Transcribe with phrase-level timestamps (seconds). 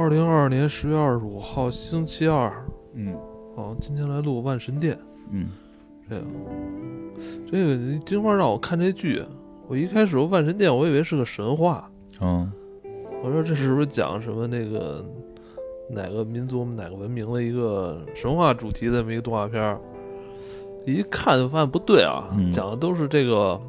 [0.00, 2.50] 二零二二年十月二十五号星期二，
[2.94, 3.14] 嗯。
[3.54, 4.94] 好，今天来录《万神殿》
[5.30, 5.48] 嗯。
[6.08, 6.24] 这个，
[7.52, 9.22] 这个金花让我看这剧，
[9.68, 11.90] 我一开始《万神殿》我以为是个神话，
[12.22, 12.50] 嗯。
[13.22, 15.04] 我说这是不是讲什么那个
[15.90, 19.78] 哪个民族哪个文明的一个神话主题的这么一个动画片儿？
[20.86, 22.50] 一看就发现不对啊，嗯。
[22.50, 23.60] 讲的都是这个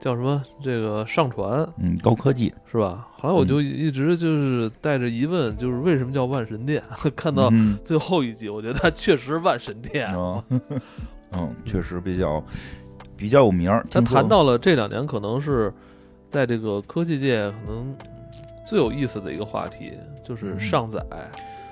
[0.00, 3.08] 叫什么这个上传嗯，高科技，是吧？
[3.12, 6.82] 后来我就一直就是带着疑问，就是为什么叫万神殿？
[7.16, 10.06] 看到嗯最后一集，我觉得它确实万神殿。
[10.14, 10.42] 嗯
[11.32, 12.42] 嗯，确实比较
[13.16, 13.84] 比较有名儿。
[13.90, 15.72] 他谈到了这两年可能是
[16.28, 17.94] 在这个科技界可能
[18.66, 19.92] 最有意思的一个话题，
[20.24, 21.04] 就是嗯上载。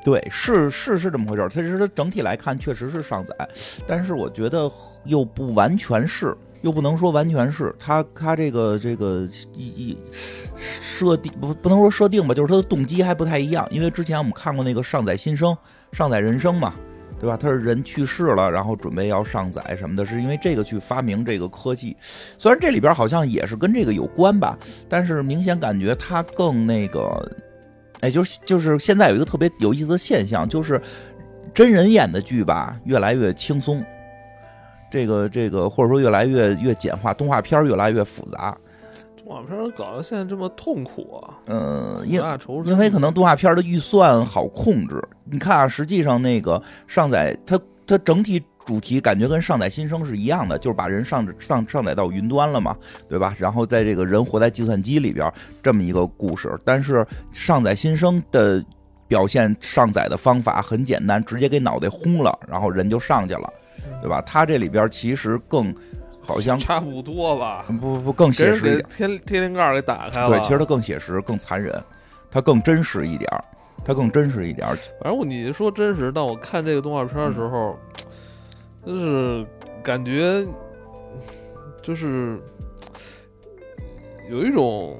[0.04, 1.48] 对，是是是这么回事儿。
[1.48, 3.48] 它其实它整体来看确实是上载，
[3.86, 4.70] 但是我觉得
[5.04, 7.72] 又不完全是，又不能说完全是。
[7.78, 9.24] 他他这个这个
[9.54, 9.98] 一一
[10.58, 13.64] 设定不不能说设定吧，就是他的动机还不太一样。
[13.70, 15.56] 因为之前我们看过那个上载新生、
[15.92, 16.74] 上载人生嘛，
[17.20, 17.36] 对吧？
[17.36, 21.96] 他是人去世了，然后准备要上载什么的，是因为这个去发明这个科技。
[22.36, 27.30] 虽然这里边好像也是跟这个有关吧，但是明显感觉他更那个。
[28.00, 30.78] 哎，就是就是现在有一个特别有意思的现象，就是
[31.54, 33.82] 真人演的剧吧，越来越轻松，
[34.96, 38.56] 这个这个或者说越来越越简化，动画片越来越复杂。
[39.18, 42.18] 动画片搞得现在这么痛苦啊，嗯，因。
[42.64, 45.02] 因为可能动画片的预算好控制。
[45.24, 52.74] 你看啊，实际上那个上载它它整体主题感觉跟上载新生是一样的，就是把人上上上载到云端了嘛，
[53.06, 53.34] 对吧？
[53.38, 55.30] 然后在这个人活在计算机里边
[55.62, 56.58] 这么一个故事。
[56.64, 58.64] 但是上载新生的
[59.06, 63.52] 表现上载的方法很简单，直接给脑袋轰了，然后人就上去了，
[64.00, 64.20] 对吧？
[64.22, 65.74] 它这里边其实更
[66.20, 68.86] 好像差不多吧，不不不更写实一点。
[68.90, 70.28] 天天灵盖给打开了。
[70.28, 71.72] 对，其实它更写实、更残忍，
[72.30, 73.44] 它更真实一点儿，
[73.84, 74.76] 它更真实一点儿。
[75.00, 77.78] 反正我你说真实，但我看这个动画片的时候，
[78.84, 79.46] 就是
[79.82, 80.44] 感觉
[81.80, 82.40] 就是
[84.28, 84.96] 有一种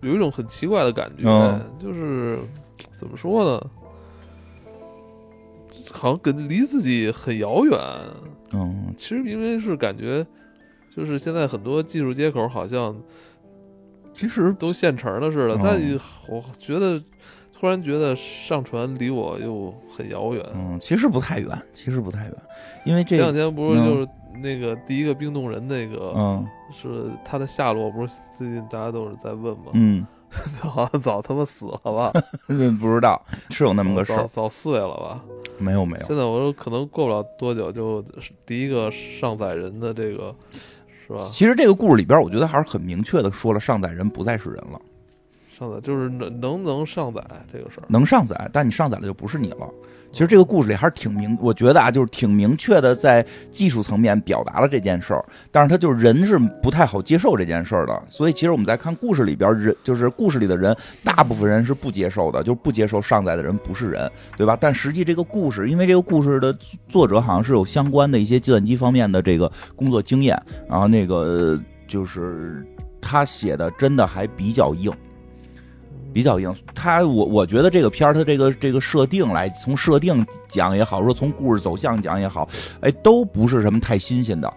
[0.00, 2.38] 有一种很奇怪的感觉，嗯就是
[2.96, 3.70] 怎么说呢？
[5.92, 7.78] 好像跟离自己很遥远。
[8.52, 10.26] 嗯，其实因为是感觉，
[10.94, 12.94] 就是现在很多技术接口好像
[14.12, 15.80] 其实都现成的似的，嗯但
[16.28, 17.00] 我觉得
[17.52, 20.44] 突然觉得上传离我又很遥远。
[20.54, 22.34] 嗯，其实不太远，其实不太远，
[22.84, 24.08] 因为这前两天不是嗯就是
[24.42, 29.72] 那个第一个冰冻人那个，嗯是他的下落，不是最近大家都是在问吗？
[29.74, 30.06] 嗯，
[30.60, 32.12] 好像早他妈死了吧？
[32.80, 33.20] 不知道
[33.50, 35.24] 是有那么个事儿，早早碎了吧？
[35.58, 40.34] 没有没有，现在我说可能过不了多久，就是第一个上载人的这个，
[41.06, 41.28] 是吧？
[41.32, 44.80] 其实这个故事里边，我觉得还是很明确的说了，上载人不再是人了，
[45.58, 47.84] 上载就是能能不能上载这个事儿。
[47.88, 49.68] 能上载，但你上载了就不是你了。
[50.12, 55.24] 其实这个故事里还是挺明，我觉得啊，就是挺明确的，在技术层面表达了这件事儿。
[55.52, 64.58] 但是他就是人是不太好接受这件事儿的，所以其实我们在看故事里边，人就是故事里的人，大部分人是不接受的，就是不接受上载的人不是人，对吧？
[64.60, 66.56] 但实际这个故事，因为这个故事的
[66.88, 72.66] 作者好像是有相关的一些计算机方面的这个工作经验，然后那个就是
[73.00, 74.92] 他写的真的还比较硬。
[76.12, 82.48] 比较硬，他我我觉得这个片儿它这个这个设定来，从设定讲也好，说从故事走向讲也好，
[82.80, 84.52] 哎，都不是什么太新鲜的。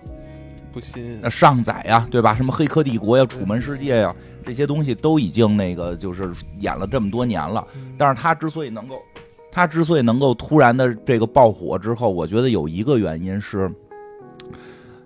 [0.71, 2.33] 不新那上载呀，对吧？
[2.33, 6.31] 什么《黑客帝国》呀，《楚门世界》呀，这些东西都已经那个就是
[6.61, 7.63] 演了这么多年了。
[7.95, 8.99] 但是他之所以能够，
[9.51, 13.71] 他之所以能够突然的这个爆火之后，我觉得有一个原因是，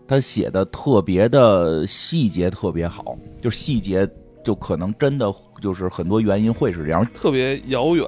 [0.08, 4.10] 他写的特别的细节特别好，就细节
[4.46, 5.30] 就可能真的
[5.62, 7.06] 就是很多原因会是这样。
[7.14, 8.06] 特别遥远。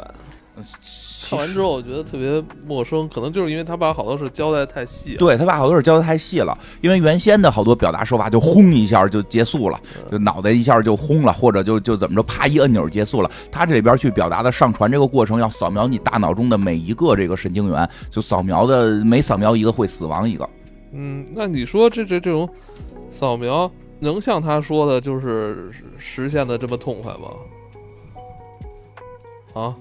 [1.29, 5.19] 看完之后，我觉得特别陌生，可能就是因为他把好多事交代太细了。
[5.19, 9.79] 对他把好多事交代太细了，因为原先的好多表达手法就轰一下就结束了，
[10.11, 13.29] 就脑袋一下就轰了，或者就就怎么着，啪一按钮结束了。
[13.51, 20.49] 他这里边去表达的上传这个过程，要扫描你大脑中的每一个这个神经元，就扫描的每扫描一个会死亡一个。
[20.91, 22.49] 嗯，那你说这这这种
[23.09, 27.29] 扫描能像他说的，就是实现的这么痛快吗？
[29.53, 29.75] 啊，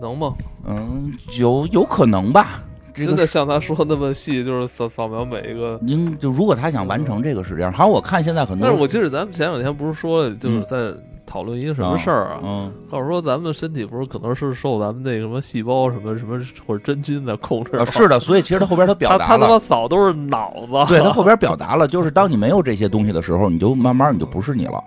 [0.00, 0.34] 能吗？
[0.66, 2.62] 嗯，有有可能吧。
[2.94, 5.78] 这个真的像他说那么细，就是扫扫描每一个。
[5.82, 10.94] 应就如果他想完成这个是这样，好像我看现在很多，但是我记得咱们前两天不是说，就是嗯在
[11.26, 12.40] 讨论一个什么事儿啊？
[12.42, 17.76] 嗯或者说咱们身体不是可能是受咱们那个什么细胞什么什么或者真菌的控制？
[17.76, 19.58] 啊是的，所以其实他后边他表达他 他他妈了。
[19.58, 20.92] 扫都是脑子。
[20.92, 24.82] 对他后边表达了，就是当你没有这些东西的时候，你就慢慢你就不是你了。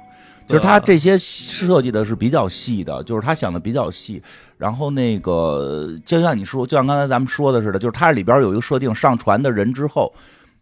[0.47, 4.19] 就是他这些设计的是比较细的，就是他想的比较细。
[4.57, 10.11] 然后那个就像你说，就像刚才咱们说的似的，就是它里边有一个设定，上传的人之后，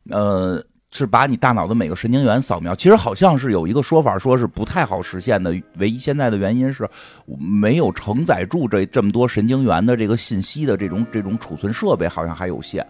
[0.10, 2.74] 呃，是把你大脑的每个神经元扫描。
[2.74, 5.56] 其实好像是有一个说法，说是不太好实现的。
[5.78, 6.88] 唯一现在的原因是
[7.38, 12.86] 没有承载住这这么多神经元的这个信息的这种 这种储存设备，好像还有限。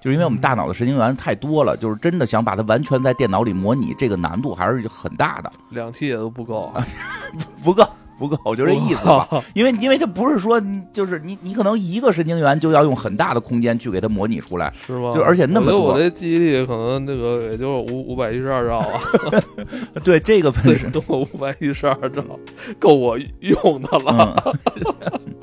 [0.00, 5.52] 就是因为我们大脑的神经元太多了，就是真的想把它完全在电脑里模拟，这个难度还是很大的。
[5.68, 6.72] 两 T 也都不够，
[7.62, 7.86] 不够。
[8.20, 9.26] 不够，就这意思吧。
[9.54, 10.62] 因为，因为它不是说，
[10.92, 15.10] 就是你，你可能一个神经元就要用很大的空间去给它模拟出来，是吗？
[15.14, 19.00] 就而且那么多，我的记忆力可能那个也就五五百一十二兆啊。
[20.04, 22.22] 对，这个 本身多五百一十二兆，
[22.78, 24.54] 够我用的了。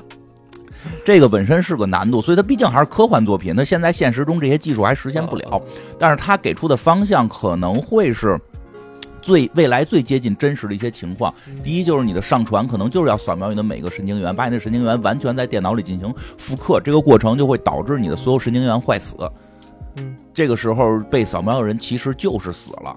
[1.04, 3.52] 这个本身是个难度，所以它毕竟还是科幻作品。
[3.56, 5.60] 那现在现实中这些技术还实现不了，
[5.98, 8.38] 但是它给出的方向可能会是。
[9.20, 11.32] 最未来最接近真实的一些情况，
[11.62, 19.16] 第一就是你的上传可能就是要扫描你的每个神经元，把你的神经元完全在电脑里进行复刻，这个过程就会导致你的所有神经元坏死。
[19.96, 22.96] 嗯，这个时候被扫描的人其实就是死了，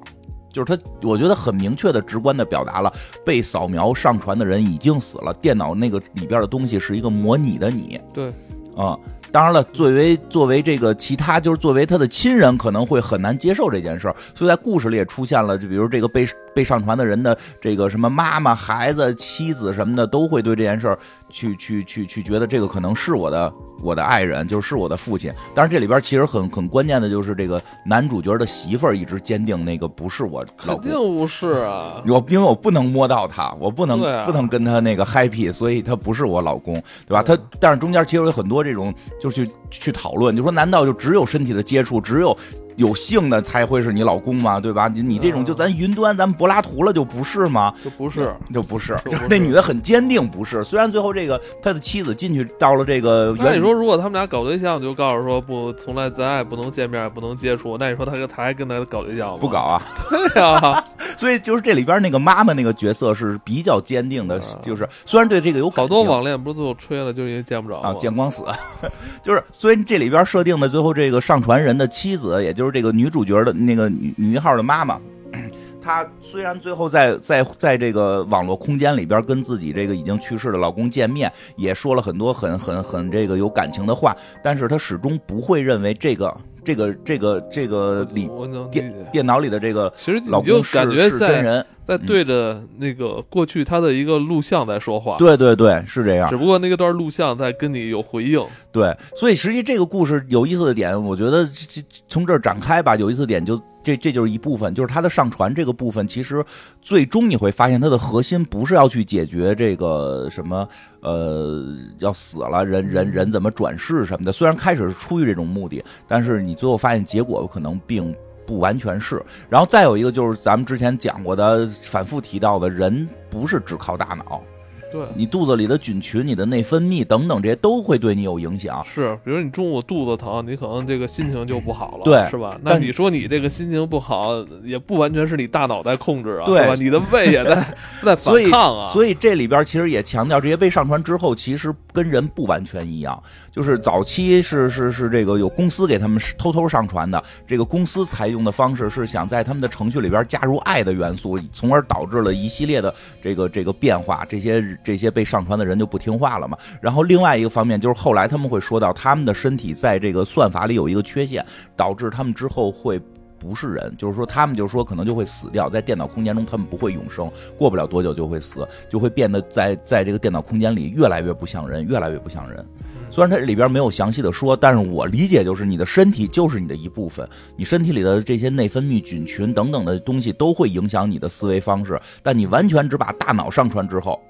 [0.51, 2.93] 就是他，我觉得很明确的、直观的表达了
[3.25, 7.99] 被扫描上传的人已经死了，电脑那个里边的东西是一个模拟的你。
[8.13, 8.33] 对，
[8.75, 8.97] 啊。
[9.31, 20.99] 当然了，作为作为这个其他，就是作为他的亲人，可能会很难接受这件事儿，所以在故事里也出现了，就比如这个被被上传的人的这个什么妈妈、孩子、妻子什么的，都会对这件事儿
[21.29, 25.33] 去去去去觉得这个可能是我的我的爱人，就是我的父亲。
[25.55, 36.73] 但是这里边其实很很关键的就是这个男主角的媳妇儿一直坚定那个不是我老公，肯定不是啊， 我因为我不能摸到他，我不能不能跟他那个 happy，所以他不是我老公，
[37.07, 37.23] 对吧？
[37.23, 38.93] 他但是中间其实有很多这种。
[39.21, 42.35] 就去去讨论，就说难道就只有身体的接触，只有？
[42.81, 44.59] 有性的才会是你老公嘛？
[44.59, 44.87] 对吧？
[44.87, 47.71] 你你这种就咱云端，咱柏拉图了就不是吗？
[47.83, 48.97] 就不是，就不是。
[49.05, 50.63] 就是那女的很坚定，不是。
[50.63, 57.77] 虽然最后这个他的妻子进去到了这个，那你说如果他们俩搞对象，就告诉说不，从来咱也不能见面，不能接触。
[57.77, 59.37] 那你说他跟他还跟他搞对象吗？
[59.39, 59.81] 不搞啊？
[60.09, 60.83] 对呀。
[61.17, 68.43] 所以就是这里边那个妈妈那个角色是比较坚定的，就是虽然对这个有好多网恋不是最后吹了，就因为见不着啊，见光死。
[69.21, 73.31] 就是虽然这里边设定的最后这个上传人的妻子，也就是这个女主角。
[73.43, 74.99] 的那个女女一号的妈妈，
[75.81, 86.31] 她虽然最后在在在这个网络空间里边跟自己这个已经去世的老公见面，也说了很多很很很这个有感情的话，但是她始终不会认为这个
[86.63, 88.29] 这个这个这个里
[88.71, 90.79] 电电脑里的这个其实老公是
[91.09, 91.65] 是真人。
[91.83, 96.29] 在对着那个过去他的一个录像在说话，对对对，是这样。
[96.29, 98.41] 只不过那个段录像在跟你有回应，
[98.71, 98.95] 对。
[99.15, 106.43] 所以实际这个故事有意思的点，我觉得这从这儿展开吧，有意思的点就这这就是一部分，就是它的上传这个部分，其实
[106.81, 110.67] 最终你会发现它的核心不是要去解决这个什么
[111.01, 114.31] 呃要死了人人人怎么转世什么的。
[114.31, 118.15] 虽然开始是出于这种目的，但是你最后发现结果可能并。
[118.43, 124.43] 不完全是，然后再有一个就是咱们之前讲过的，反复提到的人不是只靠大脑。
[124.91, 128.83] 对你肚子里的菌群、你的内分泌等等这些都会对你有影响。
[128.85, 132.59] 是，比如你中午肚子疼，你可能这个心情就不好了，对，是吧？
[132.61, 134.33] 那你说你这个心情不好，
[134.63, 136.75] 也不完全是你大脑在控制啊，对吧？
[136.75, 138.87] 你的胃也在 在反抗啊。
[138.87, 143.21] 所以这里边其实也强调，这些被上传之后，其实跟人不完全一样。
[143.51, 154.25] 就是早期是是是这个有公司给他们偷偷上传的，这个公司采用的方式是想在他们的程序里边加入爱的元素，从而导致了一系列的这个这个变化。
[154.27, 154.61] 这些。
[154.83, 156.57] 这些被上传的人就不听话了嘛？
[156.81, 161.45] 然后另外一个方面就是后来他们会说到，他们的身体在这个算法里有一个缺陷，
[161.75, 162.99] 导致他们之后会
[163.37, 172.65] 不是人，就是说他们就是说可能就会死掉，在电脑空间中他们不会永生，过不了多久就会死，就会变得在在这个电脑空间里越来越不像人，越来越不像人。
[173.09, 184.21] 虽然它里边没有详细的说，但是我理解就是你的身体就是你的一部分，你身体里的这些内分泌菌群等等的东西都会影响你的思维方式，但你完全只把大脑上传之后。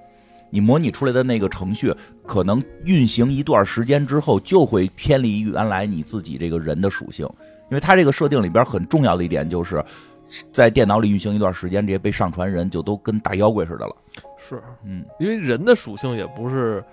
[0.52, 1.92] 你模拟出来的那个程序，
[2.28, 7.26] 可能运行一段时间之后，就会偏离原来你自己这个人的属性，
[7.70, 9.84] 因为它这个设定里边很重要的一点就是，
[10.52, 13.96] 在电脑里运行一段时间，这些被上传人就都跟大妖怪似的了。
[14.38, 16.84] 是，嗯，因为人的属性也不是，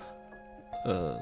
[0.87, 1.17] 呃，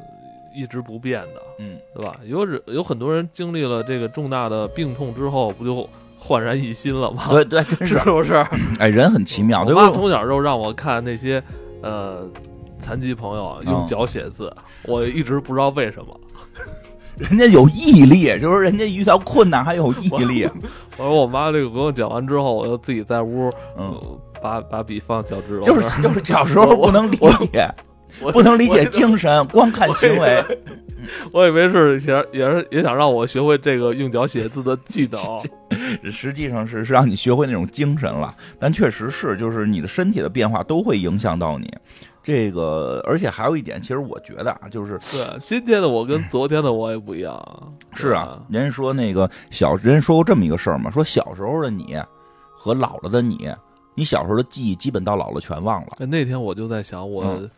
[0.54, 2.20] 一直不变的，嗯，对吧？
[2.26, 5.88] 有人有很多人经历了这个重大的病痛之后，不就
[6.18, 7.28] 焕然一新了吗？
[7.30, 8.34] 对对，真是不是？
[8.78, 9.64] 哎，人很奇妙。
[9.64, 11.42] 我妈从小就让我看那些。
[11.82, 12.28] 呃，
[12.78, 14.52] 残疾朋友用脚写字，
[14.84, 16.20] 我一直不知道为什么。
[17.16, 20.46] 人家有毅力，就是人家遇到困难还有毅力。
[20.98, 23.98] 我说我妈这个给我讲完之后，我就自己在屋，嗯，
[24.42, 27.95] 把把笔放脚趾头就，是就是小时候不能理解，我
[28.32, 30.44] 不能理解精神，光看行为。
[31.30, 35.20] 我以为是想也是也想让我学会这个用脚写字的技能。
[36.10, 41.72] 实际上是是让你学会那种精神了，但确实是，就是你的身体的变化都会影响到你。
[42.24, 47.72] 这个，而且还有一点，其实我觉得啊，就是对，今天的我跟昨天的我也不一样。
[47.92, 51.96] 是啊，人家说那个小人家说过这么一个事儿嘛，说小时候的你
[52.52, 53.48] 和老了的你，
[53.94, 55.98] 你小时候的记忆基本到老了全忘了。
[56.00, 57.48] 那天我就在想，我嗯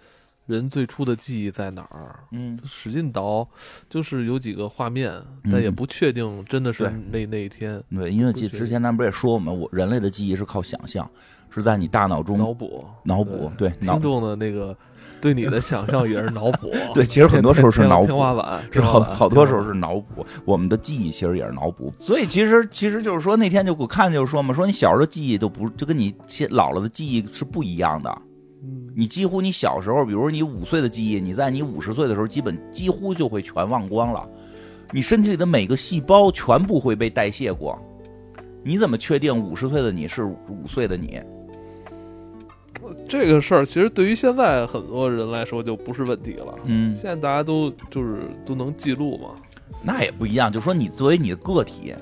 [0.48, 2.18] 人最初的记忆在哪儿？
[2.32, 3.46] 嗯，使劲倒，
[3.88, 5.12] 就是有几个画面，
[5.44, 11.08] 嗯但也不确定真的是对那那一天对，因为之之前咱不是也说我们，我人类的记忆是靠想象，
[11.50, 12.84] 是在你大脑中脑补。
[13.04, 14.74] 脑补，对脑听众的那个
[15.20, 16.70] 对你的想象也是脑补。
[16.94, 28.22] 对，其实很多时候是脑补天花板，是好好多时候是脑补，我们的记忆其实也是脑补，所以其实其实就是说那天就我看就是说嘛，说你小时候的记忆都不就跟你现老了的记忆是不一样的，嗯
[28.98, 34.28] 你几乎你小时候，比如说你五岁的记忆，你在你五十岁的时候，基本几乎就会全忘光了，
[34.90, 37.78] 你身体里的每个细胞全部会被代谢过，
[38.64, 41.20] 你怎么确定五十岁的你是五岁的你？
[43.08, 46.52] 这个事儿其实对于现在很多人来说就不是问题了。
[46.64, 49.28] 嗯，现在大家都就是都能记录嘛，
[49.80, 51.94] 那也不一样，就说你作为你的个体，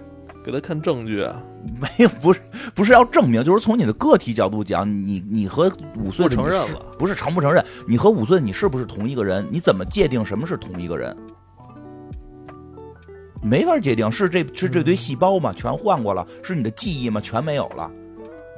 [0.47, 1.43] 给他看证据，啊
[1.81, 2.41] 没有不是
[2.73, 6.95] 不是要证明，就是从你的个体角度讲，你你和五岁的你承认了。
[6.97, 7.65] 不是承不承认？
[7.89, 9.45] 你和五岁的你是不是同一个人？
[9.51, 11.15] 你怎么界定什么是同一个人？
[13.43, 15.53] 没法界定，是这是这堆细胞吗？
[15.53, 16.25] 全换过了？
[16.45, 17.21] 是你的记忆吗？
[17.21, 17.91] 全没有了？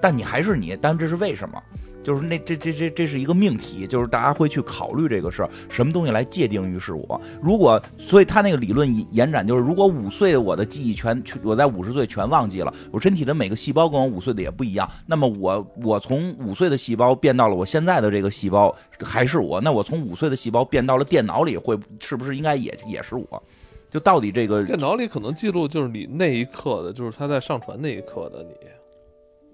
[0.02, 1.62] 但你还是你，但这是为什么？
[2.02, 7.21] 就是那这这这这是一个命题，就是大家会去考虑这个事儿，什么东西来界定于是我？
[7.43, 23.43] 如果所以他那个理论延展就是，如果五岁的我的记忆全全我在五十岁全忘记了，我身体的每个细胞跟我五岁的也不一样，那么我我从五岁的细胞变到了我现在的这个细胞还是我，那我从五岁的细胞变到了电脑里，会是不是应该也也是我？
[23.90, 28.69] 就到底这个电脑里可能记录就是你那一刻的，就是他在上传那一刻的你。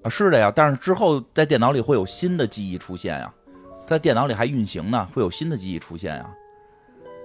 [0.05, 3.33] 啊，是的呀，但是之后在电脑里会有新的记忆出现呀，
[3.87, 6.27] 在电脑里还运行呢，会有新的记忆出现呀。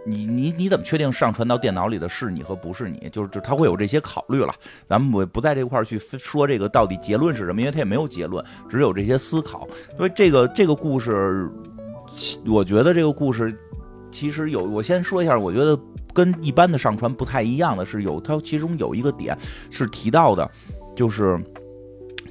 [0.05, 3.09] 你你你怎么确定上传到电脑里的是你和不是你？
[3.11, 4.55] 就是就他会有这些考虑了。
[4.87, 9.67] 咱们不不在这块儿去说这个到底结论是什么，因为他也没有结论，只有这些思考。
[9.97, 11.51] 所以这个这个故事，
[12.45, 13.53] 我觉得这个故事
[14.09, 15.77] 其实有，我先说一下，我觉得
[16.13, 19.37] 跟一般的上传不太一样的是有，它其中有一个点
[19.69, 20.49] 是提到的，
[20.95, 21.37] 就是。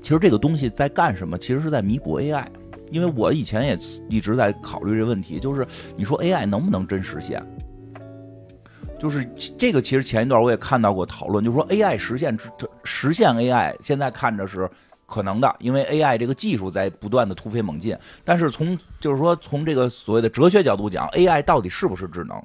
[0.00, 1.37] 其实这个东西在干什么？
[1.37, 2.45] 其实是在弥补 AI，
[2.90, 3.78] 因为我以前也
[4.09, 7.45] 一直在考虑这问题，就是你说 AI 能不能真实现？
[8.99, 9.25] 就是
[9.57, 12.37] 这个，其实前一段我也看到过讨论，就是说 AI 实现
[12.83, 14.69] 实现 AI，现在看着是
[15.07, 17.97] 可能的，因为 AI 这个技术在不断的突飞猛进。
[18.25, 22.43] 但是从就是说从这个所谓的哲学角度讲，AI 到底是不是智能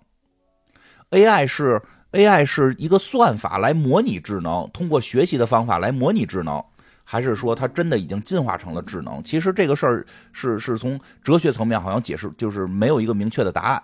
[1.10, 1.81] ？AI 是
[2.12, 6.63] AI 是一个算法来模拟智能，通过学习的方法来模拟智能。
[7.03, 9.22] 还是说它真的已经进化成了智能？
[9.24, 13.83] 其实这个事儿是是从哲学层面好像解释，就是没有一个明确的答案。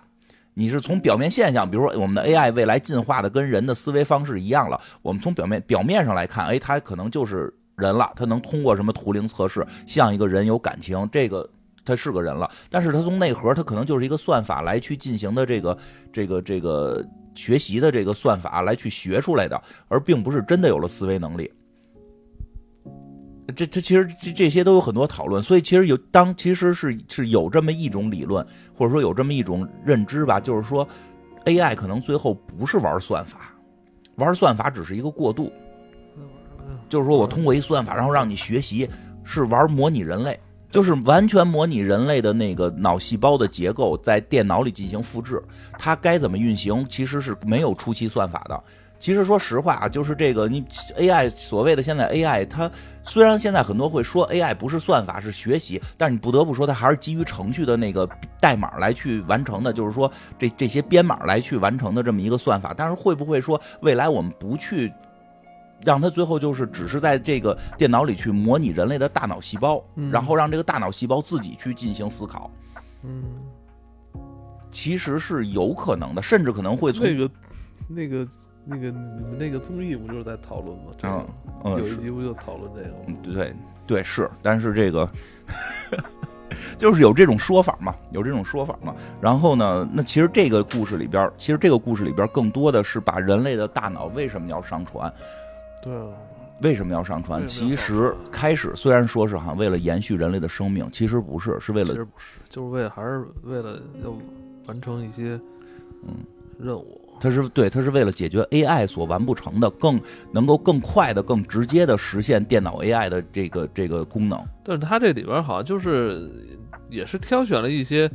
[0.54, 11.48] 你是从表面现象，比如说我们的 AI 未来进化的跟人的思维方式一样了，我们从表面表面上来看，哎，它可能就是人了，它能通过什么图灵测试，像一个人有感情，这个
[11.84, 12.50] 它是个人了。
[12.68, 15.78] 但是它从内核，它可能就是一个算法来去进行的这个
[16.12, 17.02] 这个这个
[17.34, 21.50] 学习的这个算法来去学出来的，而并不是真的有了思维能力。
[23.52, 30.86] 这这其实这这些都有很多讨论，所以其实有当其实是是有这么一种理论，或者说有这么一种认知吧，就是说
[31.44, 33.54] AI 可能最后不是玩算法，
[34.16, 35.52] 玩算法只是一个过渡，
[36.88, 38.88] 就是说我通过一算法，然后让你学习，
[39.24, 40.38] 是玩模拟人类，
[40.70, 45.42] 就是完全模拟人类的那个脑细胞的结构，在电脑里进行复制，
[45.78, 48.64] 它该怎么运行，其实是没有初期算法的。
[49.00, 50.62] 其实说实话啊，就是这个你
[50.96, 52.70] AI 所谓的现在 AI，它
[53.02, 58.06] 虽然现在很多会说 AI 不是算法是学习，但是你不得不说它还是基于程序的那个
[58.38, 62.74] 代码来去完成的，就是说这这些编码来去完成的这么一个算法。
[62.76, 64.92] 但是会不会说未来我们不去
[65.82, 72.50] 让它最后就是只是在这个电脑里去模拟人类的大脑细胞，嗯然后让这个大脑细胞自己去进行思考？
[73.02, 73.24] 嗯，
[74.70, 77.30] 其实是有可能的，甚至可能会从那个
[77.88, 78.28] 那个
[78.64, 80.92] 那个你们那个综艺不就是在讨论吗？
[80.98, 81.26] 这个
[81.64, 82.94] 嗯有一集不就讨论这个吗？
[83.06, 83.54] 嗯，对
[83.86, 85.08] 对是，但是这个
[86.78, 88.94] 就是有这种说法嘛，有这种说法嘛。
[89.20, 95.12] 然后呢，那其实这个故事里边，其实这个故事里边更多的是把人类的大脑为什么要上传，
[95.82, 96.08] 对啊，
[96.62, 97.46] 为什么要上传？
[97.48, 104.14] 其实开始虽然说是哈为了延续人类的生命，其实不是，是为了其实不是，就是为了还是为了要
[104.66, 105.40] 完成一些
[106.06, 106.14] 嗯
[106.58, 106.99] 任务。
[107.20, 110.00] 它是对，它是为了解决 AI 所完不成的，更
[110.32, 114.42] 能够更快的、更直接的实现电脑 AI 的这个这个功能。
[114.64, 116.30] 但是它这里边好像就是
[116.88, 118.10] 也是挑选了一些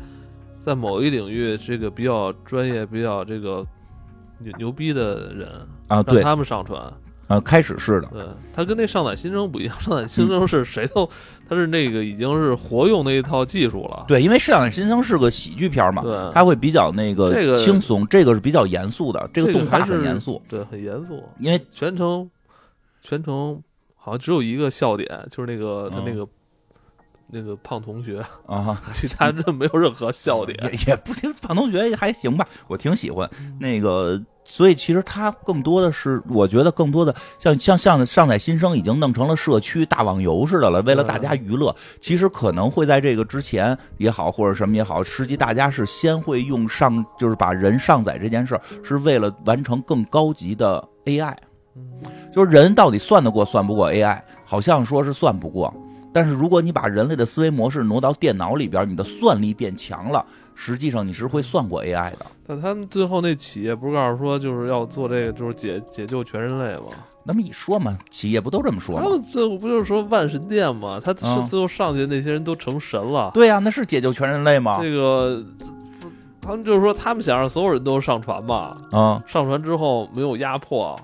[0.59, 3.65] 在某一领域这个比较专业、比较这个
[4.39, 5.49] 牛牛逼的人，
[5.87, 6.91] 啊，对，让他们上传。
[7.27, 11.09] 呃，开始是的，对，它跟那上载新生不一样，上载新生是谁都，
[11.47, 14.05] 它是那个已经是活用那一套技术了。
[14.07, 22.29] 对，因为《上海新生》是个喜剧片嘛，对，它会比较那个轻松，这个是比较严肃的，这个这个动画很严肃，对，很严肃，因为全程
[23.01, 23.61] 全程
[23.95, 26.27] 好像只有一个笑点，就是那个他嗯那个。
[27.35, 30.57] 那个胖同学， 啊，其他真没有任何笑点。
[30.71, 34.21] 也也不行胖同学还行吧，我挺喜欢嗯那个。
[34.47, 41.75] 所以其实他更多的是，我觉得更多的像像像上载新生已经弄成了社区大网游似的了，为了大家娱乐。
[41.99, 51.35] 其实可能会在这个之前也好，或者什么也好，实际大家是先会用上，就是把人上载这件事儿，是为了完成更高级的 AI。
[51.75, 51.83] 嗯
[52.31, 55.73] 就是人到底算得过算不过 AI，好像说是算不过。
[56.15, 62.25] 但是如果你把人类的思维模式挪到电脑里边，你的算力变强了，实际上你是会算过 AI 的。
[62.47, 66.85] 但他们最后那企业不是告诉说，就是要做这个，就是解解救全人类吗？
[67.25, 69.01] 那么一说嘛，企业不都这么说吗？
[69.03, 71.01] 他们最后不就是说万神殿吗？
[71.03, 73.29] 他最后上去那些人都成神了。
[73.33, 74.79] 对呀、那是解救全人类吗？
[74.81, 75.43] 这个
[76.45, 80.95] 他们就是说，他们想让所有人都上船嘛，嗯，上船之后没有压迫，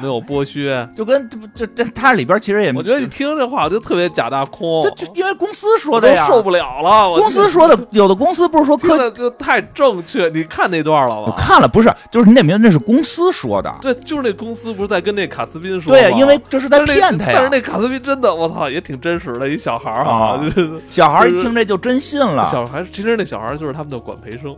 [0.00, 0.88] 没有剥削。
[0.96, 7.10] 就跟这不这这它里边其实也，我觉得你听这话，我就特别假大空，这就因为公司说的呀，受不了了。
[7.20, 10.30] 公司说的，有的公司不是说科，听的就太正确。
[10.30, 11.32] 你看那段了吗我？
[11.32, 17.32] 看了不是，就是你得明白那是公司说的，对，就是那公司不是在跟那卡斯宾说对，因为这是在骗他呀。
[17.34, 24.56] 但是那卡斯宾真的，我操，也挺真实的一小孩儿啊就是小孩一听这就真信了，小孩，其实那小孩就是他们的管培生。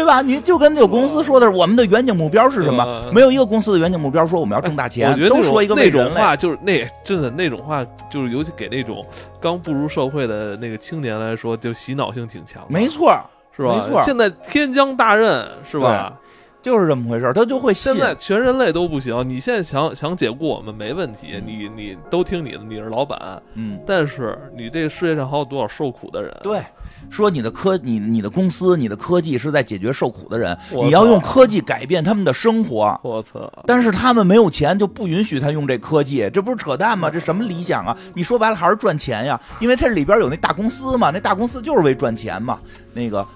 [0.00, 0.22] 对吧？
[0.22, 2.82] 你就跟这个公司说的是，我们的远景目标是什么？
[2.84, 6.10] 呃没有一个公司的远景目标说我们要挣大我钱觉，得都说一个那种。
[6.14, 9.04] 话就是那真的那种话，就是尤其给那种
[9.40, 13.14] 刚步入社会的那个青年来说，就洗脑性挺强，没错，
[13.54, 13.74] 是吧？
[13.74, 16.14] 没错现在天将大任，是吧？
[16.62, 18.00] 就是这么回事儿，他就会信现。
[18.00, 26.36] 在全人类都不行，你现在想想解雇我们没问题，你你都听你的，你是老板，嗯，但是你这个世界上还有多少受苦的人？
[26.42, 26.60] 对，
[27.08, 32.98] 说你的科，你你的公司，你的科技是在解决受苦的人，你要用科技改变他们的生活。
[33.02, 33.50] 我操！
[33.66, 37.08] 但是他们没有钱，就不允许他用这科技，这不是扯淡吗？
[37.08, 37.96] 这什么理想啊？
[38.14, 42.60] 你说白了还是赚钱呀，因为它里边有那大公司嘛，那大公司就是为赚钱嘛。
[42.92, 43.26] 那个，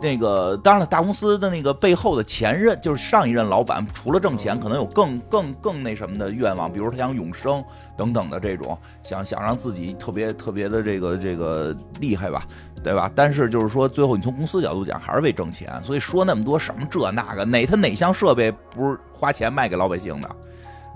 [0.00, 7.64] 那个，当然了，大公司的那个背后的前任，就是上一任老板，除了挣钱，可能有更更更那什么的愿望，比如他想永生
[7.96, 12.46] 等等的这种，想想让自己特别特别的这个这个厉害吧。
[12.84, 13.10] 对吧？
[13.16, 15.72] 但是就是说，最后你从公司角度讲，还是为挣钱。
[15.82, 20.30] 所以说那么多什么这那个，哪他哪项设备不是花钱卖给老百姓的？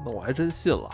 [0.05, 0.89] 那我还真信了。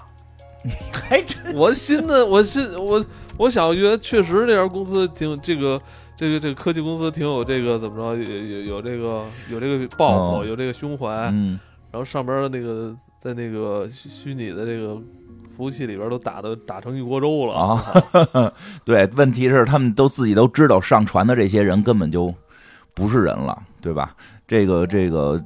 [0.63, 3.05] 你还真我信的，我信我
[3.37, 5.79] 我想觉得确实这家公司挺这个
[6.17, 11.61] 这个这个科技公司挺有这个怎么着有有有这个有这个抱负，嗯有这个胸怀，嗯，
[11.93, 14.97] 然后上边的那个在那个虚虚拟的这个
[15.55, 18.53] 服务器里边都打的打成一锅粥了啊！
[18.83, 22.35] 对，问题是他们都自己都知道，上传的这些人根本就
[22.95, 24.17] 不是人了，对吧？
[24.49, 25.39] 这个这个，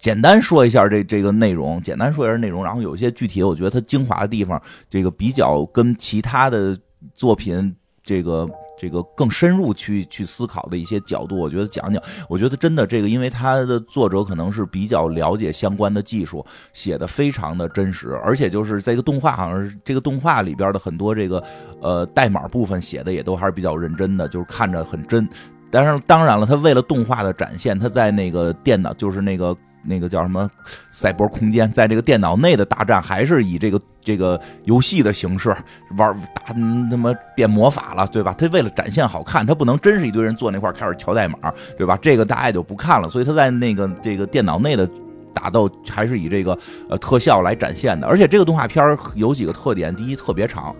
[0.00, 6.76] 简单说一下这这个内容，简单说一下内容，然后有一些具体，我觉得它精华的地方，这个比较跟其他的
[7.14, 8.48] 作品这个。
[8.78, 21.42] 这个更深入去去思考的一些角度，我觉得讲讲，我觉得真的这个，因为他的作者可能是比较了解相关的技术，写的非常的真实，而且就是这个动画好像是这个动画里边的很多这个
[21.82, 25.28] 呃代码部分写的也都还是比较认真的，就是看着很真。
[25.70, 29.56] 但是当然了，他为了动画的展现，他在那个电脑就是那个。
[29.88, 30.48] 那个叫什么
[30.90, 35.48] 赛博空间，在这个电脑内的大战还是以这个这个游戏的形式
[35.96, 38.34] 玩打他妈变魔法了，对吧？
[38.36, 41.36] 他为了展现好看，他不能真是一堆人坐那块开始敲代码，
[41.76, 41.98] 对吧？
[42.00, 43.08] 这个大家也就不看了。
[43.08, 44.88] 所以他在那个这个电脑内的
[45.32, 46.56] 打斗还是以这个
[46.90, 48.06] 呃特效来展现的。
[48.06, 50.74] 而且这个动画片有几个特点：第一，特别长。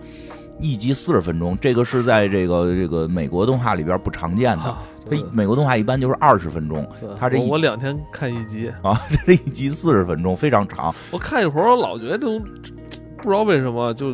[0.59, 4.77] 一集四十分钟，这个是在这个这个美国动画里边不常见的。
[5.09, 10.93] 它美国动画一般就是二十分钟，它这我两天看一集啊， 这一集四十分钟，非常长。
[11.11, 12.39] 我看一会儿，我老觉得都
[13.17, 14.13] 不知道为什么就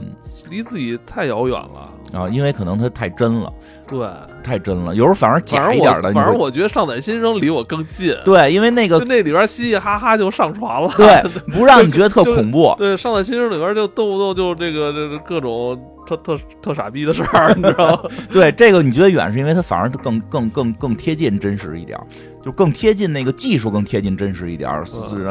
[0.50, 1.92] 离自己太遥远了。
[2.14, 3.52] 啊，因为可能它太真了，
[3.88, 4.08] 对，
[4.46, 4.94] 太真了。
[4.94, 18.10] 有时候反而假一点的，反正我觉得上载新生离我更近，对，因为那个就那里边嘻嘻哈哈就上床了，对不让你觉得特恐怖，对，上载新生里边就动不动就这个这这各种特特特傻逼的事儿， 你知道吗？
[18.30, 22.00] 对这个你觉得远是因为它反而更更更更贴近真实一点，
[22.44, 24.72] 就更贴近那个技术更贴近真实一点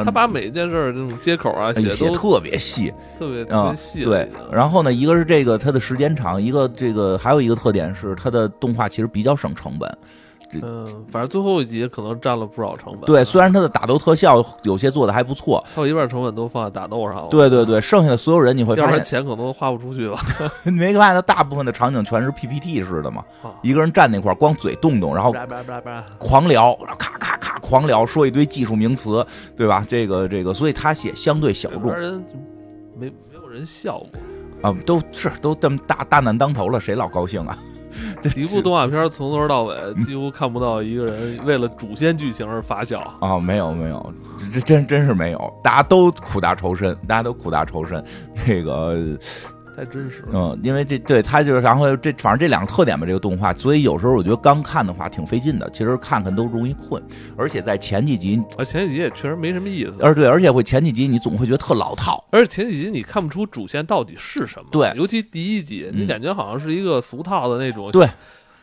[0.05, 2.92] 他把每一件事儿这种接口啊哎写都写特别细。
[3.16, 9.99] 特别特啊别细了对，然后呢，一个是这个它的时间长，一个这个还有一个特点是它的动画其实比较省成本。
[10.62, 13.01] 嗯，反正最后一集可能占了不少成本。
[13.07, 17.29] 对，虽然它的打斗特效有些做的还不错，还有一半成本都放在打斗上了。
[17.29, 20.21] 对对对，剩下的所有人你会发现，钱可能都花不出去吧。
[20.62, 23.25] 你没发现它大部分的场景全是 PPT 式的吗？
[23.43, 25.35] 啊一个人站那块儿，光嘴动动，然后
[26.19, 29.85] 狂聊，然后咔咔咔狂聊，说一堆技术名词，对吧？
[29.88, 31.83] 这个这个，所以他写相对小众
[32.97, 34.71] 没没有人笑过。
[34.71, 37.59] 啊，都是都这么大大难当头了，谁老高兴啊？
[38.22, 43.00] 这一部动画片从头到尾几乎看不到一个人为了主线剧情而发笑。
[43.20, 48.02] 啊，没有没有，这这真真是没有，大家都苦大仇深，大家都苦大仇深。
[48.46, 48.96] 这个，
[49.76, 50.28] 太真实了。
[50.32, 57.02] 嗯，因为这对他就是，然后这反正这两个特点吧，这个动画，所以有时候我觉得刚看的话挺费劲的，其实看看都容易困，
[57.37, 64.66] 而且在前几集，啊前几集也确实没什么意思，而对，而且会前几集你总会觉得特老套，而且前几集你看不出主线到底是什么。
[64.70, 68.06] 对尤其第一集，嗯你感觉好像是一个俗套的那种，对，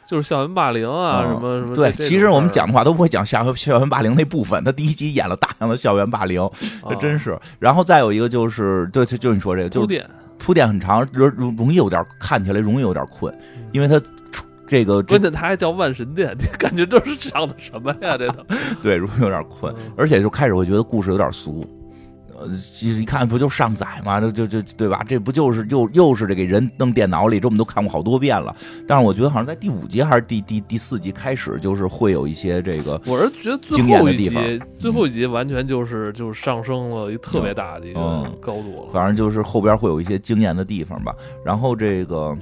[0.05, 1.75] 就是校园霸凌啊，嗯什么什么。
[1.75, 6.49] 对，其实我们，讲的话都不会讲校园校园霸凌那部分，他第一集演了大量的校园霸凌，
[6.89, 7.37] 这真是。
[7.59, 10.07] 然后再有一个就是，对，就就你说这个，就是啊
[10.41, 10.67] 铺垫。
[10.67, 13.33] 很长，容容容易有点看起来容易有点困，
[13.73, 13.99] 因为它
[14.31, 18.17] 出这个这关键他还叫万神殿，你 感觉这是讲的什么呀？
[18.17, 18.43] 这都
[18.81, 21.63] 对容易有点困，嗯而且就开始会觉得故事有点俗。
[22.41, 24.19] 呃，其实一看不就上载吗？
[24.19, 25.03] 这就就对吧？
[25.07, 28.55] 这不就是又又是这给人弄电脑里，这我们都看过好多遍了。
[28.87, 38.91] 但是我觉得好像在第五集还是第第第四集开始，就是会有一些这个我是觉得最后一集，最后一集完全就是就是上升了一个特别大的一个嗯高度了。
[38.91, 41.15] 反正就是后边会有一些惊艳的地方吧。
[41.45, 42.37] 然后这个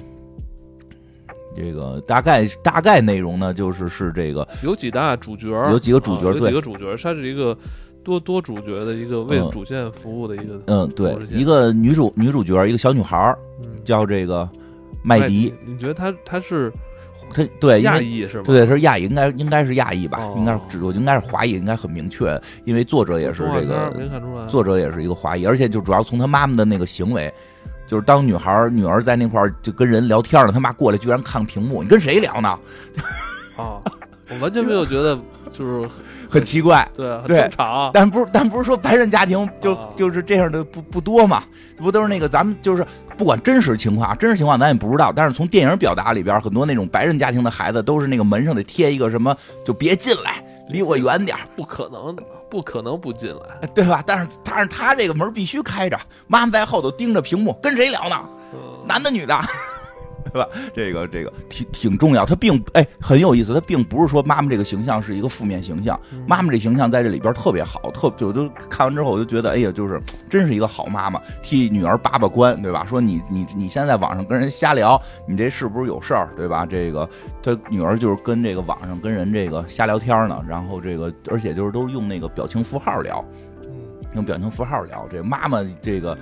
[1.56, 7.56] 这个大概大概内容呢，就是是这个有几大主角，有几个主角对几个主角，它是一个
[8.10, 10.60] 多多主角的一个为嗯主线服务的一个。
[10.66, 13.32] 嗯，对一个女主女主角，一个小女孩
[13.84, 14.48] 叫这个
[15.04, 16.72] 麦迪，，你觉得她她是
[17.32, 18.44] 她对，亚裔是吗？
[18.46, 24.46] 对，她是亚裔，应该应该是亚裔吧，哦应该是只我应该是华裔，应该很明确，因为作者也是这个没看出来。
[24.48, 27.32] 作者也是一个华裔，而且就主要从她妈妈的那个行为，
[27.86, 32.48] 就是当女孩女儿在那块儿就跟人聊天呢，他妈过来居然看屏幕，你跟谁聊呢？
[33.56, 33.80] 啊，
[34.30, 35.18] 我完全没有觉得
[35.52, 35.88] 就是
[36.30, 36.88] 很奇怪。
[36.94, 37.90] 对很对正常。
[37.92, 41.42] 但不是，但不是说白人家庭就啊就是这样的不不多嘛？
[41.76, 45.12] 不都是那个咱们就是不管真实情况啊，真实情况咱也不知道。
[45.14, 52.14] 但是从电影表达里边，很多那种白人家庭的孩子都是那个门上得贴一个什么，就别进来，离我远点儿，不可能，
[52.50, 53.66] 不可能不进来。
[53.74, 54.02] 对吧？
[54.06, 58.16] 但是但是他这个门必须开着，妈妈在后头盯着屏幕，跟谁聊呢？
[58.52, 59.38] 嗯男的女的，
[60.24, 60.48] 对吧？
[60.74, 72.84] 这个这个挺挺重要，他并哎很有意思，他并不是说妈妈这个形象是一个负面形象，嗯妈妈这形象在这里边特别好，特就就看完之后我就觉得，哎呀，就是真是一个好妈妈，替女儿把把关，对吧？
[72.86, 76.66] 说你你你现在在网上跟人瞎聊，你这是不是有事儿，对吧？
[76.66, 77.08] 这个
[77.42, 83.24] 他女儿就是跟这个网上跟人这个瞎聊天呢，然后这个而且就是都是用那个表情符号聊，
[83.62, 83.70] 嗯
[84.14, 85.06] 用表情符号聊。
[85.10, 86.16] 这妈妈这个，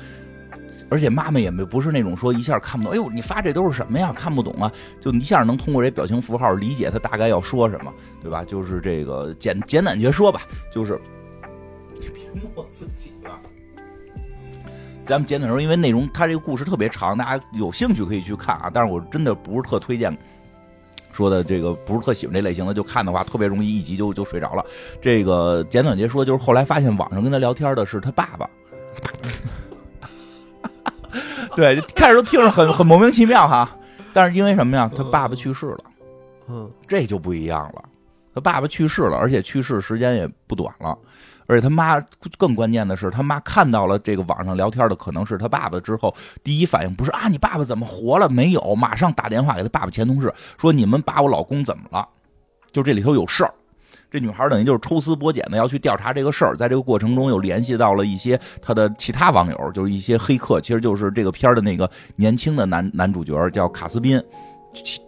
[0.91, 4.13] 而且妈妈也没不是那种说一下看不懂，哎呦，你发这都是什么呀？
[4.15, 8.45] 看不懂啊，就一下能通过这表情符号理解他大概要说什么，对吧？
[8.45, 11.01] 就是这个简简短截说吧，就是
[12.01, 13.39] 别摸自己了。
[15.05, 18.71] 咱们简短说，因为内容它这个故事特别长，大家有兴趣可以去看啊。
[18.73, 20.17] 但是我真的不是特推荐。
[21.11, 24.65] 说的这个不是特喜欢这类型的，就看的话特别容易一集就就睡着了。
[25.01, 28.49] 这个简短截说，就是后来发现网上跟他聊天的是他爸爸。
[31.59, 33.69] 对，开始都听着很很莫名其妙哈，
[34.13, 34.89] 但是因为什么呀？
[34.97, 35.79] 他爸爸去世了，
[36.49, 37.83] 嗯这就不一样了。
[38.33, 40.97] 他爸爸去世了，而且去世时间也不短了。
[41.49, 42.01] 而且他妈
[42.37, 52.09] 更关键的是，他妈看到了这个网上聊天的可能是他爸爸之后，第一反应不是啊你爸爸怎么活了没有，马上打电话给他爸爸前同事说你们把我老公怎么了？
[52.71, 53.53] 就这里头有事儿。
[54.11, 64.23] 这女孩等于就是抽丝剥茧的要去调查这个事儿，在这个过程中又联系到了一些她的其他网友，就是一些黑客，其实就是这个片儿的那个年轻的男男主角叫卡斯宾。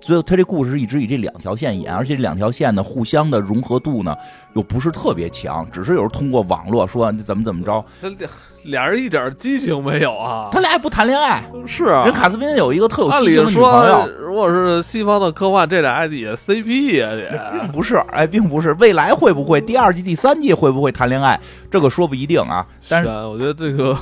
[0.00, 4.16] 所以他这故事是一直以这两条线演，而且这两条线呢，互相的融合度呢
[4.54, 8.28] 又不是特别强，只是有时候通过网络说怎么怎么着，他俩
[8.64, 10.48] 俩人一点激情没有啊？
[10.50, 11.42] 他俩也不谈恋爱。
[11.66, 17.58] 是啊，人卡斯宾有一个特有激情的女朋友，，如果是西方的科幻，这俩还得 CP 呀，得。
[17.58, 21.38] 并不是，哎，并不是，未来会不会第二季、第三季会不会谈恋爱，
[21.70, 22.66] 这个说不一定啊。
[22.88, 23.96] 但是啊，我觉得这个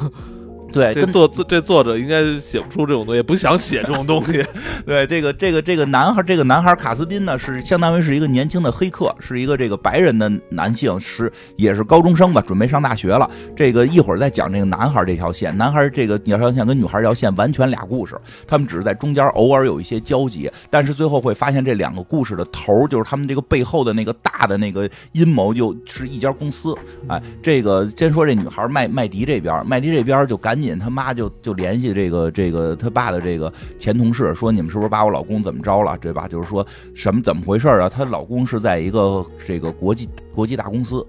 [0.78, 4.44] 对，这作这作者应该写不出这种东西，不想写这种东西。
[4.86, 13.28] 对这个这个这个男孩，这个男孩卡斯宾呢，是相当于是一个年轻的黑客，是一个这个白人的男性，是也是高中生吧，准备上大学了。
[13.56, 26.74] 这个一会儿再讲这个男孩这条线，男孩这个这条线跟女孩这条线完全俩故事，他们只是在中间偶尔有一些交集，但是最后会发现这两个故事的头就是他们这个背后的那个大的那个阴谋，就是一家公司。
[27.08, 36.26] 哎，这个先说这女孩麦麦迪这边，麦迪这边就赶紧他妈就就联系这个这个他爸的这个前同事，说你们是不是把我老公怎么着了，对吧？
[36.26, 37.88] 就是说什么怎么回事啊？
[37.88, 41.06] 她老公是在一个这个国际国际大公司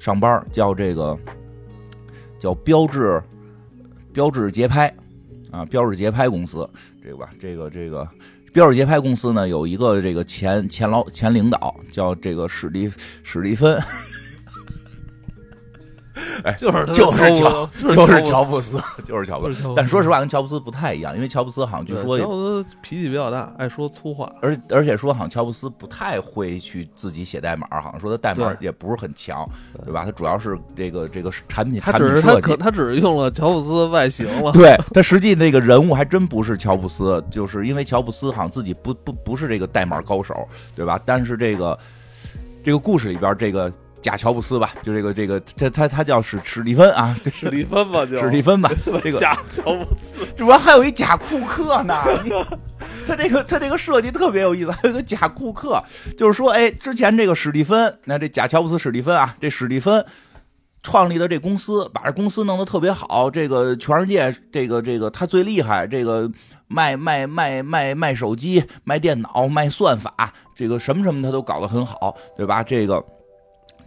[0.00, 1.16] 上班，叫这个
[2.40, 3.22] 叫标志
[4.12, 4.92] 标志节拍
[5.52, 6.68] 啊，标志节拍公司，
[7.00, 8.08] 这个吧，这个这个。
[8.50, 12.90] 标志节拍公司呢，有一个这个前前老前领导叫这个史蒂
[13.22, 13.78] 史蒂芬，
[16.58, 18.80] 就是他就是就是乔就是乔布斯。
[19.04, 24.32] 就是乔布斯但说实话，跟乔布斯不太一样，因为乔布斯好像据说乔布斯脾气比较大，爱说粗话。
[24.40, 29.48] 而而且说好像乔布斯不太会去自己写代码，好像说他代码也不是很强，
[29.84, 30.04] 对吧？
[30.04, 32.62] 他主要是这个这个产品他产品只是他可设计。
[32.62, 34.52] 他只是用了乔布斯外形了。
[34.52, 41.00] 对他实际那个人物还真不是乔布斯，就是因为乔布斯好像自己不不不是这个代码高手，对吧？
[41.04, 41.78] 但是这个
[42.64, 48.70] 这个故事里边这个假乔布斯吧，就这个这个他他他叫史史蒂芬啊，这史蒂芬吧， 就史蒂芬吧，
[49.02, 49.84] 这个假乔布
[50.14, 50.26] 斯。
[50.36, 51.94] 主要还有一假库克呢。
[53.06, 55.82] 他这个他这个设计特别有意思，还有个假库克，
[56.16, 60.04] 就是说，哎，之前这个史蒂芬，那这假乔布斯史蒂芬啊，这史蒂芬
[60.82, 66.30] 创立的这公司，把这公司弄得特别好，这个全世界这个这个他最厉害，这个
[66.68, 72.62] 卖卖卖卖卖手机、卖电脑、卖算法，这个什么什么他都搞得很好，对吧？
[72.62, 73.02] 这个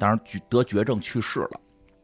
[0.01, 1.61] 当然绝得绝症去世了，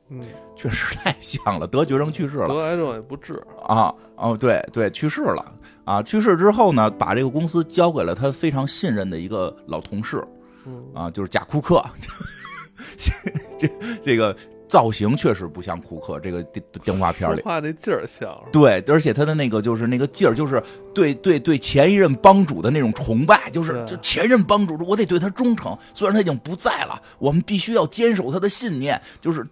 [0.10, 0.22] 嗯，
[0.56, 2.48] 确实太像了，得绝症去世了。
[2.48, 3.34] 得癌症也不治。
[3.68, 5.44] 啊，哦，对对，去世了
[5.84, 6.04] 啊！
[6.04, 10.24] 去世之后呢，把这个公司交给了他非常信任的一个老同事
[10.68, 11.84] 嗯，啊，就是贾库克。
[13.58, 13.68] 这
[14.02, 14.36] 这个
[14.68, 17.42] 造型确实不像库克这个电动画片里。
[17.42, 18.38] 说话那劲儿像。
[18.52, 20.62] 对，而且他的那个就是那个劲儿，就是
[20.94, 29.46] 对对对前一任帮主的那种崇拜，就是就前任帮主，我得对他忠诚，虽然他已经不在了，我们必须要坚守他的信念，就是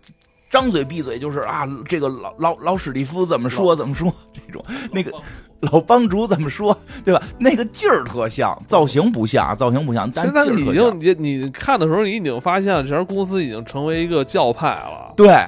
[0.56, 5.12] 张嘴闭嘴就是啊，这个老老老史蒂夫怎么说怎么说，这种那个
[5.60, 7.22] 老帮主怎么说，对吧？
[7.38, 10.74] 那个劲儿特像，造型不像，造型不像，但现在已。
[10.74, 15.14] 经你你看的时候，你已经发现这家公司已经成为一个教派了。
[15.18, 15.46] 对，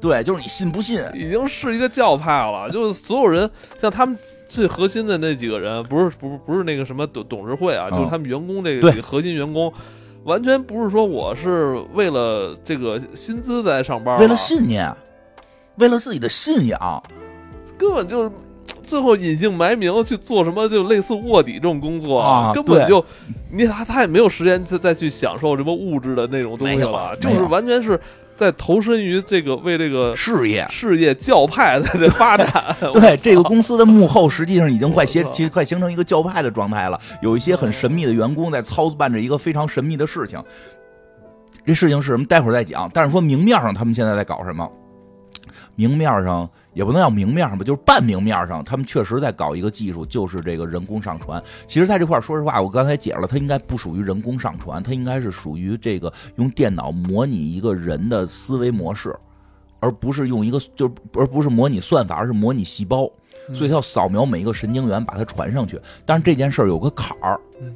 [0.00, 1.00] 对，就是你信不信？
[1.14, 9.72] 已经是一个教派了，就是所有人像他们最核心的那几个人，不是不是不是那个什么董董事会啊，嗯就是他们员工这个对这个核心员工，
[10.24, 14.94] 完全不是说我是为了这个薪资在上班，为了信念，
[15.76, 17.02] 为了自己的信仰，
[17.78, 18.30] 根本就是
[18.82, 23.04] 最后隐姓埋名去做什么，就类似卧底这种工作，啊根本就
[23.50, 27.98] 你他他也没有时间再再去享受什么物质的那种东西了，就是完全是
[28.40, 30.66] 在投身于这个为这个事业。
[30.70, 32.50] 事业教派的这发展。
[32.94, 36.98] 对这个公司的幕后，实际上已经快形 其实快形成一个教派的状态了。
[37.20, 40.42] 有一些很神秘的员工在操办着一个非常神秘的事情。
[41.66, 42.24] 这事情是什么？
[42.24, 42.90] 待会儿再讲。
[42.94, 44.66] 但是说明面上他们现在在搞什么？
[45.76, 51.42] 明面上也不能叫明面上吧，就是半明面上，他们确实在搞一个技术，就是这个人工上传。
[51.66, 59.14] 其实在这块儿，说实话，我刚才解释了，它应该不属于人工上传，它应该是属于这个用电脑模拟一个人的思维模式，
[59.80, 63.10] 而不是用一个就是而不是模拟算法，而是模拟细胞。
[63.52, 65.80] 所以它要扫描每一个神经元，把它传上去。
[66.06, 67.74] 但是这件事儿有个坎儿嗯，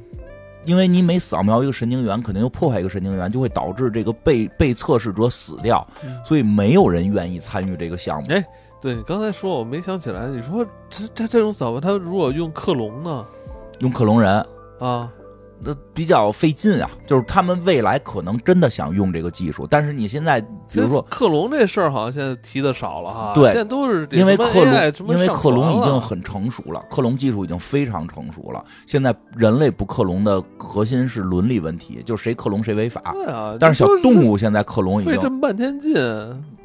[0.63, 8.27] 因为你每扫描一个神经元，可能又破坏一个神经元，就会导致这个被被测试者死掉嗯，所以没有人愿意参与这个项目。
[8.29, 8.41] 哎，
[8.85, 10.27] 对你刚才说，我没想起来。
[10.27, 13.25] 你说这这这种扫描，它如果用克隆呢？
[13.79, 14.31] 用克隆人，
[14.77, 15.11] 啊，
[15.59, 16.87] 那比较费劲啊。
[17.03, 21.01] 就是他们未来可能真的想用这个技术，但是你现在比如说。
[21.09, 23.31] 克隆这事儿，好像现在提的少了哈。
[23.33, 28.63] 对现在都是这因为克隆，因为克隆已经很成熟了，克隆技术已经非常成熟了。
[28.85, 33.01] 现在人类不克隆的核心是伦理问题，就是谁克隆谁违法。
[33.13, 35.91] 对啊，但是小动物现在克隆已经费这么半天劲，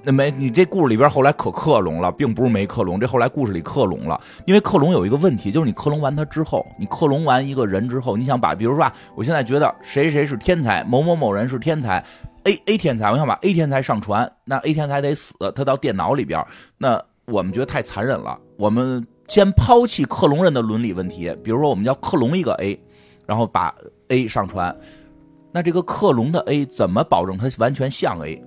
[0.02, 4.18] 那没，你这故事里边后来可克隆了，并不是没克隆，这后来故事里克隆了。
[4.46, 12.02] 因为克隆有一个问题，就是你克隆完他之后，你克隆完一个人之后，你想把，比如说啊，我现在觉得谁谁是天才，某某某人是天才
[12.44, 16.42] ，A A 天才，我想把 A 天才上传，那 A 天才得死，他到电脑里边，
[16.78, 18.38] 那我们觉得太残忍了。
[18.56, 22.80] 我们先抛弃克隆人的伦理问题，比如说我们要克隆一个 A，
[23.26, 23.74] 然后把
[24.08, 24.74] A 上传，
[25.52, 28.42] 那这个克隆的 A 怎么保证它完全像 A？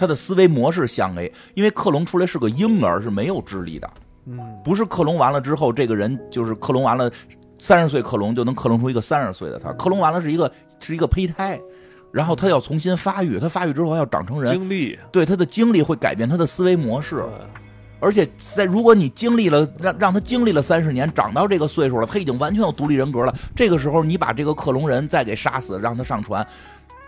[0.00, 3.90] 他的思维模式像 A，因为克隆出来是个婴儿，是没有智力的。
[4.24, 7.10] 嗯，不是克隆完了之后，这个人就是克隆完了，
[7.58, 9.70] 三十岁克隆就能克隆出一个三十岁的他。
[9.74, 11.60] 克隆完了是一个是一个胚胎，
[12.10, 17.22] 然后他要重新发育，他发育之后要长成人，经历对他的经历会改变他的思维模式。
[18.00, 23.34] 而且在如果你经历了让让他经历了三十年，长到这个岁数了，他已经完全有独立人格了。
[23.54, 26.46] 这个时候你把这个克隆人再给杀死，让他上传，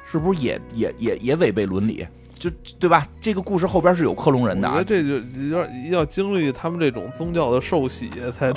[0.04, 2.06] 是不是也也也也违背伦理？
[2.42, 2.50] 就
[2.80, 3.06] 对吧？
[3.20, 5.02] 这个故事后边是有克隆人的啊我觉得。
[5.02, 8.52] 这就要要经历他们这种宗教的受洗才。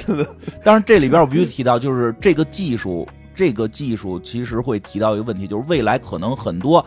[0.63, 6.83] 当然，这里边我必须提到，就是这个技术，这个技术其实会提到一个问题，就是未来可能很多，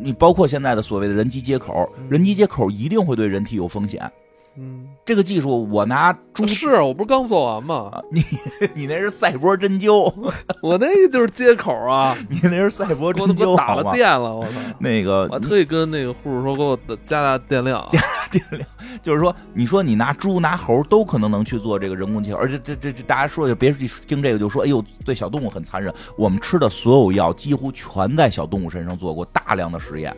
[0.00, 4.08] 你包括现在的所谓的人机接口，人机接口一定会对人体有风险。
[4.56, 7.90] 嗯，这个技术，我拿猪是我不是刚做完吗？
[7.92, 8.22] 啊，你
[8.74, 10.12] 你那是赛博针灸，
[10.62, 13.80] 我那就是接口啊， 你那是赛博针灸，给我打好？
[13.80, 14.50] 了电了，我操！
[14.78, 17.84] 那个我特意跟那个护士说，给我加大电量。
[17.90, 18.68] 加大电量
[19.02, 25.92] 就是说，你说你拿猪拿猴都可能能去做这个人工接口，而且这这这大家说就别听这个就说，哎呦，对小动物很残忍。
[26.16, 30.16] 我们吃的所有药几乎全在小动物身上做过大量的实验。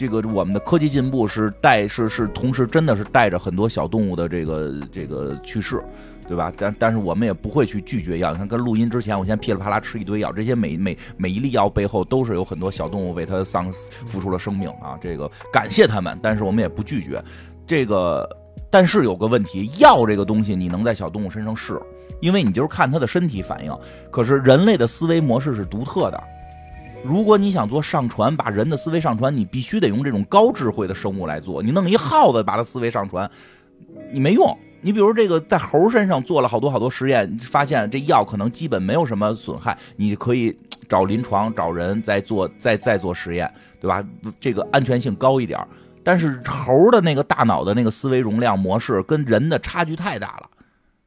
[0.00, 5.78] 这个我们的科技进步是带是是同时真的是带着很多小动物的这个这个去世，
[6.26, 6.50] 对吧？
[6.56, 8.32] 但但是我们也不会去拒绝药。
[8.32, 13.70] 你看，跟录音之前，我先噼里啪啦吃一堆药，这些每每每一粒药背后都是有很多小动物为它丧
[14.06, 14.96] 付出了生命啊！
[15.02, 17.22] 这个感谢他们，但是我们也不拒绝。
[17.66, 18.26] 这个，
[18.70, 21.78] 但是有个问题，药这个东西你能在小动物身上试，
[22.20, 23.78] 因为你就是看它的身体反应。
[24.10, 26.24] 可是人类的思维模式是独特的。
[27.02, 31.62] 如果你想做上传，把人的思维上传，你必须得用这种高智慧的生物来做。
[31.62, 33.28] 你弄一耗子把它思维上传，
[34.12, 34.56] 你没用。
[34.82, 40.56] 你比如这个在猴身上做了好多好多实验，发现这药可能基本没有什么损害，你可以
[40.88, 44.04] 找临床找人再做再再做实验，对吧？
[44.38, 45.58] 这个安全性高一点。
[46.02, 50.48] 但是猴的那个大脑的那个思维容量模式跟人的差距太大了。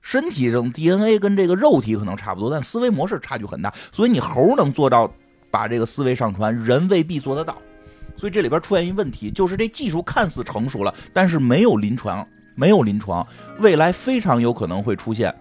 [0.01, 5.11] 身体上 DNA 跟这个肉体可能差不多，但思维模式差距很大，所以你猴能做到
[5.53, 7.55] 把这个思维上传，人未必做得到。
[8.17, 13.25] 所以这里边出现一问题，就是这技术看似成熟了，但是没有临床，没有临床，
[13.59, 15.31] 未来非常有可能会出现。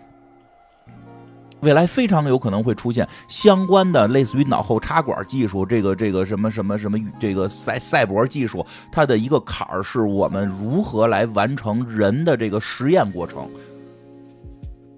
[1.61, 13.48] 未来非常有可能会出现相关的类似于脑后插管技术，这个这个什么什么什么这个赛赛博技术，它的一个坎儿是我们如何来完成人的这个实验过程。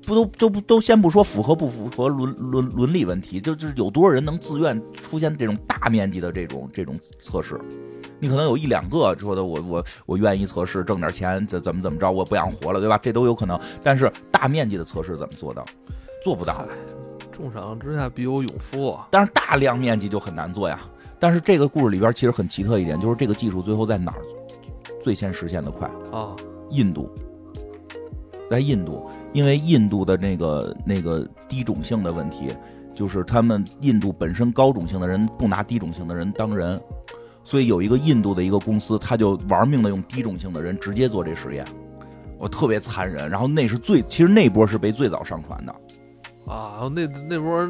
[0.06, 7.60] 不都都不都先不说符合不符合伦伦伦理问题，就就是有多少人能自愿出现这种大面积的这种这种测试？
[8.20, 12.98] 你可能有一两个说的我我我愿意测试挣点钱怎怎么怎么着我不想活了对吧？
[12.98, 15.64] 这都有可能，但是大面积的测试怎么做到？
[16.22, 16.66] 做不到。
[17.32, 19.08] 重赏之下必有勇夫啊！
[19.10, 20.78] 但是大量面积就很难做呀。
[21.18, 24.22] 但是这个故事里边其实很奇特一点，就是这个技术最后在哪儿
[25.02, 25.90] 最先实现的快？
[26.12, 26.36] 啊，
[26.70, 27.10] 印度，
[28.48, 32.56] 在印度，因为印度的那个那个低种姓的问题，
[32.94, 36.80] 就是他们印度本身高种性的人不拿低种性的人当人，
[37.42, 41.66] 所以有一个印度的一个公司，他就玩命的用低种性的人直接做这实验，
[42.38, 43.28] 我特别残忍。
[43.28, 45.74] 然后那是最，其实那波是被最早上传的。
[46.46, 47.68] 啊，那那波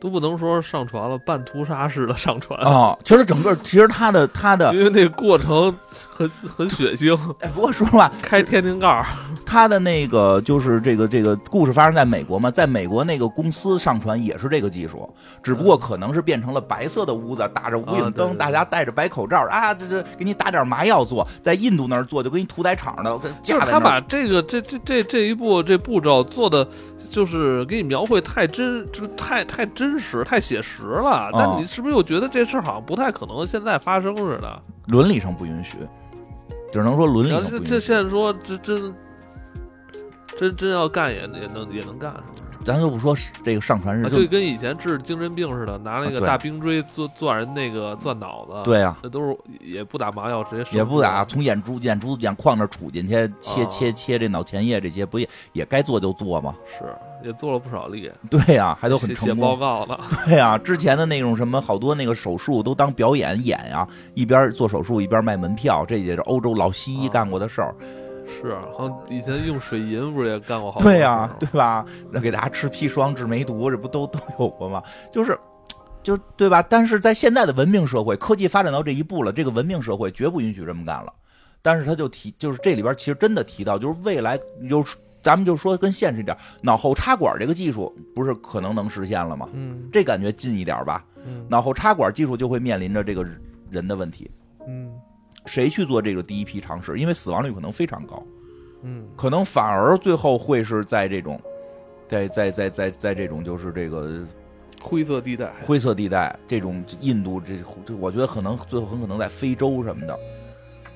[0.00, 5.74] 都不能说上传了，半屠杀式的上传，啊，其实整个其实他的他的，因为那个过程
[6.08, 9.04] 很很血腥，哎，不过说实话，开天灵盖儿，
[9.44, 23.18] 他的那个就是这个这个故事发生在美国嘛，在美国那个公司上传也是这个技术，只不过可能是变成了白色的屋子，打着无影灯，啊对对大家戴着白口罩啊，这这给你打点麻药做，在印度那儿做就跟你屠宰场的。
[23.60, 26.66] 他把这个这这这这一步这步骤做的，
[27.10, 31.30] 就是给你描绘太真，这个太太真实、太写实了。
[31.32, 34.62] 但你是不是又觉得这事儿好像不太可能现在发生似的？
[34.86, 35.76] 伦理上不允许，
[36.72, 37.80] 只能说伦理这这上不允许。
[37.80, 38.94] 现在说这真
[40.36, 42.12] 真真要干也也能也能干，
[42.52, 42.57] 是不是？
[42.68, 56.54] 咱就不说这个上传是就跟以前治精神病似的，拿那个大冰锥钻钻人那个钻脑子，，对呀，那都是也不打麻药，直接手也不打，从眼珠眼珠眼眶那儿杵进去，切啊切切这脑前叶这些，不也也该做就做吗？
[56.66, 56.94] 是
[57.26, 59.48] 也做了不少例，对呀、还都很写写成功。
[59.48, 67.74] 报告了，对呀、之前的那种什么好多那个手术都当表演演呀、一边做手术一边卖门票，这也是欧洲老西医啊干过的事儿。
[68.28, 71.84] 是好像以前用水银不是也干过好多对呀、对吧？
[72.12, 74.82] 那给大家吃砒霜治梅毒，这不都都有过吗？
[75.10, 75.38] 就是。
[76.00, 76.62] 就对吧？
[76.62, 81.12] 但是在现在的文明社会，科技发展到这一步了，这个文明社会绝不允许这么干了。
[81.60, 84.38] 但是他就提，就是这里边其实真的提到，就是未来，
[84.70, 89.48] 就是咱们就说跟现实一点，脑后插管这个技术不是可能能实现了吗？
[89.52, 91.04] 嗯这感觉近一点吧？
[91.26, 93.26] 嗯脑后插管技术就会面临着这个
[93.68, 94.30] 人的问题，
[94.66, 94.90] 嗯
[95.48, 96.96] 谁去做这个第一批尝试？
[96.98, 98.22] 因为死亡率可能非常高，
[98.82, 101.40] 嗯可能反而最后会是在这种，
[102.08, 104.24] 在在在在在这种就是这个
[104.80, 110.16] 灰色地带，灰色地带，这种印度这这，我觉得可能最后很可能在非洲什么的，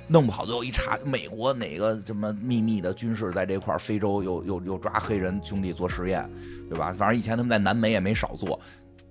[0.06, 6.28] 弄不好最后一查，美国哪个什么秘密的军事在这块儿，非洲又又又抓黑人兄弟做实验，
[6.68, 6.92] 对吧？
[6.92, 8.60] 反正以前他们在南美也没少做，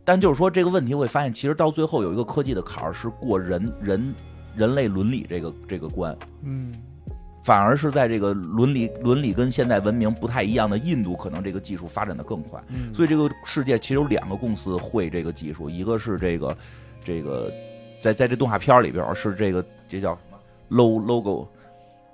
[0.05, 4.15] 但就是说这个问题会发现，其实到最后有一个科技的坎儿是过人人
[4.55, 6.73] 人类伦理这个这个观，嗯。
[7.43, 12.63] 反而是在这个伦理伦理跟现代文明不太一样的印度，可能这个技术发展的更快。
[12.67, 16.55] 嗯，所以这个世界其实有两个公司会这个技术，一个是这个
[17.03, 17.51] 这个
[17.99, 20.37] 在在这动画片里边是这个这叫什么
[20.67, 21.47] ？Logo logo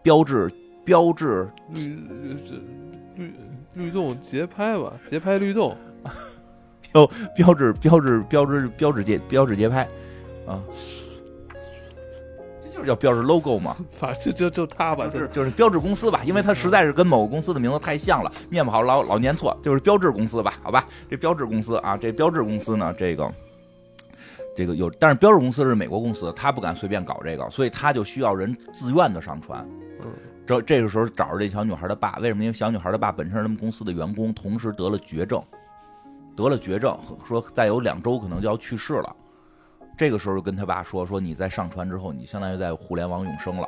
[0.02, 0.50] 标志
[0.86, 1.88] 标志律
[3.18, 3.34] 律
[3.74, 5.76] 律动节拍吧，节拍律动，
[6.94, 9.86] 标标志标志标志标志节标志节拍
[10.48, 10.97] 啊，这
[12.78, 23.30] 就是叫标志 logo 嘛， 反正就就就他吧，就是就是标志公司吧，因为它实在是跟某个公司的名字太像了，念不好老老念错，就是标志公司吧，好吧，这标志公司啊，这标志公司呢，这个。
[24.56, 29.64] 这个有，但是标志公司是美国公司，他不敢随便搞这个，所以他就需要人自愿的上传。
[30.04, 30.12] 嗯
[30.48, 32.42] 这这个时候找着这小女孩的爸，为什么？
[32.42, 35.44] 因为小女孩的爸本身是他们公司的员工，同时得了绝症，
[36.36, 36.98] 得了绝症，
[37.28, 39.16] 说再有两周可能就要去世了。
[39.98, 43.68] 这个时候就跟他爸说：“说你在上传之后，你相当于在互联网永生了。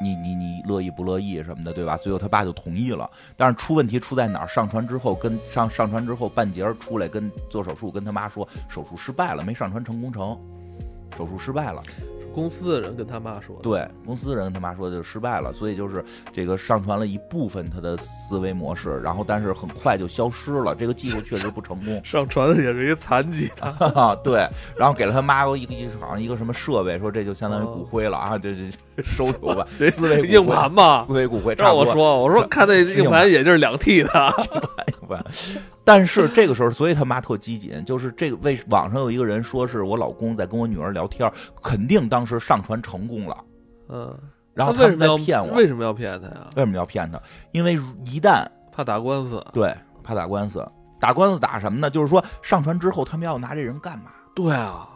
[0.00, 3.10] 你你你乐意不乐意什么的，对吧？”最后他爸就同意了。
[3.36, 4.46] 但是出问题出在哪儿？
[4.46, 10.38] 上传之后跟上上传之后半截儿出来跟做手术，跟他妈说手术失败了，没上传成功成，
[11.16, 11.82] 手术失败了。
[12.32, 20.74] 公司的人跟他妈说的，对，公司的人跟他妈说就失败了，所以就是这个上传了一部分他的思维模式，然后但是很快就消失了。
[20.74, 23.50] 这个技术确实不成功 上传的也是一个残疾
[24.24, 31.00] 对，然后给了他妈一个一好像一个什么设备，说这就相当于哦骨灰了啊，这这收留吧， 这思维硬盘嘛。
[31.00, 31.76] 思维骨灰差让。
[31.76, 34.10] 我说，我说看那硬盘也就是两 T 的，
[35.84, 41.30] 但是 这个时候，所以他妈特机警，就是这个为网上有一个人说是我老公在跟我女儿聊天，
[41.62, 43.36] 肯定当时上传成功了，
[43.88, 44.16] 嗯，
[44.54, 46.50] 然后他们那为什么要在骗我，为什么要骗他呀？
[46.56, 47.20] 为什么要骗他？
[47.52, 47.74] 因为
[48.06, 49.44] 一旦怕打官司。
[49.52, 50.66] 对怕打官司，
[51.00, 51.90] 打官司打什么呢？
[51.90, 54.10] 就是说上传之后，他们要拿这人干嘛？
[54.34, 54.88] 对啊，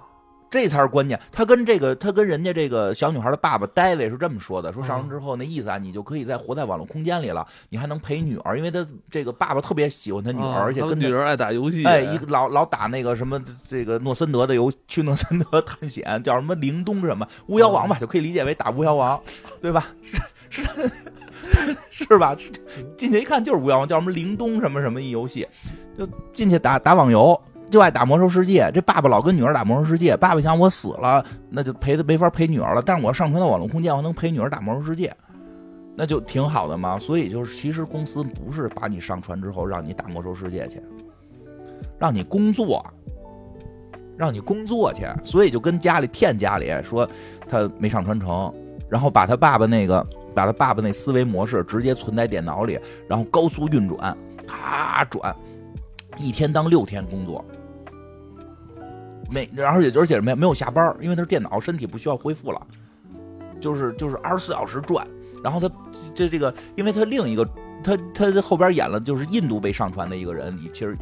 [0.57, 1.21] 这才是关键。
[1.31, 13.39] 他跟这个，他跟人家这个小女孩的爸爸戴维是这么说的：说上完之后，那意思啊，你就可以再活在网络空间里了，你还能陪女儿，因为他这个爸爸特别喜欢他女儿，啊而且跟女儿爱打游戏，哎，一个老老打那个什么
[13.69, 19.21] 这个诺森德的游，去诺森德探险，叫什么灵东什么巫妖王吧，就可以理解为打巫妖王，
[19.61, 19.87] 对吧？
[20.49, 20.63] 是
[21.51, 22.35] 是是吧？
[22.97, 25.47] 进去一看就是巫妖王，叫什么灵东什么什么一游戏，
[25.99, 27.39] 就进去打打网游。
[27.69, 30.17] 就爱打魔兽世界，这爸爸老跟女儿打魔兽世界。
[30.17, 32.83] 爸爸想我死了，那就陪他没法陪女儿了。
[32.85, 35.13] 但是我要上传到网络空间，我能陪女儿打魔兽世界，
[35.97, 36.97] 那就挺好的嘛。
[36.97, 40.81] 所以就是，其实公司不是把你上传之后让你打魔兽世界去，
[41.99, 42.85] 让你工作，
[44.17, 47.09] 让你工作去，所以就跟家里骗家里说
[47.49, 48.55] 他没上传成，
[48.89, 50.07] 然后把他爸爸那个
[50.37, 55.35] 把他爸爸那思维模式直接存在电脑里，然后高速运转，咔转，
[56.17, 57.45] 一天当六天工作。
[59.31, 62.67] 没，而且而且没没有下班，因为他是电脑，身体不需要恢复了，
[63.61, 65.07] 就是就是二十四小时转。
[65.45, 65.71] 然后他
[66.15, 67.49] 这这个，因为他另一个
[67.85, 70.97] 他他后边演了就是印度被上传的一个人，你其实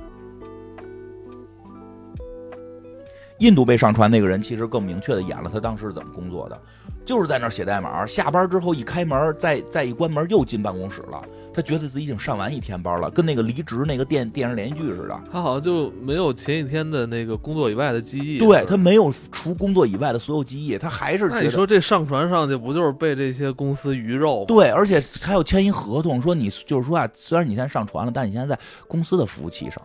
[3.38, 6.60] 印度被上传那个人其实更明确的演了他当时是怎么工作的，
[7.04, 11.22] 就是在那儿写代码，下班之后一开门，再再一关门又进办公室了。
[11.52, 15.20] 他觉得自己已经上完一天班了，跟那个离职那个电电视连续剧似的。
[15.30, 18.38] 他好像就没有前一天的那个工作以外的记忆。
[18.38, 21.28] 对他没有除工作以外的所有记忆，他还是。
[21.28, 24.44] 那你说这上传上去不就是被这些公司鱼肉？
[24.48, 29.80] 对，而且他要签一合同，说你就是说啊，虽然你现在上传了，但你现在在公司的服务器上。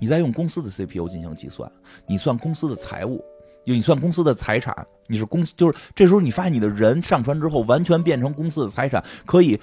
[0.00, 1.70] 你在用公司的 CPU 进行计算，
[2.06, 3.22] 你算公司的财务，
[3.64, 4.74] 你算公司的财产，
[5.06, 9.60] 你是公司，就是这时候你发现你的人上传之后，完全变成公司的财产，可以，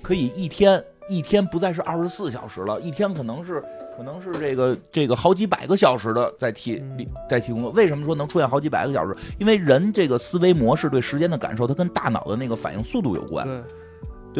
[0.00, 3.62] 可以一天一天不再是二十四小时了，一天可能是
[3.96, 6.82] 可能是这个这个好几百个小时的在替
[7.28, 7.70] 在提供。
[7.72, 9.14] 为什么说能出现好几百个小时？
[9.38, 13.46] 因为人这个思维模式对时间的感受，它跟大脑的那个反应速度有关。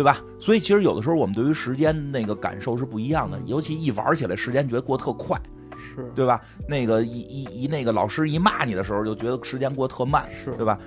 [0.01, 0.23] 吧？
[0.39, 5.37] 所以其实有的时候我们对于时间那个感受是不一样的，尤其一玩起来，时间觉得过特快，
[5.77, 6.41] 是对吧？
[6.69, 10.79] 那个一一一那个老师一骂你的时候，就觉得时间过特慢，是对吧？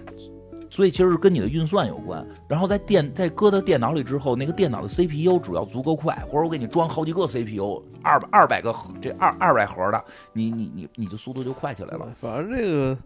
[0.68, 2.26] 所以其实是跟你的运算有关。
[2.50, 10.04] 然后在电在搁到电脑里之后，那个电脑的 CPU 只要足够快，或者我给你装好几个 CPU，二百二百个这二二百核的，
[10.34, 12.08] 你你你你就速度就快起来了。
[12.20, 12.98] 反正这个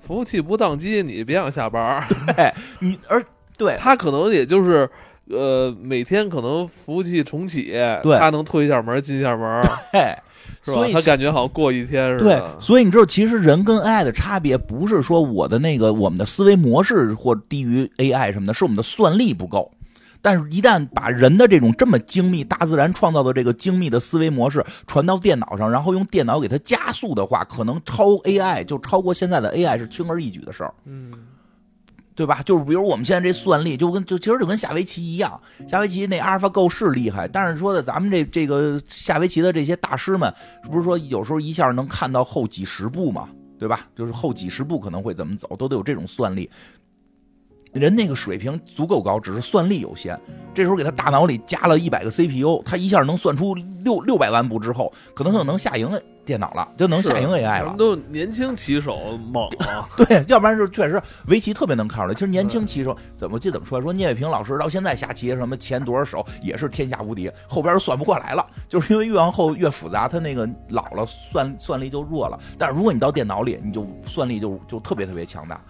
[0.00, 2.02] 服务器不宕机，你别想下班。
[2.36, 3.22] 对，你而
[3.58, 4.88] 对他可能也就是。
[5.30, 7.72] 呃，每天可能服务器重启，
[8.02, 9.62] 对，他能推一下门进一下门，
[9.92, 10.16] 对，
[10.62, 10.86] 是吧？
[10.92, 12.40] 他感觉好像过一天似的。
[12.40, 19.70] 对，所以你知道，其实人跟 AI 的差别不是说我的那个我们的思维模式或低于 AI 什么的，是我们的算力不够。
[20.22, 30.74] 但是，一旦把人的这种这么精密、大自然创造的这个精密的思维模式传到电脑上，然后用电脑给它加速的话，可能超 AI 就超过现在的 AI 是轻而易举的事儿。
[30.84, 31.10] 嗯。
[32.20, 32.42] 对吧？
[32.44, 40.30] 就是比如我们现在这算力，就跟就其实就跟下围棋一样，下围棋那阿尔法狗是厉害，但是说的咱们这这个下围棋的这些大师们，
[40.70, 43.26] 不是说有时候一下能看到后几十步嘛？
[43.58, 43.86] 对吧？
[43.96, 46.50] 就是后几十步可能会怎么走，都得有这种算力。
[47.72, 50.18] 人那个水平足够高，只是算力有限。
[50.52, 53.54] 这时候给他大脑里加了一百个 CPU，他一下能算出
[53.84, 55.88] 六六百万步之后，可能就能下赢
[56.24, 57.76] 电脑了，就能下赢 AI 了。
[57.78, 59.86] 都年轻棋手猛啊！
[59.96, 62.14] 对，要不然就确实围棋特别能看出来。
[62.14, 63.80] 其实年轻棋手怎么记怎么说？
[63.80, 72.38] 说聂卫平老师到现在下棋什么前多少手也是天下无敌，后边算不过来了，就是因为越往后越复杂，他那个老了算算力就弱了。
[72.58, 75.62] 但是如果你到电脑里，你就算力就就特别特别强大。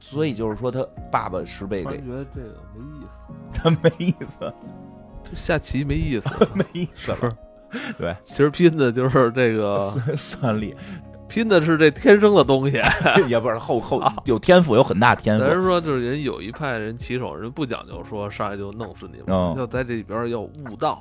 [0.00, 1.98] 所以就是说，他爸爸是被给。
[1.98, 3.32] 觉得这个没意思，
[3.62, 4.52] 咱没意思。
[5.22, 7.30] 这下棋没意思， 没意思了。
[7.96, 9.78] 对，其实拼的就是这个
[10.16, 10.74] 算力，
[11.28, 12.82] 拼的是这天生的东西，
[13.28, 15.44] 也不是后后有天赋，有很大天赋。
[15.44, 21.00] 咱是说，就是人有一派人棋手，人不讲究说上来就弄死你们，要在这里边要悟道。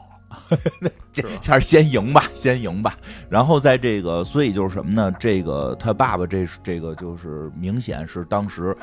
[1.12, 2.96] 这还是先赢吧，先赢吧。
[3.30, 5.12] 然后在这个，所以就是什么呢？
[5.20, 8.76] 这个他爸爸这这个就是明显是当时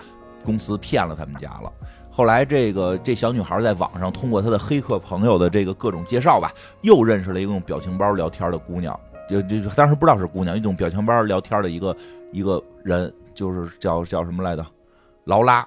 [0.45, 1.73] 公司骗了他们家了。
[2.11, 6.51] 后来这个这小女孩在网上通过她的黑客朋友的这个各种介绍吧，
[6.83, 11.97] 又认识了一个用表情包聊天的姑娘，就就当时不知道是姑娘，用表情包聊天的一个
[12.33, 14.67] 一个人，就是叫叫什么来着？
[15.25, 15.67] 劳拉。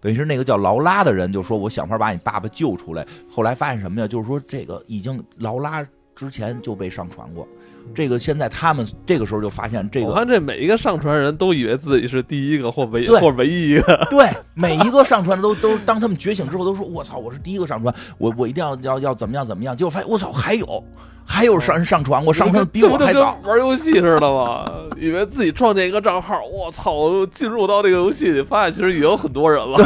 [0.00, 4.06] 等于是那个叫劳拉的人就说：“我想法把你爸爸救出来。”后来发现什么呀？
[4.06, 7.46] 就是说这个已经劳拉之前就被上传过。
[7.94, 10.06] 这个现在他们这个时候就发现这个。
[10.06, 14.06] 我看这每一个上传人都以为自己是第一个或唯或唯一一个。
[14.10, 20.84] 对，每一个上传的都都当他们觉醒之后都说：“我操，我是第一个上传，我我一定要要要怎么样怎么样。”结果发现我操，还有。
[21.30, 23.38] 还有上人上传，我上传比我还早。
[23.44, 24.64] 玩游戏似的嘛，
[24.96, 29.78] 以为自己创建一个账号，我操，进入到这个游戏里，发现其实已经很多人了。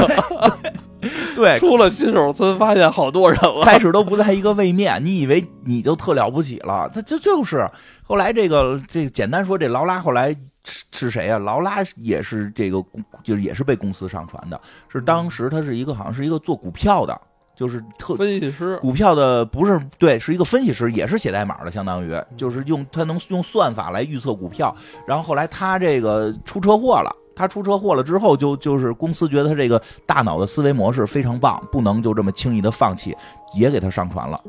[1.35, 3.63] 对，出了新手村，发现好多人了。
[3.63, 6.89] 开始都不在一个位面，你以为你就特了不起了？
[6.93, 7.69] 他这就是
[8.03, 10.31] 后来这个这简单说，这劳拉后来
[10.65, 11.39] 是是谁啊？
[11.39, 12.83] 劳拉也是这个，
[13.25, 17.21] 就是也是被公司上传的，是当时他是一个好像是一个做股票的。
[17.55, 24.75] 就是特分析师，股票的不是对，是一个分析师，也是写代码的，相当于就是用他能用算法来预测股票。
[25.07, 33.17] 然后后来他这个出车祸了，他出车祸了之后，就就是公司觉得他这个大脑的思维模式非常棒，不能就这么轻易的放弃，
[33.55, 34.41] 也给他上传了。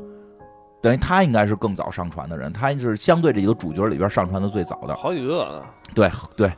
[0.82, 5.64] 等于他应该是更早上传的人，他是相对这几个主角里边上传的最早的，好几个。
[5.94, 6.52] 对对，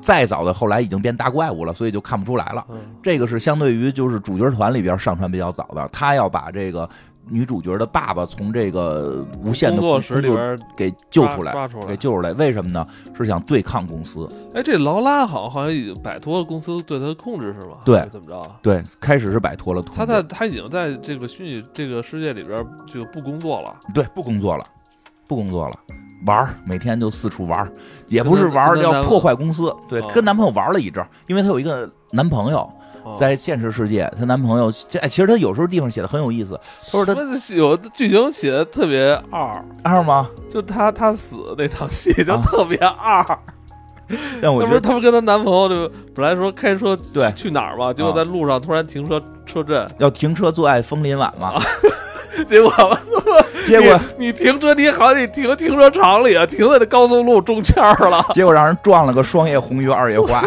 [0.00, 2.64] 再早的后来已经变大怪物了，所以就看不出来了。
[3.02, 6.88] 这个是相对于就是主角团里边上传比较早的，他要把这个。
[7.28, 11.52] 女主角的爸爸从这个无限的工作室里边给救出来，
[11.86, 12.32] 给救出来。
[12.34, 12.86] 为什么呢？
[13.14, 14.28] 是想对抗公司。
[14.54, 17.78] 哎，这劳拉好好像已经摆脱了公司对他的控制，是吗？
[17.84, 18.56] 对，怎么着？
[18.62, 19.82] 对，开始是摆脱了。
[19.82, 23.76] 他在他已经在这个虚拟这个世界里边就不工作了。
[23.92, 24.66] 对，不工作了，
[25.26, 25.76] 不工作了。
[26.24, 27.70] 玩儿，每天就四处玩儿，
[28.08, 29.74] 也不是玩儿，要破坏公司。
[29.86, 32.72] 对，哦跟男朋友玩了一阵儿，因为她有一个男朋友，哦
[33.14, 36.58] 在现实世界，她男朋友这哎其实她有时候地方写的很有意思。
[36.90, 37.14] 她说她
[37.54, 40.28] 有的剧情写的特别二，二吗？
[40.50, 43.38] 就她她死那场戏就啊特别二。
[44.40, 51.60] 但我觉得她不跟她男朋友就本来说开车对去哪儿嘛，结果在路上突然停车车震，要停车做爱枫林晚嘛，
[52.46, 52.70] 结果
[53.66, 58.24] 结果你你停车你好像你停停车场里啊，停在那高速路中间了。
[58.32, 60.44] 结果让人撞了个双叶红于二叶花。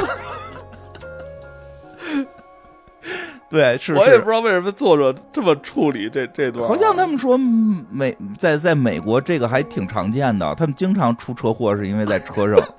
[3.50, 12.60] 对，是是我也不知道为什么作者这么处理这这段儿，好像他们说嗯美在在美国这个还挺常见的，他们经常出车祸是因为在车上，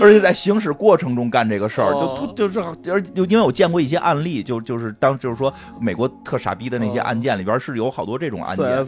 [0.00, 2.32] 而且在行驶过程中干这个事儿，哦。
[2.36, 7.02] 就就是而就因为我见过一些案例，就就是当就是说美国特傻逼的那些哦。
[7.04, 8.84] 案件里边是有好多这种案四件，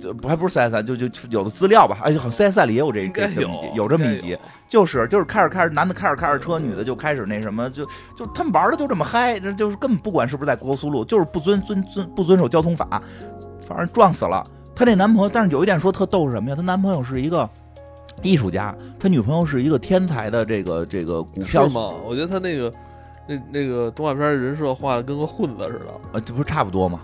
[0.00, 4.36] S 赛就还不是 CSI，就就有的资料吧，哎，好像 CSI 里也有这这这么一集有有这么一集
[4.68, 7.84] 就是就是开着开着，男的开着开着车，女的就开始那什么，就
[8.16, 13.02] 就他们玩的就这么嗨，这就是根本不管是不是在高速路，就是不遵遵遵不遵守交通法，
[13.66, 14.46] 反正撞死了。
[14.74, 16.56] 她那男朋友，但是有一点说特逗是什么呀？
[16.56, 17.48] 她男朋友是一个
[18.22, 21.90] 艺术家，他女朋友是一个天才的这个这个股票是，吗？
[22.04, 22.72] 我觉得他那个
[23.28, 25.86] 那那个动画片人设画的跟个混子似的。
[26.12, 27.00] 呃，这不是差不多吗？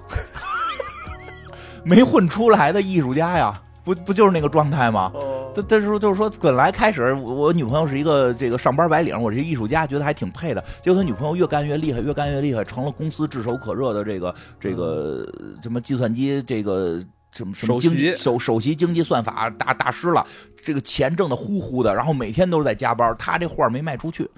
[1.87, 5.12] 没混出来的艺术家呀，不不就是那个状态吗？
[5.14, 10.62] 哦他他说就是说，本来开始我我女朋友是一个这个上班白领，我是艺术家，觉得还挺配的。
[10.82, 15.26] 结果他女朋友越干越厉害，越干越厉害，成了公司炙手可热的这个这个
[15.62, 17.01] 什么计算机这个
[17.32, 20.26] 什么什么经济首首席经济算法大大师了，
[20.62, 24.28] 这个钱挣的呼呼的，然后每天都是在加班，他这画没卖出去，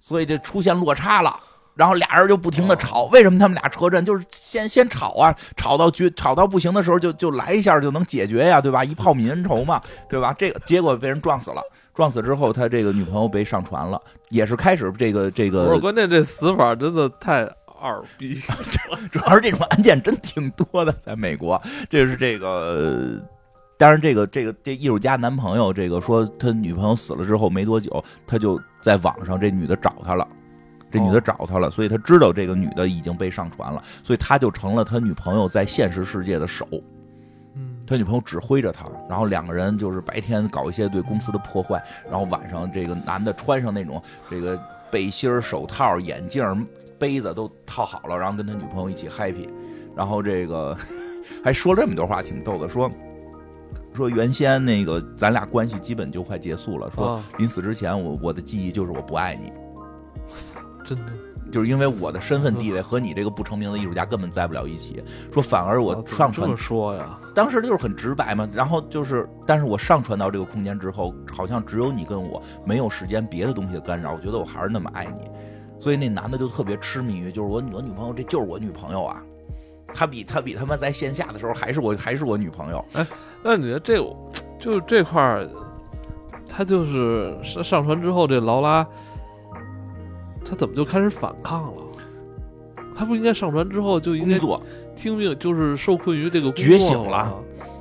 [0.00, 1.38] 所以这出现落差了。
[1.74, 4.04] 然后俩人就不停的吵，为什么他们俩车震？
[4.04, 8.84] 就是先先吵啊，吵到绝吵到不行的时候就就来一下就能解决呀，对吧？
[8.84, 10.34] 一炮泯恩仇嘛， 对吧？
[10.38, 11.60] 这个结果被人撞死了，
[11.94, 14.00] 撞死之后他这个女朋友被上船了，
[14.30, 17.42] 也是开始这个这个不是，个，关键这死法真的太
[17.80, 18.40] 二逼。
[19.10, 21.60] 主要是这种案件真挺多的，在美国，
[21.90, 23.20] 这是这个。
[23.76, 30.26] 当然，这个这个这艺术家男朋友，这个说他女朋友死了之后没多久，他就在网上这女的找他了，
[30.94, 31.20] 这女的哦。
[31.20, 36.66] 找他了，所以他知道这个女的已经被上传了，所以他就成了他女朋友在现实世界的手，
[37.54, 44.58] 嗯，他女朋友指挥着他，然后两个人就是白天搞一些对公司的破坏，然后晚上这个男的穿上那种这个
[44.90, 46.66] 背心、手套、眼镜、
[46.98, 49.48] 杯子都套好了，然后跟他女朋友一起 happy，
[49.96, 50.76] 然后这个
[51.42, 52.90] 还说了这么多话，挺逗的，说
[53.92, 59.52] 说原先那个咱俩关系基本就快结束了，说啊，临死之前我我的记忆就是我不爱你，
[60.84, 61.04] 真的，
[61.50, 67.18] 就是因为我的身份地位和你这个不成名的艺术家根本在不了一起，说反而我上传说呀？
[67.34, 75.28] 当时就是很直白嘛，然后就是，但是我上传到这个空间之后，好像只有你跟我，没有时间别的东西的干扰，我觉得我还是那么爱你，
[75.80, 79.22] 所以那男的就特别痴迷于，就是我我女朋友，这就是我女朋友啊，
[79.92, 83.06] 她比她比他妈在线下的时候还是我还是我女朋友，哎
[83.42, 83.96] 那你觉得这
[84.58, 85.48] 就是这块儿，
[86.48, 88.86] 他就是上上传之后，这劳拉，
[90.44, 91.82] 他怎么就开始反抗了？
[92.96, 94.38] 他不应该上船之后就应该
[94.94, 97.34] 听命，就是受困于这个觉醒了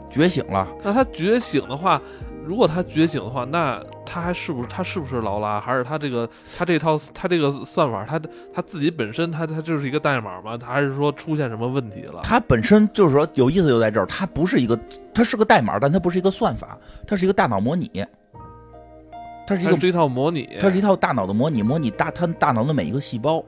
[0.10, 2.02] 觉醒了，那他觉醒的话，
[2.46, 5.60] 如果他觉醒的话，那他还是不是他是不是劳拉？
[5.60, 8.22] 还是他这个他这套他这个算法，他
[8.54, 10.56] 他自己本身他他就是一个代码吗？
[10.56, 12.22] 他还是说出现什么问题了？
[12.24, 14.80] 他本身就是说有意思就在这儿，他不是一个，
[15.14, 17.90] 他是个代码，但他不是一个算法，他是一个大脑模拟，
[19.46, 23.44] 它是一个这一套模拟，它是一套大脑的模拟，模拟大它大脑的每一个细胞，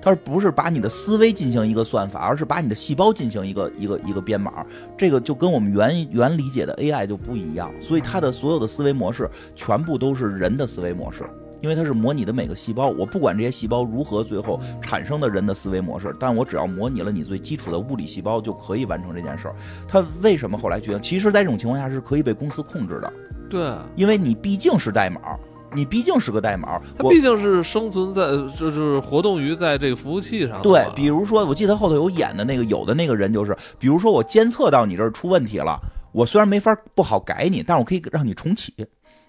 [0.00, 4.64] 它不是把你的思维进行一个算法，而是把你的细胞进行一个一个一个编码。
[4.96, 11.24] 这个就跟我们原原理解的 AI 就不一样，所以它的所有的思维模式全部都是人的思维模式。
[11.60, 19.54] 因为它是模拟的每个细胞，我不管这些细胞如何最后产生的人的思维模式，但我只要模拟了你最基础的物理细胞，就可以完成这件事儿。
[19.86, 23.12] 它为什么后来决定，其实，在这种情况下是可以被公司控制的，
[23.52, 25.20] 对啊，因为你毕竟是代码，
[25.74, 26.80] 你毕竟是个代码。
[26.96, 28.22] 它毕竟是生存在
[28.56, 35.78] 就是活动于在这个服务器上对，比如说，我记得后头有演的那个，有的那个人就是，比如说我监测到你这儿出问题了，
[36.12, 38.72] 我虽然没法不好改你，但是我可以让你重启，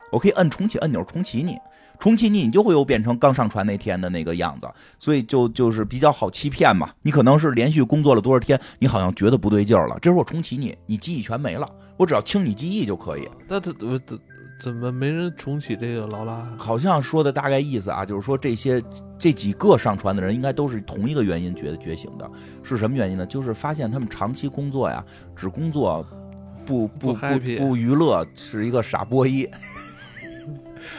[0.10, 1.58] 我可以摁重启按钮重启你，
[2.00, 4.68] 重启你，你就会又变成刚上传那天的那个样子，
[5.00, 6.90] 所以就就是比较好欺骗嘛。
[7.02, 11.66] 你可能是连续工作了多少天，你好像觉得不对劲儿了，这时候我重启你，你记忆全没了，
[11.98, 13.28] 我只要清你记忆就可以。
[13.48, 14.20] 那他怎怎
[14.60, 16.48] 怎么没人重启这个劳拉？
[16.58, 18.82] 好像说的大概意思啊，就是说这些
[19.18, 22.30] 这几个上传的人应该都是同一个原因觉觉醒的，
[22.64, 23.26] 是什么原因呢？
[23.26, 25.04] 就是发现他们长期工作呀，
[25.36, 26.06] 只工作
[26.66, 29.50] 不不不不娱乐，是一个傻波一。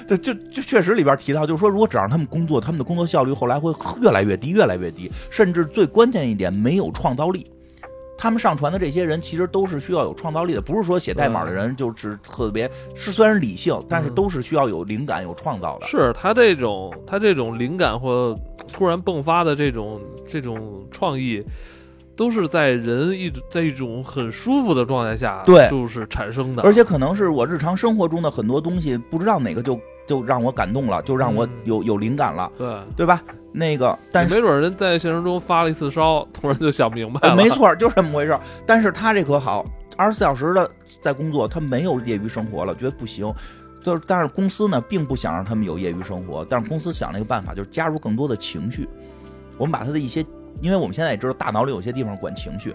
[0.07, 7.51] 这就就确实里边提到，就是说，如果只让他们工作，他们的工作效率后来会越来越低，越来越低，甚至最关键一点，没有创造力。
[8.17, 15.87] 他们上传的这些人其实都是需要有创造力的，不是说写代码的人就只特别是虽然理性，但是都是需要有灵感、有创造的。
[15.87, 18.39] 是他这种他这种灵感或
[18.73, 21.45] 突然迸发的这种这种创意，
[22.17, 26.63] 都是在人一在一种很舒服的状态下，对就是产生的。
[26.63, 33.23] 而且可能是我日常生活中的很多东西，不知道哪个就就让我感动了，就让我嗯有有灵感了，对，对吧？
[33.57, 37.31] 那个，但是没准人在现实中发了一次烧，突然就想明白了。
[37.31, 38.41] 呃没，错，就是这么回事儿。
[38.67, 39.65] 但是他这可好，
[39.97, 40.69] 二十四小时的
[41.01, 43.33] 在工作，他没有业余生活了，觉得不行。
[43.81, 48.89] 就是，但是公司呢，并不想让他们有业余生活，但是公司想了一个办法，就是加入更多的情绪。
[49.57, 50.25] 我们把他的一些，
[50.61, 52.75] 因为我们现在也知道，大脑里有些地方管情绪，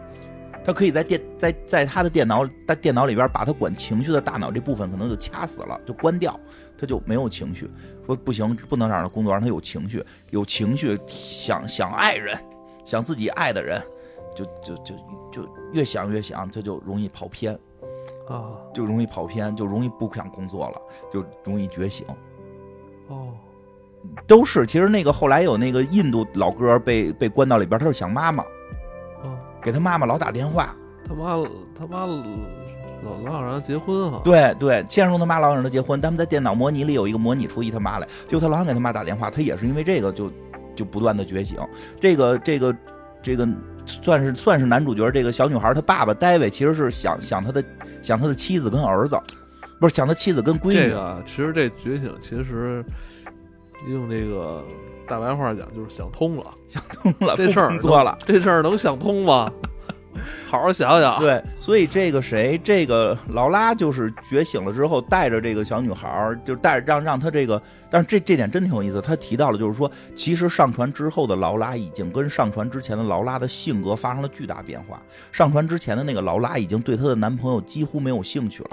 [0.64, 6.40] 他可以在电在在他的电脑在电脑里边把他管情绪的大脑这部分可能就掐死了，就关掉，
[6.78, 7.70] 他就没有情绪。
[8.06, 12.38] 说不行，不能让他工作，让他有情绪，有情绪，想想爱人，
[12.84, 13.82] 想自己爱的人，
[14.36, 14.96] 就就就
[15.32, 17.54] 就越想越想，他就容易跑偏，
[18.28, 22.06] 啊，就容易跑偏，就容易不想工作了，就容易觉醒。
[23.08, 23.34] 哦，
[24.28, 28.44] 都是，其实那个后来有那个印度老哥被被关到里边，他是想妈妈，
[29.24, 30.76] 哦，给他妈妈老打电话。
[31.08, 31.36] 他妈
[31.76, 34.22] 他妈老老想让他结婚哈。
[34.24, 40.32] 对对，先生说他妈老想让他结婚，他们在电脑模拟里有一个模拟出一他妈来，结果他老想给他妈打电话，他也是因为这个就
[40.76, 41.58] 就不断的觉醒。
[42.00, 42.76] 这个这个
[43.24, 43.48] 这个
[43.86, 47.64] 算是算是男主角，这个小女孩她爸爸戴维其实是想想他的
[48.02, 49.20] 想他的妻子跟儿子，
[49.80, 50.76] 不是想他妻子跟闺女。
[50.76, 52.86] 这个啊其实这觉醒其实
[53.88, 54.64] 用这个
[55.08, 58.18] 大白话讲就是想通了，想通了，这事儿不工作了。
[58.26, 59.52] 这事儿能想通吗？
[60.50, 61.18] 好好想想。
[61.18, 69.00] 对，所以这个谁，这个劳拉就是觉醒了之后，带着这个小女孩儿，就带着让让她这个，但是这这点真挺有意思。
[69.00, 75.02] 他提到了，就是说，其实上船之后的劳拉已经跟上船之前的劳拉的性格发生了巨大变化。
[75.32, 78.72] 上船之前的那个劳拉已经对她的男朋友几乎没有兴趣了，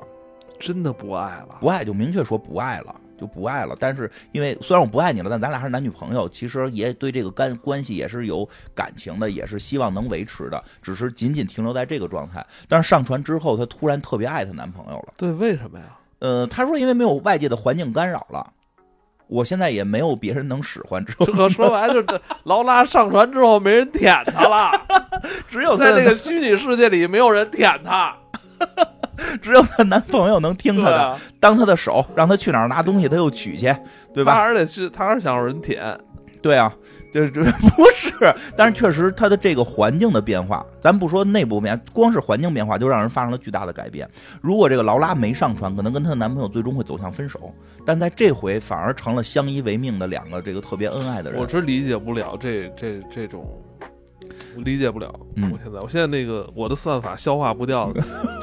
[0.59, 1.59] 真的不爱了。
[1.61, 2.97] 不爱就明确说不爱了。
[3.19, 12.45] 就不爱了，但是因为虽然我不爱你了，但咱俩还是男女朋友，其实也对这个干关系也是有感情的，也是希望能维持的，只是仅仅停留在这个状态。
[12.69, 15.15] 但是上船之后，她突然特别爱她男朋友了。
[15.17, 15.85] 对，为什么呀？
[16.19, 18.53] 呃，她说因为没有外界的环境干扰了，
[19.27, 24.71] 我现在也没有别人能使唤，之后这说白了就是这 劳拉上船之后没人舔她了，
[25.51, 28.17] 只有在那个虚拟世界里没有人舔她，
[29.43, 33.75] 只有她男朋友能听她的，啊，当她的手，让她去哪儿拿东西，她又取去，
[34.13, 34.33] 对吧？
[34.33, 35.99] 她还是得去，她还是想让人舔。
[36.43, 36.73] 对啊，
[37.13, 37.43] 就是 不
[37.93, 38.13] 是，
[38.57, 44.09] 但是确实她的这个环境的变化，咱不说内部变，光是环境变化就让人发生了巨大的改变。
[44.41, 47.53] 如果这个劳拉没上船，可能跟她的男朋友最终会走向分手，
[47.85, 51.49] 但在这回反而成了相依为命的两个这个特别恩爱的人我。
[51.49, 53.45] 是理解不了这这这种，
[54.57, 55.13] 我理解不了。
[55.37, 57.93] 嗯我现在我现在那个我的算法消化不掉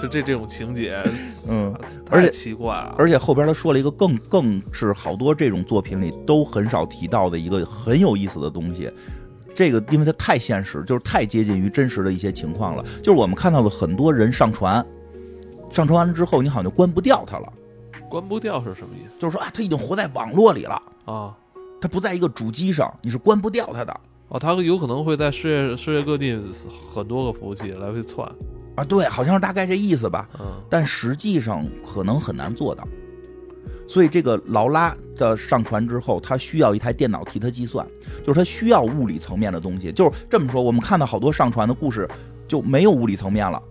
[0.02, 1.02] 就 这这种情节，
[1.50, 1.74] 嗯，
[2.10, 2.96] 而且太奇怪了。
[2.98, 8.92] 而且后边他说了一个更更是好多这种作品里都很少提到的一个很有意思的东西。
[9.56, 12.84] 这个因为它太现实，就是太接近于真实的一些情况了。
[13.04, 14.84] 就是我们看到的很多人上传，
[15.70, 17.54] 上传完了之后，你好像就关不掉它了。
[18.10, 21.36] 关不掉是什么意思就是说啊，他已经活在网络里了，啊？
[21.82, 24.00] 他不在一个主机上，你是关不掉他的
[24.34, 26.36] 哦，它有可能会在世界世界各地
[26.92, 28.28] 很多个服务器来回窜。
[28.76, 28.84] 啊。
[28.84, 30.28] 对，好像是大概这意思吧。
[30.40, 32.84] 嗯，但实际上可能很难做到。
[33.88, 37.86] 所以这个劳拉的上传之后，它需要一台电脑替它计算，
[38.26, 39.92] 就是它需要物理层面的东西。
[39.92, 42.10] 就是这么说，我们看到好多上传的故事
[42.48, 43.62] 就没有物理层面了，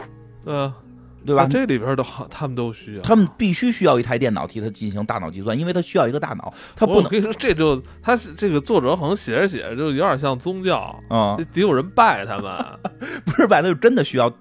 [0.44, 0.76] 对啊，
[1.24, 1.42] 对吧？
[1.42, 3.02] 啊这里边的好，他们都需要。
[3.02, 12.52] 他们必须需要一台电脑替他进行大脑计算，因为他需要一个大脑，他不能我跟你说，这就他这个作者好像写着写着就有点像宗教，啊、得有人拜他们。
[13.24, 14.32] 不是拜他就真的需要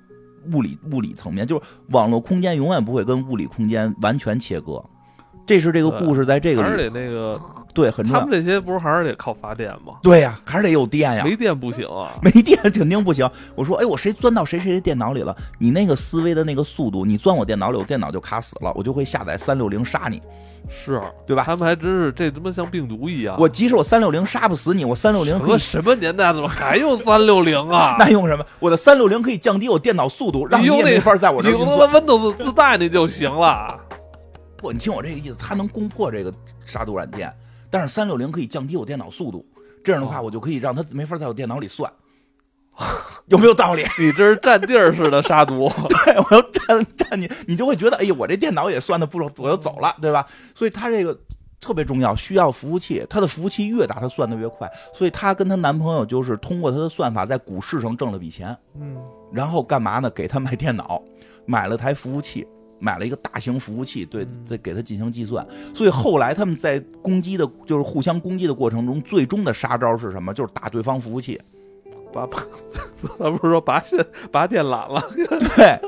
[0.53, 4.83] 物理物理层面，就是网络空间永远不会跟物理空间完全切割。
[5.45, 7.39] 这是这个故事在这个还是里得那个，
[7.73, 8.31] 对很重要他们。
[8.31, 9.95] 这些不是还是得靠发电吗？
[10.01, 12.11] 对呀、还是得有电呀，没电不行啊。
[12.21, 13.29] 没电肯定不行。
[13.55, 15.35] 我说，哎，我谁钻到谁谁的电脑里了？
[15.59, 20.21] 你那个思维的那个速度，你钻我电脑里，我电脑就卡死了，我就会下载三六零杀你，
[20.69, 21.43] 是，对吧？
[21.45, 23.35] 他们还真是这他妈像病毒一样。
[23.37, 27.95] 我即使我三六零杀不死你，我三六零和什么什么年代怎么还用三六零啊？
[27.99, 28.45] 那用什么？
[28.59, 33.75] 我的三六零可以降低我电脑速度，让你也没法在我这儿你用 Windows 自带那就行了。
[34.61, 34.71] 破。
[34.71, 36.31] 你听我这个意思，它能攻破这个
[36.63, 37.33] 杀毒软件，
[37.69, 39.43] 但是三六零可以降低我电脑速度，
[39.83, 41.91] 这样的话哦我就可以让它没法在我电脑里算，
[43.25, 43.83] 有没有道理？
[43.97, 50.25] 你这是占地儿似的杀毒，对，我要占占你，你就会觉得，哎呀，我这电脑也算的不，我要走了，对吧？
[50.53, 51.17] 所以它这个
[51.59, 54.71] 特别重要，需要服务器，它的服务器越大，它算的越快。
[54.93, 58.97] 所以她跟她男朋友就是通过她的算法，在股市上挣了笔钱，嗯，
[59.31, 60.09] 然后干嘛呢？
[60.09, 61.01] 给她买电脑，
[61.45, 62.47] 买了台服务器。
[62.81, 65.45] 买了一个大型服务器，对，再给他进行计算。
[65.73, 70.33] 所以后来他们在攻击的，就是互相攻击的过程中，最终的杀招是什么？
[70.33, 71.39] 就是打对方服务器。
[72.11, 72.39] 把把，
[73.17, 75.01] 他不是说拔线拔电缆了？
[75.55, 75.79] 对，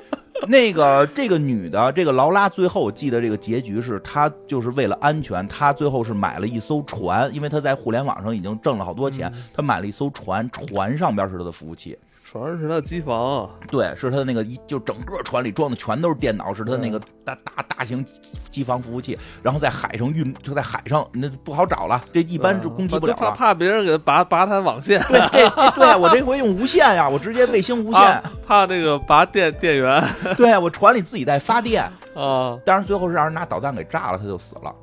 [0.47, 11.97] 那个这个女的，这个劳拉，最后我记得这个结局是她就是为了安全，她最后是买了一艘船，因为她在互联网上已经挣了好多钱，她买了一艘船，船上边是她的服务器，
[12.33, 18.03] 船上是他的机房，对，是他的那个一就整个船里装的全都是电脑，是他那个大大大型
[18.49, 23.35] 机房服务器，然后在海上运，就在海上那不好找了，这一般就攻击不了怕了。
[23.35, 28.01] 怕别人给拔拔他网线，对，这 这对我这回用无线呀，我直接卫星无线，
[28.47, 30.03] 怕怕那个拔电电源
[30.35, 31.83] 对我船里自己带发电，
[32.17, 34.73] 啊但是最后是让人拿导弹给炸了，他就死了。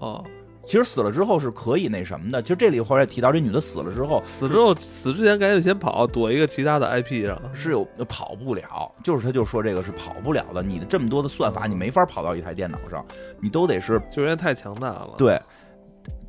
[0.00, 0.20] 啊！
[0.64, 2.40] 其实死了之后是可以那什么的。
[2.40, 7.40] 其实这里后来提到，这女的死了之后死之后死之前赶紧先跑，躲一个其他的 IP 上。
[7.52, 10.62] 是有跑不了，就是他就说这个是跑不了的。
[10.62, 13.04] 你的这么多的算法，你没法跑到一台电脑上，
[13.40, 15.40] 你都得是因为太强大了，对。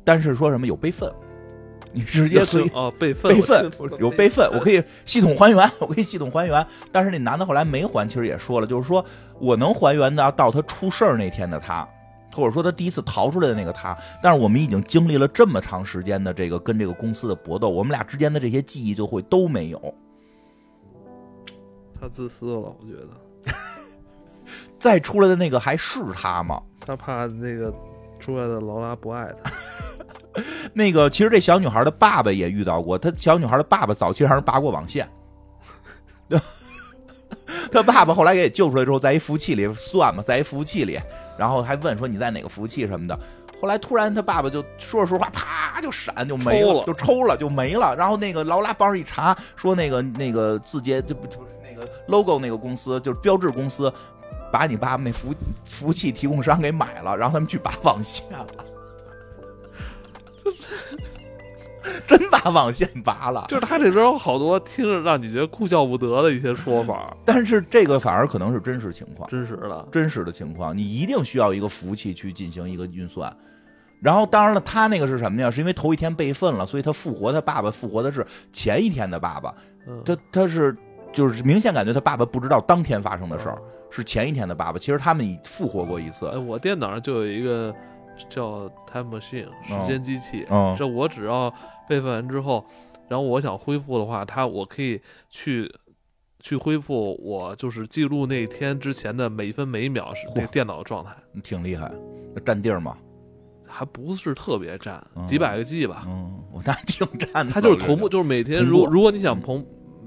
[0.04, 1.10] 但是说什么有备份，
[1.92, 6.64] 你直接可以 哦备份备份有备份，我可以系统还原， 我可以系统还原。
[6.92, 9.04] 但是那男的后来没还，其实也说了，就是说
[9.40, 11.88] 我能还原的到他出事儿那天的他。
[12.36, 19.94] 或者说他第一次逃出来的那个他，但是我们已经经历了这么长时间的这个跟这个公司的搏斗，我们俩之间的这些记忆就会都没有。
[21.98, 23.52] 他自私了，我觉得
[24.78, 26.62] 再出来的那个还是他吗？
[26.78, 27.72] 他怕那个
[28.20, 29.50] 出来的劳拉不爱他。
[30.74, 35.08] 那个其实这小女孩的爸爸也遇到过，她小女孩的爸爸早期让人拔过网线，
[37.72, 41.00] 他爸爸后来给救出来之后，在一服务器里算嘛，在一服务器里，
[41.38, 43.18] 然后还问说你在哪个服务器什么的。
[43.60, 47.96] 后来突然他爸爸就说着说着话，啪就闪就没了，就抽了就没了。
[47.96, 53.90] 然后那个劳拉帮着一查，说那个那个字节就不就是那个 logo 那个公司就是标志公司，
[54.52, 55.34] 把你爸爸那服
[55.64, 58.46] 服务器提供商给买了，然后他们去拔网线了。
[62.06, 69.88] 真把网线拔了，就是他这边有好多听着让你觉得哭笑不得的一些说法，但是这个反而可能是真实情况，真实的。
[69.90, 73.34] 真实的情况，你一定需要一个服务器去进行一个运算。
[73.98, 75.50] 然后，当然了，他那个是什么呀？
[75.50, 79.54] 是因为头一天备份了，所以他复活他爸爸复活的是前一天的爸爸，
[79.88, 80.76] 嗯，他他是
[81.12, 83.58] 就是明显感觉他爸爸不知道当天发生的事儿，
[83.90, 84.78] 是前一天的爸爸。
[84.78, 87.74] 其实他们已复活过一次哎，，我电脑上就有一个
[88.28, 91.52] 叫 Time Machine 时间机器，嗯这我只要
[91.88, 92.64] 备份完之后，
[93.08, 95.00] 然后我想恢复的话，它我可以
[95.30, 95.72] 去
[96.40, 101.10] 去恢复我就是记录那天之前的每分每秒是那个电脑的状态，
[101.42, 101.90] 挺厉害，
[102.34, 102.96] 那占地儿嘛。
[103.68, 105.26] 还不是特别占，嗯。
[105.26, 106.04] 几百个 G 吧。
[106.06, 107.52] 嗯，我那挺占的。
[107.52, 109.66] 它就是同步，就是每天如如果你想同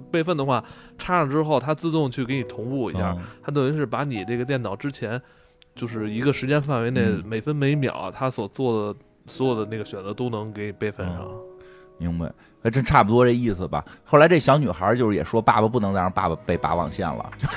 [0.10, 0.64] 备份的话，
[0.98, 3.24] 插上之后它自动去给你同步一下，嗯。
[3.44, 5.22] 它等于是把你这个电脑之前
[5.80, 11.26] 就是一个时间范围内嗯每分每秒他所做的所有的那个选择都能给你备份上。
[11.98, 12.30] 明白，
[12.62, 13.84] 还真差不多这意思吧。
[14.04, 17.30] 后来这小女孩就是也说，爸爸不能再让爸爸被拔网线了。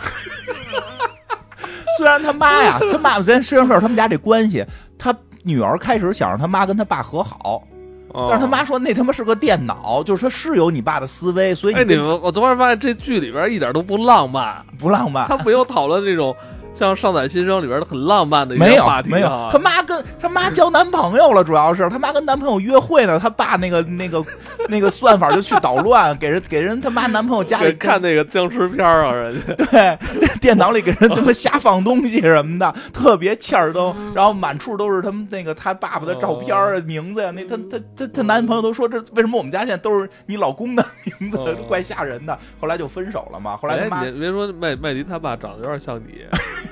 [1.98, 4.64] 虽然他妈呀， 他妈咱实际上说他们家这关系，
[4.96, 5.12] 他
[5.42, 7.62] 女儿开始想让他妈跟他爸和好，
[8.08, 15.26] 哦但是他妈说那他妈是个电脑，就是他是有你爸的思维，所以哎，你我突然发现这剧里边一点都不浪漫，不浪漫。
[15.26, 16.34] 他没有讨论那种
[16.74, 24.24] 像《上载新生》里边的很浪漫的一没有些话题没有啊，他妈跟他妈交男朋友了，主要是他妈跟男朋友约会呢，他爸那个那个
[24.68, 29.98] 那个算法就去捣乱，给人给人他妈男朋友家里看那个僵尸片啊，人家 对，
[30.40, 37.30] 电脑里给人他妈瞎放东西什么的，特别欠儿灯，然后满处都是他们那个他爸爸的照片啊、名字呀。
[37.30, 42.38] 那他他他他男朋友都说这为什么我们家现在都是你老公的名字哦， 怪吓人的。
[42.60, 43.56] 后来就分手了嘛。
[43.56, 46.24] 后来他妈哎，你别说麦麦迪他爸长得有点像你，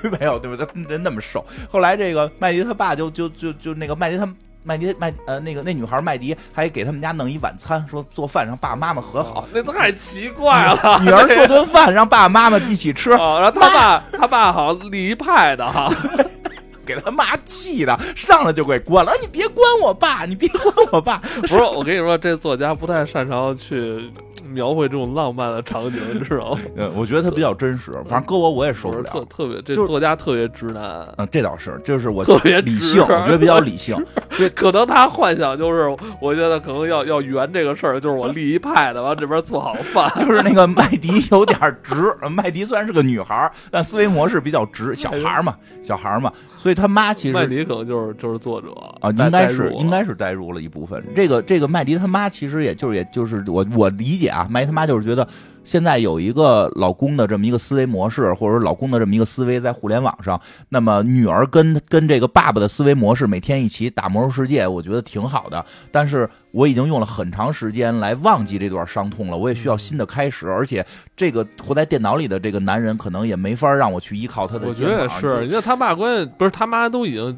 [0.09, 0.65] 没有对不对？
[0.65, 1.45] 他 人那么瘦。
[1.69, 4.27] 后来这个麦迪他爸就就就就那个麦迪他。
[4.63, 10.99] 麦迪麦呃那个那女孩麦迪还给他们家弄一晚餐，说做饭让爸爸妈妈和好，那太奇怪了。
[11.01, 15.91] 女儿做顿饭让爸爸妈妈一起吃，啊， 然后他爸他爸好像立一派的哈，
[16.85, 19.11] 给他妈气的，上来就给关了。
[19.19, 21.17] 你别关我爸，你别关我爸。
[21.17, 24.11] 不是我跟你说，这作家不太擅长去
[24.51, 26.59] 描绘这种浪漫的场景，你知道吗？
[26.77, 29.25] 呃，我觉得他比较真实，反正搁我我也受不了特。
[29.25, 33.95] 特别，这作家特别直男，嗯，这倒是，就是我特别理性，我觉得比较理性。
[34.37, 46.31] 对可能他幻想就是，我觉得可能要要圆这个事儿，就是我立一派的，完这边做好饭， 就是那个麦迪有点直，麦迪虽然是个女孩，但思维模式比较直，小孩嘛，小孩嘛，
[46.61, 51.03] 所以他妈其实麦迪可能就是就是作者啊，应该是应该是代入了一部分。
[51.15, 55.27] 这个这个麦迪他妈其实也就是也就是我我理解啊，麦迪他妈就是觉得
[55.63, 60.39] 现在有一个老公的这么一个思维模式，或者说老公的这么一个思维在互联网上，
[60.69, 65.63] 那么女儿跟跟这个爸爸的思维模式每天一起打魔兽世界，我觉得挺好的。
[65.91, 70.49] 但是我已经用了很长时间来忘记这段伤痛了，我也需要新的开始。
[70.49, 70.85] 而且
[71.15, 74.85] 这个活在电脑里的这个男人，可能也没法让我去依靠他的我觉。
[74.85, 77.37] 得也是，你看他爸关键不是他妈都已经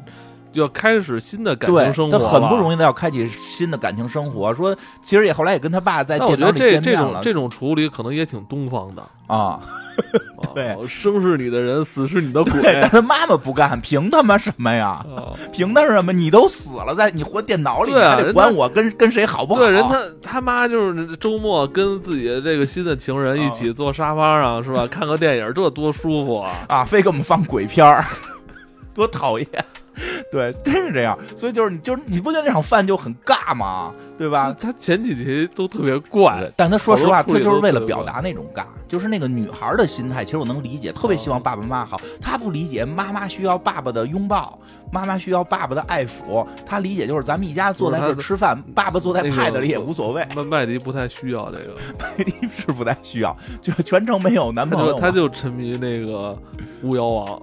[0.54, 2.56] 要开始新的感情生活他很不。
[2.56, 4.54] 容易的要开启新的感情生活。
[4.54, 9.02] 说其实也后来也跟他爸在电脑里见面了种这种处理可能也挺东方的。
[9.26, 9.58] 啊，
[10.54, 12.60] 对啊生是你的人，死是你的鬼。
[12.62, 15.04] 但是妈妈不干，凭他妈什么呀？
[15.16, 16.12] 啊凭他什么？
[16.12, 19.60] 你都死了，在你活电脑里，对啊还得管我跟跟谁好不好？
[19.60, 24.86] 对，人他他妈就是周末跟自己的这个新的情人一起坐沙发上 是吧？
[24.86, 26.52] 看个电影，这多舒服啊！
[26.68, 28.04] 啊，非给我们放鬼片儿，
[28.94, 29.48] 多讨厌。
[30.30, 33.92] 对，真是这样，所以就是你就是你不觉得那场饭就很尬吗？
[34.18, 34.54] 对吧？
[34.58, 42.00] 他前几集都特别怪，但他说实话，他就是为了表达那种尬，就是那个女孩的心态，其实我能理解，特别希望爸爸妈妈好。
[42.20, 44.58] 他不理解妈妈需要爸爸的拥抱，
[44.92, 46.46] 妈妈需要爸爸的爱抚。
[46.64, 56.36] 他理解就是咱们一家坐在这儿吃饭，爸爸坐在那个 pad 里也无所谓，麦麦迪不太需要这个，麦迪是不太需要，就全程没有男朋友他就沉迷那个
[56.82, 57.38] 巫妖王，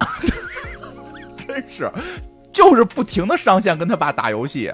[1.46, 1.90] 真是，
[2.52, 4.72] 就是不停的上线跟他爸打游戏。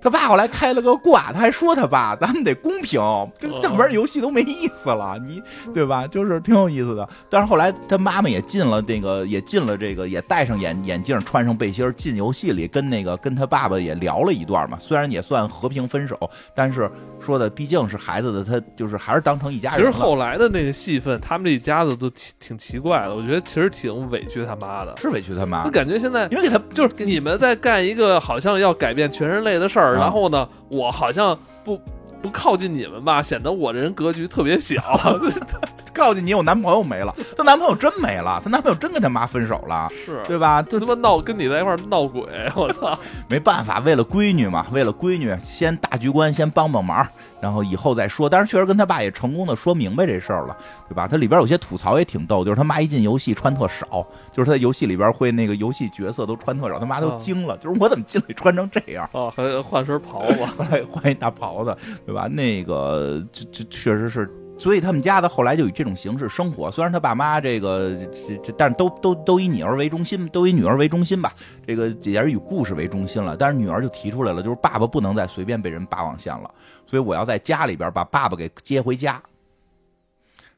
[0.00, 3.00] 他爸后来开了个挂，他还说他爸，咱们得公平，
[3.38, 5.42] 这哦要不然游戏都没意思了，你
[5.74, 6.06] 对吧？
[6.06, 7.08] 就是挺有意思的。
[7.28, 14.78] 但是后来他妈妈也进了这个，也进了这个，也戴上眼眼镜，穿上背心儿进游戏里，跟那个跟他爸爸也聊了一段嘛。
[14.80, 16.18] 虽然也算和平分手，
[16.54, 19.90] 但是说的毕竟是孩子的，他就是还是当成一家人其实。
[19.90, 24.94] 后来的那个戏份，他们这一家子都挺挺奇怪的，我觉得其实挺委屈他妈的。
[24.96, 31.80] 是委屈他妈我，感觉现在因为给他就是你们在干一个好像要改变全人类的事儿，啊然后呢，我好像不
[32.22, 34.74] 不靠近你们吧，显得我这人格局特别小。
[35.96, 40.60] 告诉你，我男朋友没了，她男朋友真没了，她男朋友真跟他妈分手了，是，对吧？
[40.62, 42.22] 就就他妈闹跟你在一块闹鬼，
[42.54, 42.96] 我操！
[43.28, 47.06] 没办法，为了闺女嘛，为了闺女，先大局观先帮帮忙，
[47.40, 48.28] 然后以后再说。
[48.28, 50.56] 但是确实跟他爸也成功的说明白这事儿了，
[50.88, 51.08] 对吧？
[51.08, 59.08] 他里边有些吐槽也挺逗，就是他妈一进游戏穿特少，就是他在游戏里边会那个游戏角色都穿特少，他妈都啊惊了，就是我怎么进来穿成这样？
[59.12, 60.44] 哦，还换身袍子，
[60.92, 62.26] 换一大袍子，对吧？
[62.28, 64.30] 那个这这确实是。
[64.58, 71.32] 所以他们家的后来就以这种形式生活，虽然他爸妈这个这这，但是都都都以女儿为中心，都以女儿为中心吧。
[71.66, 73.36] 这个也是以故事为中心了。
[73.36, 76.50] 但是女儿就提出来了，就是爸爸不能再随便被人拔网线了，
[76.86, 79.22] 所以我要在家里边把爸爸给接回家。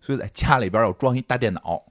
[0.01, 1.83] 所以在家里边要装一大电脑，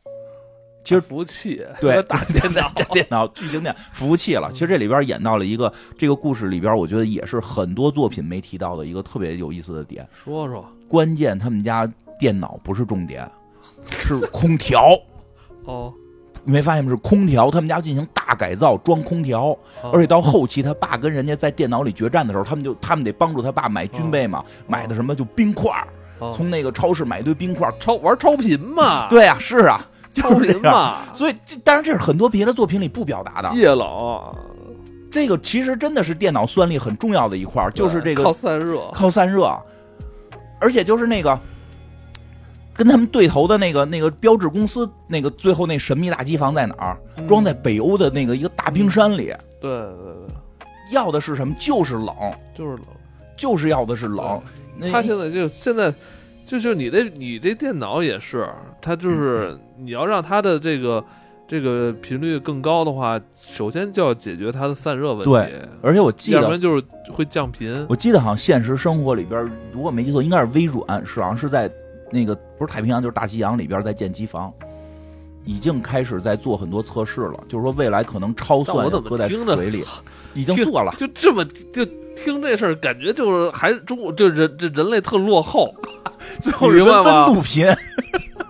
[0.84, 4.50] 其实服务器，对大电脑，电脑巨型电服务器了。
[4.54, 10.08] 其实这里边演到了一个这个故事里边，我觉得也是很多作品没提到的一个特别有意思的点。
[10.24, 13.30] 说说关键他们家电脑不是重点，
[13.90, 14.98] 是空调。
[15.66, 15.94] 哦，
[16.44, 16.90] 你没发现吗？
[16.90, 25.72] 是空调，他们家进行大改造，装空调，啊而且到后期他爸跟人家在电脑里决战的时候，他们就他们得帮助他爸买军备嘛，买的什么就冰块
[26.34, 27.74] 从那个超市买一堆冰块儿。
[27.80, 30.62] 超玩超频嘛，，对啊，是啊，超就是这样。
[30.62, 33.88] 频嘛，所以这当然这是很多别的作品里不表达的，叶冷。
[35.12, 39.52] 这个其实真的是电脑算力很重要的一块儿，就是这个靠散热，靠散热，
[40.60, 41.40] 而且就是那个
[42.74, 46.98] 跟他们对头的那个那个标志公司那个最后那神秘大机房在哪儿？
[47.16, 49.34] 嗯装在北欧的那个一个大冰山里。
[49.60, 50.14] 对对
[50.60, 51.56] 对，要的是什么？
[51.60, 52.16] 就是冷，
[52.56, 52.86] 就是冷。
[53.36, 54.42] 就是要的是冷。
[54.92, 55.94] 他现在就现在
[56.46, 58.48] 就是你这你这电脑也是，
[58.82, 61.04] 它就是你要让它的这个
[61.48, 67.86] 这个频率更高的话，首先就要解决它的散热问题，对而且我记得，要不然就是会降频。
[67.88, 71.72] 我记得好像现实生活里边，如果没记错，应该是微软，是好像是在
[72.12, 74.52] 那个不是太平洋就是大西洋里边在建机房。
[75.46, 79.82] 已经开始在做很多测试了，就是说未来可能超算搁在水里，
[80.34, 80.94] 已经做了。
[80.98, 81.86] 就这么就
[82.18, 85.74] 听这事儿，感觉就是还中国就人这人类特落后，
[86.42, 87.66] 最后人温度频，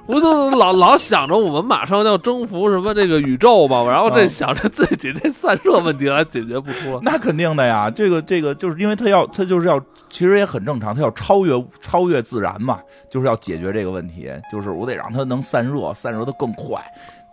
[0.07, 6.99] 我就老老想着我们马上要征服什么这个宇宙嘛，然后这想着自己这散热问题还解决不出来。
[7.03, 9.77] 那肯定的呀，这个这个就是因为他要他就是要，
[10.09, 12.79] 其实也很正常，他要超越超越自然嘛，
[13.11, 16.81] 就是要解决这个问题，就是我得让它能散热，散热的更快，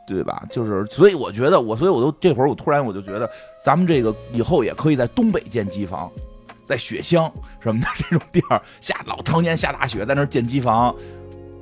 [0.04, 0.42] 对吧？
[0.50, 3.30] 就是所以我觉得我所以我都这会儿我突然我就觉得
[3.64, 6.10] 咱们这个以后也可以在东北建机房，
[6.64, 10.92] 在雪乡什么的这种地儿下老常年下大雪，在那儿建机房，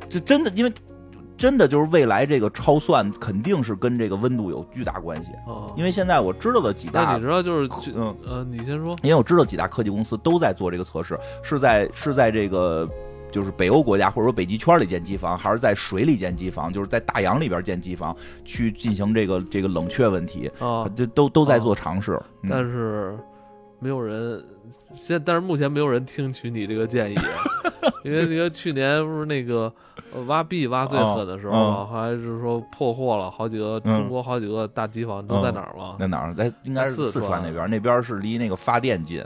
[0.08, 0.72] 这真的因为。
[1.42, 5.32] 真的就是未来这个超算肯定是跟这个温度有巨大关系，
[5.76, 8.16] 因为现在我知道的几大，你知道就是嗯。
[8.24, 12.88] 呃，你先说，因为我知道几大科技公司都在做这个测试，是在是在这个
[13.32, 23.18] 就是北欧国家或者说北极圈里建机房，还是在水里建机房，就是在大洋里边建机房去进行这个这个冷却问题啊，这都都在做尝试，但是
[23.80, 24.40] 没有人
[24.94, 27.16] 现，但是目前没有人听取你这个建议。
[28.02, 29.72] 因为那个去年不是那个
[30.26, 35.96] 挖币挖最狠的时候，还是说破获了好几个中国好几个大机房都在哪儿吗？
[35.98, 36.34] 在哪儿？
[36.34, 39.24] 在应该是四川那边，那边是离那个发电近。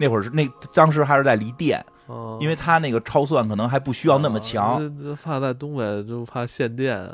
[0.00, 1.84] 那会儿是那当时还是在离电，
[2.38, 4.80] 因为他那个超算可能还不需要那么强。
[5.22, 7.04] 怕在东北就怕限电，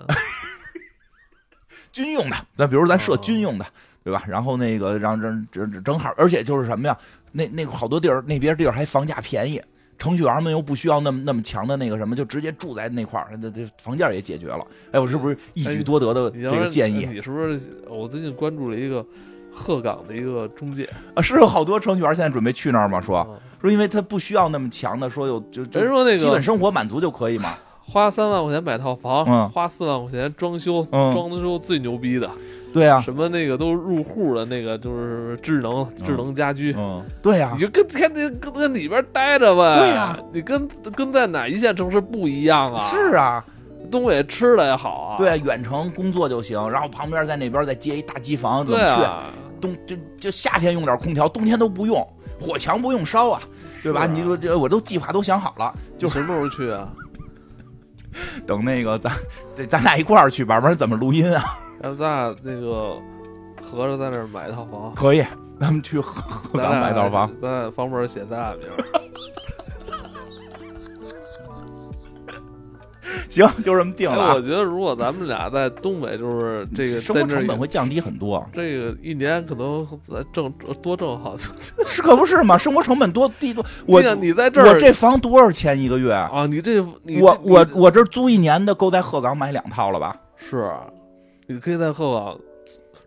[1.92, 2.36] 军用的。
[2.56, 3.64] 那比如咱设军用的，
[4.02, 4.22] 对吧？
[4.26, 6.98] 然后那个让正正正好，而且就是什么呀？
[7.32, 9.62] 那那好多地儿那边地儿还房价便宜。
[9.98, 14.60] 程序员们又不需要那么那么强的那个什么，就直接住在那块儿，这这房价也解决了。
[14.90, 17.06] 哎，我是不是一举多得的这个建议？
[17.10, 17.60] 你是不是？
[17.88, 19.04] 我最近关注了一个
[19.52, 23.00] 鹤岗的一个中介啊，是有好多程序员现在准备去那儿吗？
[23.00, 23.24] 说
[23.60, 27.54] 说，因为他不需要那么强的，说有就人说那个基本生活满足就可以嘛。
[27.86, 32.30] 花三万块钱买套房，花四万块钱装修，装修最牛逼的。
[32.74, 36.74] 对呀，什么那个都入户的那个，就是智能智能家居。
[36.76, 39.78] 嗯，对呀，你就跟天天跟跟里边待着呗。
[39.78, 42.84] 对呀，你跟跟在哪一线城市不一样啊？
[42.84, 43.44] 是啊，
[43.92, 45.18] 东北吃的也好啊。
[45.18, 49.08] 对，远程工作就行，然后旁边在那边再接一大机房冷却。
[49.60, 52.04] 冬就就夏天用点空调，冬天都不用，
[52.40, 53.40] 火墙不用烧啊，
[53.84, 54.04] 对吧？
[54.04, 56.92] 你说这我都计划都想好了，就什么时候去啊？
[58.46, 59.12] 等那个咱
[59.68, 61.42] 咱俩一块儿去吧，不然怎么录音啊？
[61.92, 62.96] 咱俩那个
[63.62, 65.24] 合着在那儿买一套房，可以，
[65.60, 68.66] 咱们去鹤岗买套房，咱俩房本写咱俩名。
[73.28, 74.34] 行，就这么定了。
[74.34, 78.44] 我觉得如果咱们俩在东北，就是这个生活成本会降低很多。
[78.52, 79.84] 这个一年可能
[80.32, 82.56] 挣多挣好，是可不是嘛？
[82.56, 83.64] 生活成本多低多。
[83.86, 86.46] 我你在这儿，我这房多少钱一个月啊？
[86.46, 86.80] 你这
[87.20, 90.16] 我我我这租一年的，够在鹤岗买两套了吧？
[90.36, 90.70] 是。
[91.46, 92.38] 你可以在鹤岗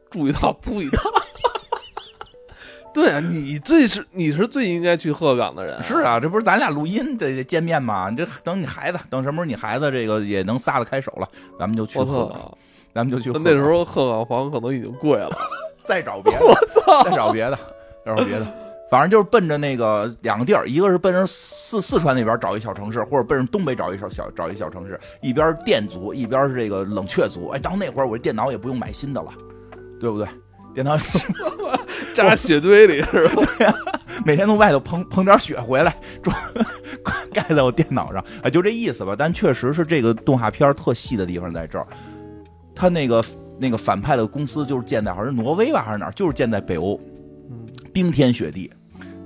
[0.10, 1.10] 住一套，租一套。
[2.94, 5.82] 对啊，你最是你是最应该去鹤岗的人。
[5.84, 8.10] 是啊，这不是咱俩录音得见面吗？
[8.10, 11.30] 你这等你孩子，等什么时候你孩子这个也能撒得开手了，
[11.60, 12.58] 咱们就去鹤岗。
[12.94, 13.32] 咱们就去。
[13.44, 15.30] 那时候鹤岗房可能已经贵了，
[15.86, 16.46] 再找别的。
[16.46, 17.04] 我操！
[17.04, 17.60] 再找别的，
[18.04, 18.67] 再找别的。
[18.90, 27.50] 反正就是奔着那个两个地儿，一个是奔着四四川那边找一小城市，或者奔着东北找一小小找一小城市，一边电族，一边是这个冷却族。
[27.50, 29.32] 哎，到那会儿我这电脑也不用买新的了，
[30.00, 30.28] 对不对？
[30.74, 30.96] 电脑
[32.14, 33.44] 扎雪堆里是吧？
[33.58, 33.74] 对呀，
[34.24, 36.36] 每天从外头捧捧点雪回来装
[37.34, 39.16] 盖在我电脑上，哎，就这意思吧。
[39.18, 41.88] 但确实是这个动画片特细的地方在这儿，
[42.76, 43.26] 他那个
[43.60, 47.00] 那个反派的公司就是建在好像是挪威吧还是哪儿，就是建在北欧，
[47.92, 48.72] 冰天雪地。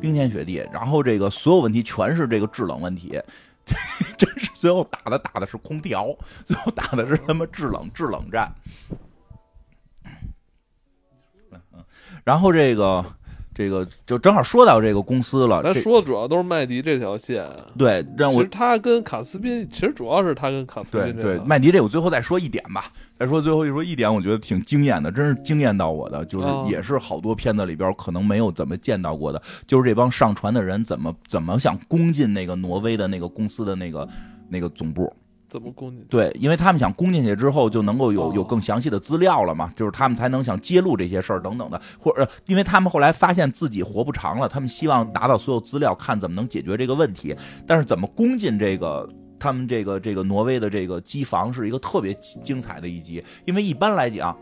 [0.02, 3.18] 冰天雪地，然后这个所有问题全是这个制冷问题，
[4.18, 8.54] 真是最后打的打的是空调，最后打的是他妈制冷制冷战。
[12.26, 13.06] 然后这个。
[13.54, 15.62] 这个就正好说到这个公司了。
[15.62, 17.46] 咱说的主要都是麦迪这条线。
[17.78, 18.38] 对，让我。
[18.38, 21.14] 其实他跟卡斯宾，其实主要是他跟卡斯宾。
[21.16, 22.92] 对对，麦迪这我最后再说一点吧。
[23.20, 34.08] 再说最后一说一点，我觉得挺惊艳的，真是惊艳到我的，就是也是好多片子里边可能没有怎么见到过的，就是这帮上传的人怎么怎么想攻进那个挪威的那个公司的那个
[34.50, 35.14] 那个总部。
[35.52, 36.06] 怎么攻进去？
[36.08, 47.36] 对，因为他们想攻进去之后，就能够有有更详细的资料了嘛，就是他们才能想揭露这些事儿等等的，或者因为他们后来发现自己活不长了，他们希望拿到所有资料，看怎么能解决这个问题。
[47.68, 49.06] 但是怎么攻进这个
[49.38, 53.22] 他们这个这个挪威的这个机房，是一个特别精彩的一集。
[53.44, 54.34] 因为一般来讲，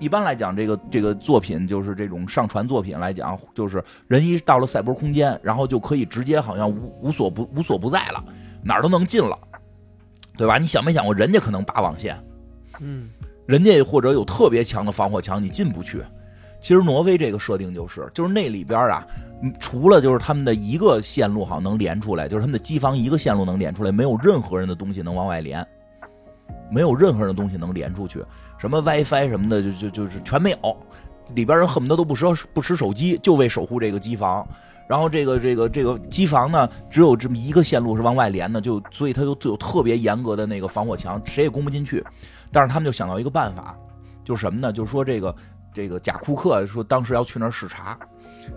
[0.00, 8.24] 一般来讲，这个这个作品就是这种上传作品来讲，就是人一到了赛博空间，然后就可以直接好像无无所不无所不在了，
[8.64, 9.38] 哪儿都能进了。
[10.36, 10.58] 对吧？
[10.58, 12.16] 你想没想过，人家可能拔网线，
[12.80, 13.08] 嗯，
[13.46, 16.02] 人家或者有特别强的防火墙，你进不去。
[16.60, 19.06] 其实挪威这个设定就是，就是那里边啊，
[19.60, 25.66] 除了就是他们的一个线路好像能连出来，就是他们的机房一个线路能连出来，没有任何人的东西能往外连。
[26.70, 28.24] 没有任何人的东西能连出去，
[28.58, 30.76] 什么 WiFi 什么的，就就就是全没有。
[31.34, 34.46] 里边人恨不得都不持不使手机，就为守护这个机房。
[34.86, 42.04] 然后这个这个这个机房呢，只有这么一个线路是往外连的，就所以它就有特别严格的那个防火墙，谁也攻不进去。
[42.52, 43.74] 但是他们就想到一个办法，
[44.24, 44.72] 就是什么呢？
[44.72, 45.34] 就是说这个
[45.72, 47.98] 这个贾库克说当时要去那儿视察，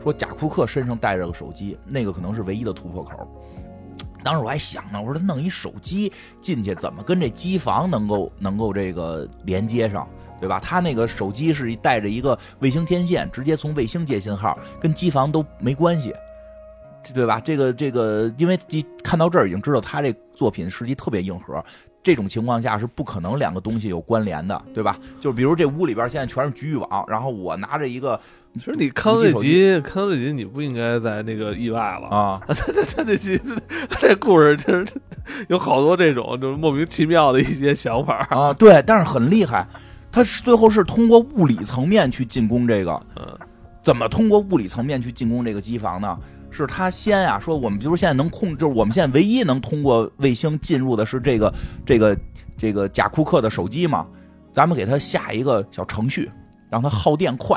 [0.03, 3.27] 说贾库克身上带着个手机，那个可能是唯一的突破口。
[4.23, 6.11] 当时我还想呢，我说他弄一手机
[6.41, 10.05] 进去，怎么跟这机房能够能够这个连接上？
[10.39, 10.59] 对吧？
[10.59, 16.13] 他那个手机是带着一个卫星天线，直接从卫星接信号，跟机房都没关系，
[17.13, 17.41] 对吧？
[17.43, 21.63] 这个这个，因为一看到这儿已经知道他这作品实际特别硬核，
[22.03, 24.97] 这种情况下是不可能两个东西有关联的，对吧？
[25.19, 28.19] 就比如这屋里边现在全是局域网，然后我拿着一个，
[28.53, 32.41] 其实你康乐吉，康乐吉你不应该在那个意外了啊！
[32.47, 33.39] 他这他这集
[33.99, 34.85] 这故事就是
[35.49, 39.67] 有好多这种就是莫名其妙的一些想法啊，对，但是很厉害。
[40.11, 43.25] 他最后是通过物理层面去进攻这个，嗯
[43.83, 46.17] 怎么通过物理层面去进攻这个机房呢？
[46.49, 51.53] 是他先呀说我们就是现在能控，就是我们现在唯一能通过卫星进入的是这个
[51.85, 52.17] 这个
[52.57, 54.07] 这个贾库克的手机嘛？
[54.53, 56.31] 咱们给他下一个小程序，
[56.69, 57.55] 让他耗电快，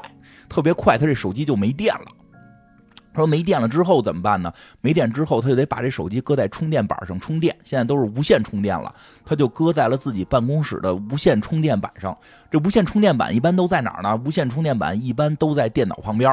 [0.49, 2.05] 特别快，他这手机就没电了。
[3.13, 4.53] 他说没电了之后怎么办呢？
[4.81, 7.57] 没电之后他就得把这手机搁在充电板上充电。
[7.65, 8.95] 现在都是无线充电了，
[9.25, 12.17] 他就搁在了自己办公室的无线充电板上。
[12.51, 14.21] 这无线充电板一般都在哪儿呢？
[14.25, 16.33] 无线充电板一般都在电脑旁边。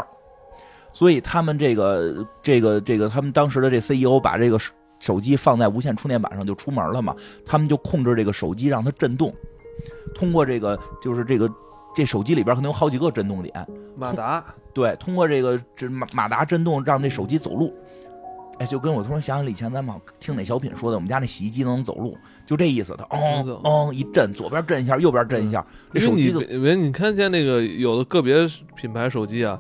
[0.97, 4.57] 所以他们这个这个这个，他们当时的这 CEO 把这个
[4.99, 7.15] 手机放在无线充电板上就出门了嘛。
[7.45, 9.31] 他们就控制这个手机让它震动，
[10.15, 11.47] 通过这个就是这个。
[11.95, 17.73] 这手机里边可能有好几个震动点，马达对，通过这个这马马达震动让那手机走路，
[18.59, 22.15] 哎，就跟我突然想起以前咱们听那小品说的，我们家那洗衣机能走路，
[22.45, 22.95] 就这意思。
[22.99, 26.39] 它嗯嗯一震，左边震一下，右边震一下，这手机就。
[26.43, 29.59] 因为你看见那个有的个别品牌手机啊，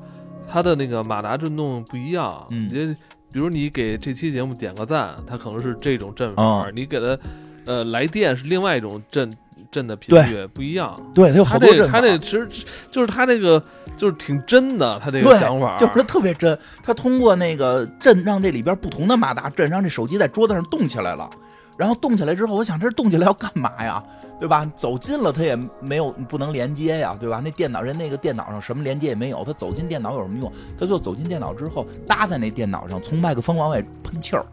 [0.49, 2.45] 它的那个马达震动不一样。
[2.49, 2.95] 嗯，你
[3.31, 7.17] 比如你给这期节目点个赞，它可能是这种震法；你给它
[7.65, 9.35] 呃来电是另外一种震。
[9.69, 12.47] 震的频率不一样，对，他有好多震他这其实
[12.89, 13.61] 就是他这个
[13.97, 16.57] 就是挺真的，他这个想法就是他特别真。
[16.81, 21.29] 他通过那个震，让这里边不同的马达震，让这手机在桌子上动起来了。
[21.77, 24.03] 然后动起来之后，我想这动起来要干嘛呀？
[24.39, 24.69] 对吧？
[24.75, 27.41] 走近了它也没有不能连接呀，对吧？
[27.43, 30.51] 那电脑人那个电脑上什么连接也没有，它走进电脑有什么用？
[30.79, 34.45] 它就走进电脑之后搭在那电脑上，从麦克风往外喷气儿。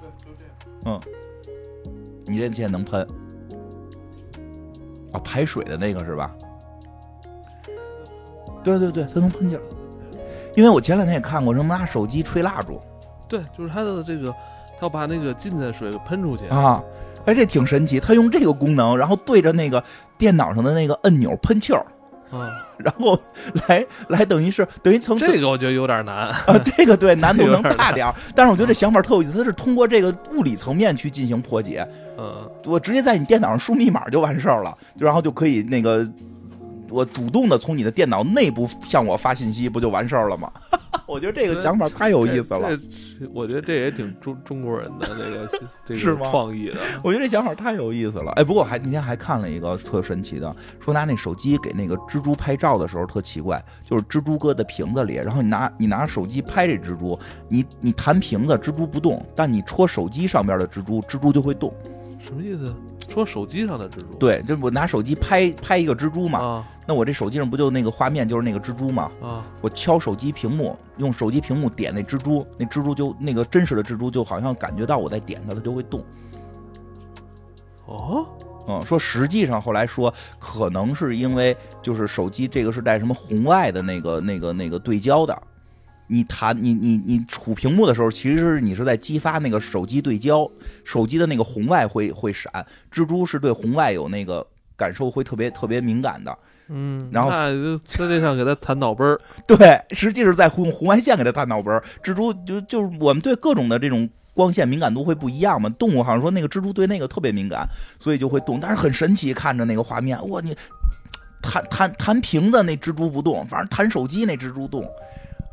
[0.00, 1.00] 对，就这样。
[1.00, 1.00] 嗯，
[2.26, 3.06] 你这现在能喷。
[5.12, 6.30] 啊，排水的那个是吧？
[8.62, 9.62] 对对对，它能喷气儿。
[10.54, 12.80] 因为我前两天也看过，什么拿手机吹蜡烛。
[13.26, 14.34] 对，就是它的这个，
[14.78, 16.82] 它要把那个进的水喷出去啊！
[17.26, 19.82] 哎，这挺神奇，他用这个功能，然后对着那个
[20.16, 21.84] 电脑上的那个按钮喷气儿。
[22.30, 23.18] 啊，然后
[23.68, 31.86] 来来，等于是等于从这个我觉得有点难啊，这个对难度能大点儿，但是我觉得这想法特有意思，它是通过这个物理层面去进行破解。
[32.18, 36.06] 嗯，我直接在你电脑上输密码就完事儿了，就然后就可以那个。
[36.90, 40.50] 我主动的从你的电脑内部向我发信息，不就完事儿了吗？
[41.06, 42.68] 我觉得这个想法太有意思了。
[43.32, 45.48] 我觉得这也挺中中国人的这个
[45.84, 46.76] 这个创意的。
[47.02, 48.32] 我觉得这想法太有意思了。
[48.32, 61.72] 哎，不过还那天还看了一个特神奇的，说拿那手机给那个蜘蛛拍照的时候特奇怪，就是蜘蛛搁在瓶子里，然后你拿你拿手机拍这蜘蛛，你你弹瓶子，蜘蛛不动，但你戳手机上边的蜘蛛，蜘蛛就会动。
[62.18, 62.74] 什么意思？
[63.08, 64.14] 说手机上的蜘蛛？
[64.18, 66.38] 对，就我拿手机拍拍一个蜘蛛嘛。
[66.38, 66.66] 啊。
[66.86, 69.10] 那我这手机上不就那个画面就是那个蜘蛛嘛？
[69.20, 69.44] 啊！
[69.60, 76.02] 我敲手机屏幕，用手机屏幕点那蜘蛛，那蜘蛛就那个真实的蜘蛛就好像感觉到我在点它，它就会动。
[77.84, 78.26] 哦，
[78.66, 85.42] 嗯，说实际上后来说，可能是因为就是手机这个是带什么红外的那个那个那个对焦的，
[86.08, 90.50] 你弹你你你触屏幕的时候，其实你是在激发那个手机对焦，
[90.84, 92.50] 手机的那个红外会会闪，
[92.92, 96.36] 蜘蛛是对红外有那个感受会特别特别敏感的。
[96.70, 99.18] 嗯，然后实际上给他弹脑杯儿，
[99.48, 101.82] 对，实际是在用红外线给他弹脑杯儿。
[102.02, 105.70] 蜘蛛就就是我们对各种的这种光线敏感度会不一样嘛。
[105.78, 107.66] 动物好像说那个蜘蛛对那个特别敏感，
[107.98, 108.60] 所以就会动。
[108.60, 110.54] 但是很神奇，看着那个画面，哇，你
[111.40, 114.86] 弹弹弹瓶子那蜘蛛不动，反正弹手机那蜘蛛动。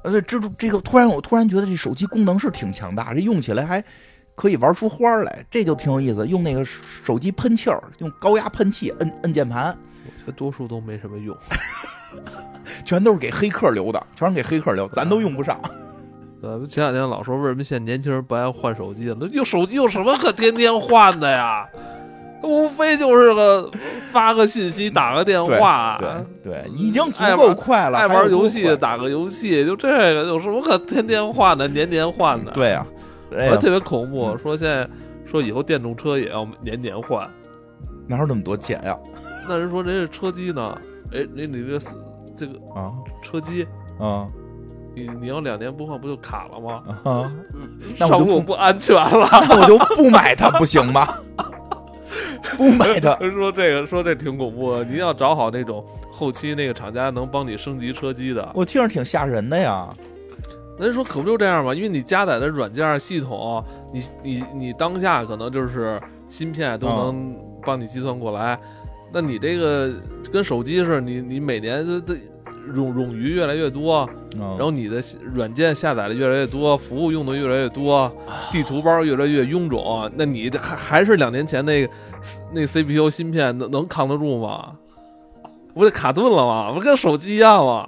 [0.06, 3.84] 呃，蜘蛛这个突然我突然觉得这手机功能是挺强大，这用起来还
[4.36, 6.28] 可以玩出花来，这就挺有意思。
[6.28, 9.76] 用那个手机喷气儿，用高压喷气摁摁键盘。
[10.06, 11.36] 我觉得多数都没什么用，
[12.86, 15.60] 全都是给黑客留的，全是给黑客留，咱都用不上。
[16.44, 19.28] 呃，前两天老说为什么现在年轻人不爱换手机了？
[19.32, 21.68] 用手机有什么可天天换的呀？
[22.44, 23.70] 无非就是个
[24.12, 25.98] 发个信息、打个电话，
[26.44, 27.98] 对对，已经足够快了。
[27.98, 32.52] 爱玩游戏，打个游戏，就这个有什么可天天换的、年年换的？
[32.52, 32.86] 对啊，
[33.60, 34.38] 特别恐怖。
[34.38, 34.88] 说现在
[35.26, 37.28] 说以后电动车也要年年换，
[38.08, 38.96] 哪有那么多钱呀？
[39.48, 40.78] 那人说人家车机呢？
[41.14, 41.80] 哎，那你这
[42.36, 42.92] 这个啊，
[43.22, 43.66] 车机
[44.00, 44.28] 啊。
[44.98, 46.82] 你你要两年不换不就卡了吗？
[47.04, 47.30] 啊，
[47.98, 51.06] 上路不安全了，那我就不买它不行吗？
[52.58, 53.18] 不买的。
[53.34, 58.52] 说这个说这挺恐怖的，您要找好那种后期那个厂家能帮你升级车机的。
[58.54, 59.88] 我听着挺吓人的呀。
[60.78, 61.74] 人说可不就这样吗？
[61.74, 63.64] 因为你加载的软件系统，
[63.94, 68.60] 你你你当下可能就是芯片都能帮你计算过来。
[69.14, 69.94] 那你这个
[70.32, 72.14] 跟手机似的，你你每年都都。
[72.74, 75.02] 冗冗余越来越多，然后你的
[75.34, 78.12] 软件下载的越来越多，服务用的越来越多，
[78.52, 81.94] 地图包越来越臃肿，那你还还是两年前那个
[82.52, 84.74] 那 CPU 芯片能能扛得住吗？
[85.74, 86.72] 不就卡顿了吗？
[86.74, 87.88] 不跟手机一样吗？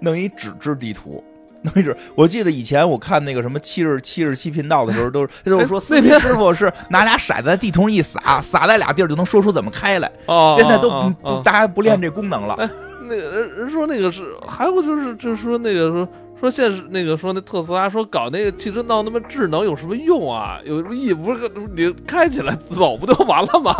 [0.00, 1.22] 弄一纸质地图。
[1.62, 10.10] 那是， 我记得以前我看那个什么七十七十七频道的时候，都是都是说司机师傅是拿俩骰子在地图上一撒，撒在俩地儿就能说出怎么开来。
[10.26, 12.56] 哦，现在都不大家不练这功能了。
[13.08, 16.08] 那个人人说那个是，还有就是就是说那个说
[16.38, 20.60] 说现实那个说那特斯拉说搞那个汽车闹那么智能有什么用啊？
[20.64, 21.14] 有什么意义？
[21.14, 23.74] 不是你开起来走不就完了吗？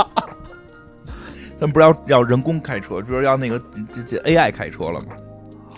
[1.60, 3.60] 咱不是要要人工开车，就是要那个
[3.92, 5.08] 这这 AI 开车了吗？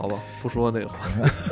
[0.01, 0.97] 好吧，不说那个话。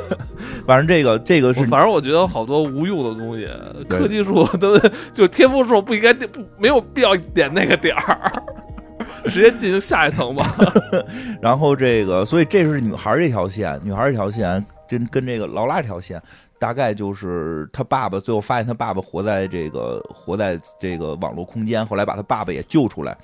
[0.65, 3.47] 反正这个这个是，反正我觉得好多无用的东西，
[3.87, 4.75] 科技树都
[5.13, 8.43] 就天赋树不应该不没有必要点那个点儿，
[9.29, 10.51] 直接进行下一层吧。
[11.39, 16.19] 然后这个，所以这是女孩这条线，女孩这条线跟跟这个劳拉这条线，
[16.57, 23.15] 大概就是他爸爸最后发现他爸爸活在这个活在这个网络空间，后来把他爸爸也救出来，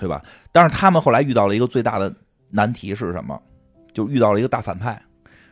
[0.00, 0.20] 对吧？
[0.50, 2.12] 但是他们后来遇到了一个最大的
[2.50, 3.40] 难题是什么？
[3.92, 5.00] 就遇到了一个大反派，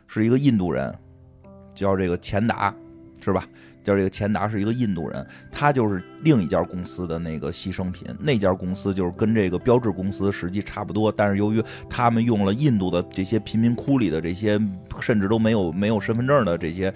[0.07, 0.93] 是一个印度人，
[1.73, 2.73] 叫这个钱达，
[3.19, 3.45] 是吧？
[3.83, 8.07] 叫这个钱达是一个印度人，他就是另一家公司的那个牺牲品。
[8.19, 14.59] 那家公司就是跟这个标志公司实际差不多，但是由于他们用了印度的这些贫民窟里的这些
[14.99, 16.93] 甚至都没有没有身份证的这些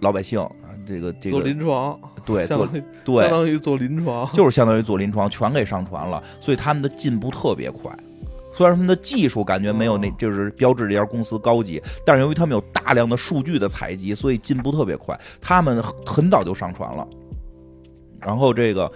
[0.00, 0.40] 老百姓，
[0.86, 2.66] 这个这个做临床，对，做
[3.04, 7.94] 对，相当于做临床，就是相当于做临床，全给上传了，所以他们的进步特别快。
[8.58, 15.16] 虽然他们的技术感觉没有那，就是标志这家公司高级，但是由于他们有大量的数据的采集，所以进步特别快。
[15.40, 17.06] 他们很早就上传了，
[18.20, 18.90] 然后这个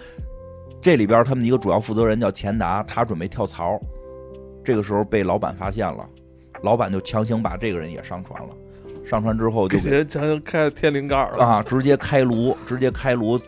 [0.81, 3.79] 这里边他们一个主要负责人叫钱达，他准备跳槽，
[4.65, 6.05] 这个时候被老板发现了，
[6.61, 8.49] 老板就强行把这个人也上传了。
[9.05, 13.39] 上传之后就给人强行开天灵盖了啊，直接开颅，直接开颅，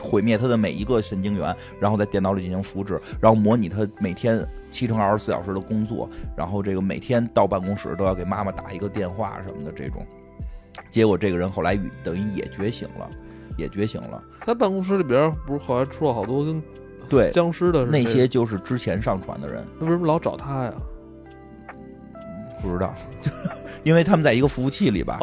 [0.00, 4.46] 毁灭他的每一个神经元，然后在电脑里进行复制，然后模拟他每天。
[4.70, 6.06] 七乘二十四小时的工作，
[6.36, 10.06] 然后这个每天到办公室都要给妈妈打一个电话什么的这种，
[10.90, 11.74] 结果这个人后来
[12.04, 13.08] 等于也觉醒了，
[13.56, 14.22] 也觉醒了。
[14.42, 16.62] 他办公室里边不是后来出了好多跟
[17.08, 19.64] 对僵尸的那些，就是之前上传的人。
[19.78, 20.74] 那为什么老找他呀？
[22.60, 22.94] 不知道，
[23.88, 25.18] 因为他们在一个服务器里吧，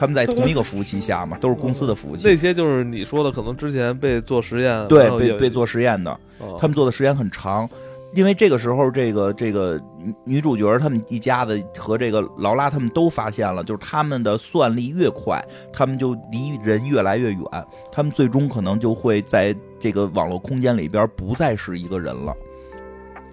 [0.00, 2.22] 他们在同一个服务器下嘛，都是公司的服务器。
[2.26, 6.18] 那些就是你说的，可能之前被做实验，对，被被做实验的，
[6.58, 7.68] 他们做的时间很长。
[8.14, 9.78] 因为这个时候，这个这个
[10.24, 17.44] 女主角他们一家子和这个劳拉他们都发现了，就是他们的算力越快，他们就离人越来越远，
[17.92, 22.34] 他们最终可能就会在这个网络空间里边不再是一个人了。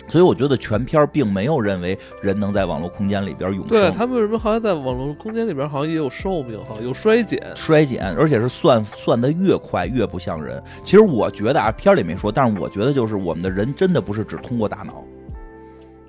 [0.08, 3.70] 所以我觉得全片并没有认为人能在网络空间里边永生。
[3.70, 10.62] 对他们为什么好像在网络空间里边好像也有寿命哈，有衰减，衰减，而且是算算的越快越不像人。
[10.84, 15.04] 其实我觉得啊，片里没说，但是我觉得就是我们的人真的不是只通过大脑，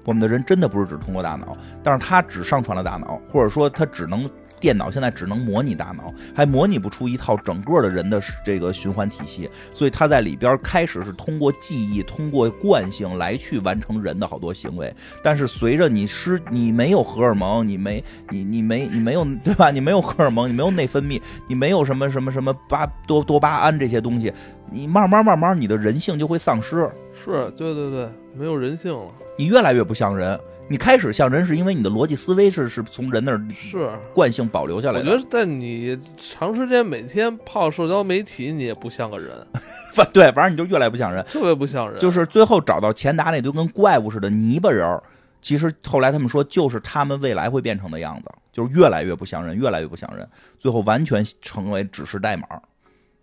[0.04, 4.28] 我们的人真的不是只通过大脑，但是他只上传了大脑，或者说他只能。
[4.58, 14.92] 电脑现在只能模拟大脑，还模拟不出一套整个的人的这个循环体系，所以它在里边开始是通过记忆、通过惯性来去完成人的好多行为。
[15.22, 19.70] 但是随着你失，你没有荷尔蒙，你没你你没你没有对吧？
[19.70, 24.32] 你没有荷尔蒙，你没有内分泌，你没有什么什么什么巴多多巴胺这些东西，
[24.70, 26.88] 你慢慢慢慢你的人性就会丧失。
[27.12, 29.06] 是对对对，没有人性了，
[29.38, 30.38] 你越来越不像人。
[30.68, 35.10] 你开始像人，是因为你的逻辑思维是是从人那儿是惯性保留下来的。
[35.10, 39.46] 我觉得在你长时间每天泡社交媒体，你也不像个人。
[40.12, 42.00] 对，反正你就越来越不像人，特别不像人。
[42.00, 45.00] 就是最后找到钱达那堆跟怪物似的泥巴人，
[45.40, 50.28] 其实后来他们说就是他们未来会变成的样子，就是越来越不像人，越来越不像人，
[50.58, 52.46] 最后完全成为只是代码。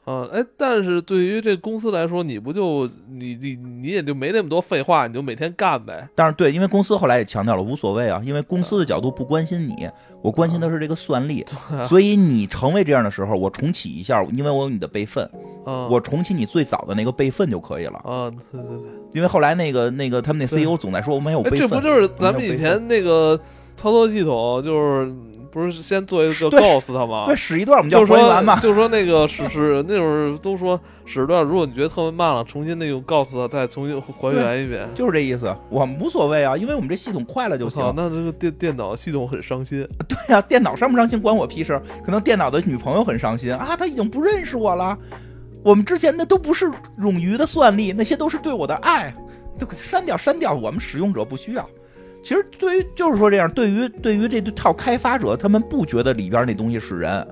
[0.05, 6.09] 啊，哎，但是对于这公司来说，你不就你你你也就没那么多废话，你就每天干呗。
[6.13, 9.89] 但是对，因为公司后来也强调了无所谓啊，因为公司的角度不关心你，
[10.21, 11.45] 我关心的是这个算力，
[11.87, 15.23] 所以你成为这样的时候，我重启一下，因为我有你的备份，
[15.63, 17.97] 啊，我重启你最早的那个备份就可以了。
[17.99, 23.39] 啊，对对对，因为后来那个那个他们那 CEO 总在说我没有哎，备份，这不就是咱们以前那个
[23.77, 25.13] 操作系统，就是
[25.53, 27.25] 不是先做一个对 Ghost 它吗？
[27.27, 34.89] 对使一段我们叫就说还原嘛，就说那个使使那会儿都说使段，如果你觉得特别慢了，重新那种告诉他，再重新还原一遍。
[34.95, 35.55] 就是这意思。
[35.69, 37.93] 我们无所谓啊，因为我们这系统快了就行。
[37.95, 39.87] 那这个电电脑系统很伤心。
[40.07, 41.83] 对呀、电脑伤不伤心关我屁事儿。
[42.03, 44.97] 可能电脑的女朋友很伤心啊，她已经不认识我了。
[45.63, 49.13] 我们之前那都不是冗余的算力，那些都是对我的爱，
[49.59, 51.69] 都给删掉删掉，我们使用者不需要。
[52.23, 57.27] 其实对于就是说这样，对于对于这套开发者，他们不觉得里边那东西是人，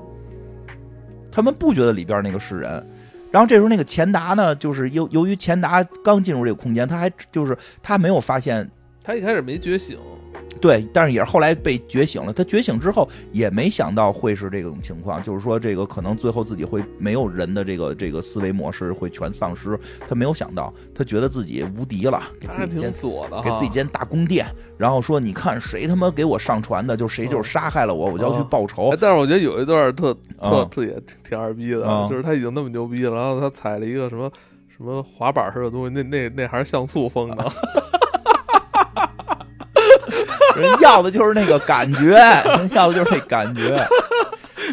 [1.31, 2.87] 他们不觉得里边那个是人。
[3.31, 8.69] 然后这时候那个钱达呢，就是由由于钱达刚进入这个空间，他还就是他没有发现。
[9.01, 9.97] 他一开始没觉醒，
[10.59, 12.33] 对，但是也是后来被觉醒了。
[12.33, 19.79] 他觉醒之后也没想到会是这种情况，就是说这个可能最后自己会没有人的这个这个思维模式会全丧失。
[20.07, 24.45] 他没有想到，他觉得自己无敌了，给自己建左的，给自己建大宫殿，
[24.77, 28.97] 然后说你看谁他妈给我上传的，就谁就是杀害了我，我就要去报仇哎，。
[28.99, 34.31] 但是我觉得有一段特特啊特也挺挺二逼的，啊就是他已经那么牛逼了，然后他踩了一个什么
[34.75, 37.51] 什么滑板似的东西，那那那还是像素风的，
[40.59, 42.17] 人要的就是那个感觉，
[42.57, 43.77] 人要的就是那感觉，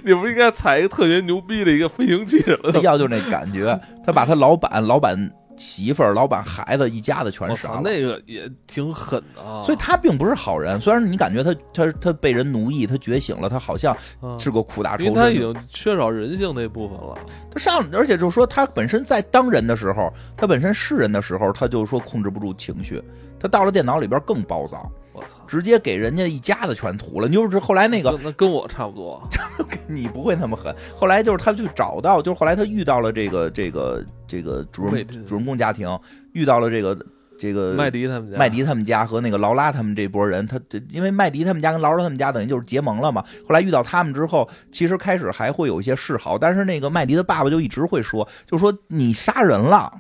[0.05, 2.73] 你不是应该踩一个特别牛逼的一个飞行器什么的？
[2.73, 3.79] 他要就是那感觉。
[4.05, 7.81] 他把他老板、老板媳妇儿、老板孩子一家子全，杀了。
[7.83, 9.63] 那个也挺狠的啊！
[9.65, 15.39] 所以他并不是好人，虽然你感觉他他他被人奴役，他觉醒了，他好像啊是个苦大仇因为他已。
[15.39, 17.19] 经缺少人性那部分了。
[17.51, 23.03] 他上，而且就是说他本身在当人的时候，他本身是人的时候，他就说控制不住情绪。
[23.41, 27.29] 他到了电脑里边更暴躁，我操，直接给人家一家子全屠了。
[27.29, 29.23] 你就是后来那个那那跟我差不多。
[29.89, 30.75] 你不会那么狠。
[30.95, 35.99] 后来就是他去找到，就是后来他遇到了这个这个这个主人主人公家庭，
[36.33, 36.97] 遇到了这个
[37.39, 43.25] 这个麦迪他们家，麦迪他们家和那个劳拉他们这波人，他这因为麦迪他们家跟劳拉他们家等于就是结盟了嘛。
[43.47, 49.93] 后来遇到他们之后，其实开始还会有一些示好，但是那个麦迪的爸爸就一直会说，就说你杀人了，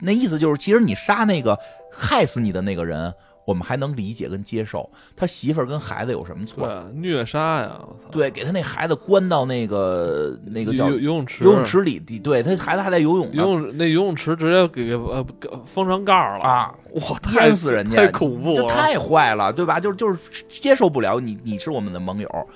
[0.00, 1.58] 那意思就是其实你杀那个
[1.92, 3.14] 害死你的那个人。
[3.46, 6.68] 我们还能理解跟接受，他媳妇儿跟孩子有什么错？
[6.92, 7.80] 虐杀呀！
[8.10, 19.78] 对，给他那孩子关到那个那个叫游游泳池，游泳池里，对他孩子还在游泳呢游泳那游泳池直接给呃给封上盖儿了啊，哇，太淹死人家，太恐怖了，这太坏了，对吧？
[19.78, 20.18] 就是就是
[20.48, 22.48] 接受不了你，你是我们的盟友，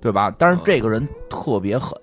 [0.00, 0.32] 对吧？
[0.38, 1.98] 但是这个人特别狠，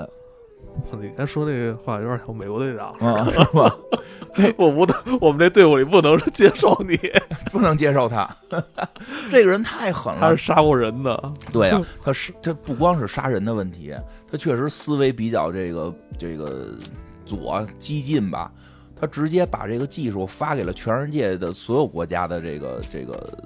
[1.01, 3.75] 你刚说那个话有点像美国队长，啊，是吧？
[4.57, 6.97] 我不能，我们这队伍里不能接受你，
[7.51, 8.29] 不能接受他，
[9.29, 10.37] 这个人太狠了他是。
[10.37, 13.93] 杀过人的，对呀、他是他不光是杀人的问题，
[14.31, 16.67] 他确实思维比较这个这个
[17.25, 18.51] 左激进吧。
[18.95, 23.37] 他直接把这个技术发给了全世界的所有国家的这个这个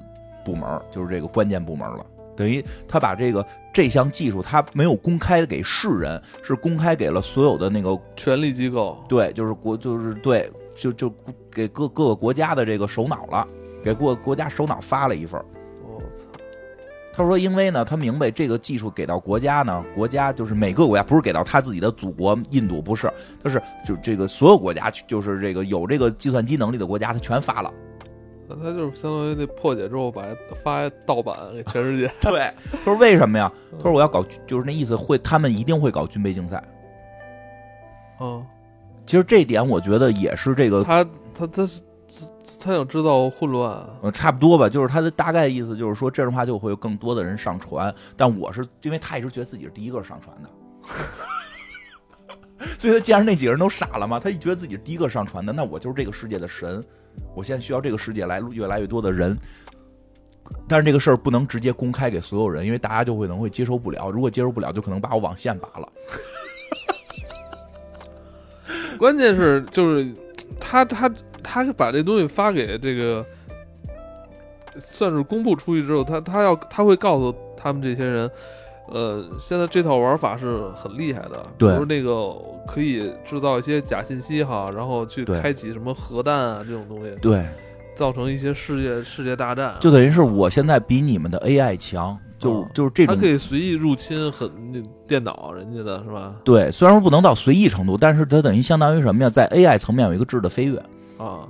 [0.46, 2.06] 部门，就是这个关键部门了。
[2.36, 3.44] 等于他把这个
[3.78, 11.14] 这项技术，它没有公开给世人，是公开给了所有的那个权力机构，对，就是国就是对，就就
[11.52, 13.48] 给各各个国家的这个首脑了，
[13.84, 15.46] 给各个国家首脑发了一份儿。
[15.84, 16.24] 我操，
[17.14, 23.14] 他说，因为呢，他明白这个技术给到国家呢，国家就是每个国家不是给到他自己的祖国印度，不是，
[23.44, 27.72] 他是就这个所有国家，就是这个有这个计算机能力的国家，他全发了。
[28.48, 30.24] 那他就是相当于那破解之后把
[30.64, 33.52] 发盗版给全世界， 对，他说为什么呀？
[33.78, 36.64] 他说我要搞，就是那意思会，他们一定会搞军备竞赛。
[38.20, 38.46] 嗯，
[39.06, 41.04] 其实这点我觉得也是这个，他
[41.36, 41.68] 他他
[42.60, 47.94] 他想制造混乱，呃，差不多吧，就是他的大概意思就是说，这样的话就会有更多的人上传。
[48.16, 50.50] 但我是因为他一直觉得自己是第一个上传的。
[52.76, 56.84] 所以他见着那几个人都傻了嘛，他一觉得自己是第一个上传的，那我就是这个世界的神，
[57.36, 59.38] 我现在需要这个世界来越来越多的人，
[60.68, 65.88] 但是这个事儿不能直接公开给所有人，因为大家就会可能会接受不了，如果接受不了，就可能把我网线拔了。
[68.98, 70.12] 关键是就是
[70.60, 71.12] 他他
[71.44, 73.24] 他把这东西发给这个，
[74.80, 78.30] 算是公布出去之后，他他要他会告诉他们这些人，
[78.90, 81.72] 呃，现在这套玩法是很厉害的，对。
[81.72, 82.34] 比如那个
[82.68, 87.46] 可以制造一些假信息哈，然后去开启什么核弹啊这种东西，对，
[87.96, 92.68] 造成一些世界世界大战，就等于是我现在比你们的 AI 强，就哦。
[92.74, 96.36] 就是这种它可以随意入侵很那电脑人家的是吧？
[96.44, 99.30] 对，虽然说不能到随意程度，但是它等于相当于什么呀？
[99.30, 100.78] 在 AI 层面有一个质的飞跃，
[101.18, 101.48] 啊，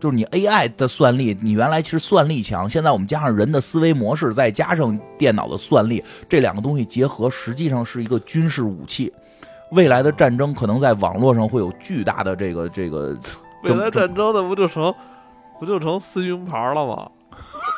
[0.00, 9.12] 就是你 AI 的算力，你原来其实算力强，现在我们加上人的思维模式，再加上电脑的算力，这两个东西结合，实际上是一个军事武器。
[9.72, 13.16] 未来的战争可能在网络上会有巨大的这个这个，
[13.62, 14.92] 未来战争的不就成
[15.60, 17.08] 不就成撕云牌了吗？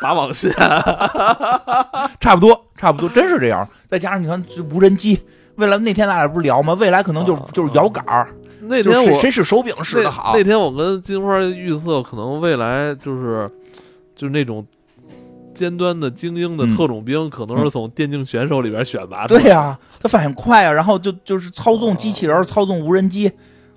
[0.00, 0.50] 打网线，
[2.18, 3.68] 差不多差不多，真是这样。
[3.86, 5.20] 再加上你看这无人机，
[5.62, 6.74] 未来那天咱俩不是聊吗？
[6.74, 8.28] 未来可能就啊就是摇杆儿，
[8.62, 10.38] 那天我谁使手柄使的好那。
[10.38, 13.48] 那天我跟金花预测，可能未来就是
[14.16, 14.66] 就是那种
[15.54, 19.44] 尖端的精英的嗯特种兵，可能是从电竞选手里边选拔出来的。
[19.44, 23.30] 对呀、他反应快啊，然后就就是操纵机器人、操纵无人机，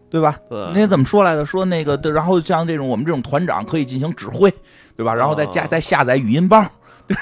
[0.09, 0.35] 对吧？
[0.49, 1.45] 那天怎么说来着？
[1.45, 4.51] 说那个，对然后像这种我们这种团长可以进行指挥，
[4.95, 5.13] 对吧？
[5.13, 6.65] 然后再加啊再下载语音包，
[7.07, 7.15] 对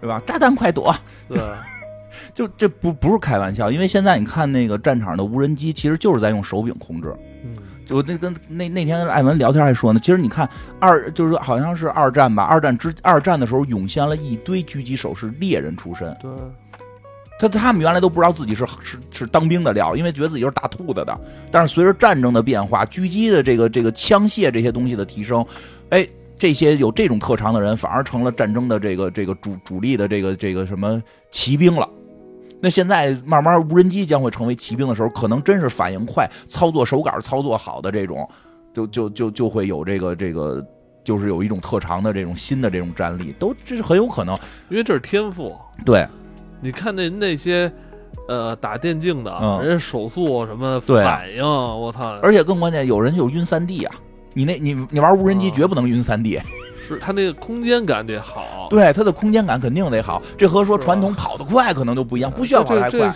[0.00, 0.20] 对吧？
[0.26, 0.94] 炸弹快躲！
[1.26, 1.40] 对，
[2.34, 7.14] 就这不不是开玩笑，因为现在你看那个战场的无人机，其实就是在用手柄控制。
[7.44, 7.56] 嗯，
[7.86, 10.48] 就那跟那那天跟艾文聊天还说呢，其实你看
[10.80, 16.30] 二就是好像是二战吧，二战之二战的时候涌现了一堆狙击手是猎人出身，对，
[17.38, 21.20] 他他们原来都不知道自己是是是当兵的料，因为觉得自己就是打兔子的。
[21.52, 25.44] 但是随着战争的变化，狙击的这个这个枪械这些东西的提升，
[25.90, 26.04] 哎，
[26.38, 31.00] 这些有这种特长的人反而成了战争的这个这个主主力的这个这个什么
[31.30, 31.86] 骑兵了。
[32.64, 38.26] 那现在慢慢无人机将会成为骑兵的时候，可能真是反应快、操作手感操作好的这种，
[38.72, 40.66] 就就就就会有这个这个。
[41.04, 44.34] 就是有一种特长的这种新的这种战力，都这是很有可能。
[44.70, 45.54] 因为这是天赋。
[45.84, 46.08] 对，
[46.62, 47.70] 你看那那些
[48.26, 53.94] 呃打电竞的，嗯人家手速什么反应，我操，而且更关键，有人就晕三 D 啊！
[54.32, 56.40] 你那你你玩无人机啊绝不能晕三 D，、
[56.86, 58.68] 是它那个空间感得好。
[58.68, 60.22] 对它的空间感肯定得好。
[60.36, 63.14] 这和说传统跑得快可能就不一样，不需要跑太快。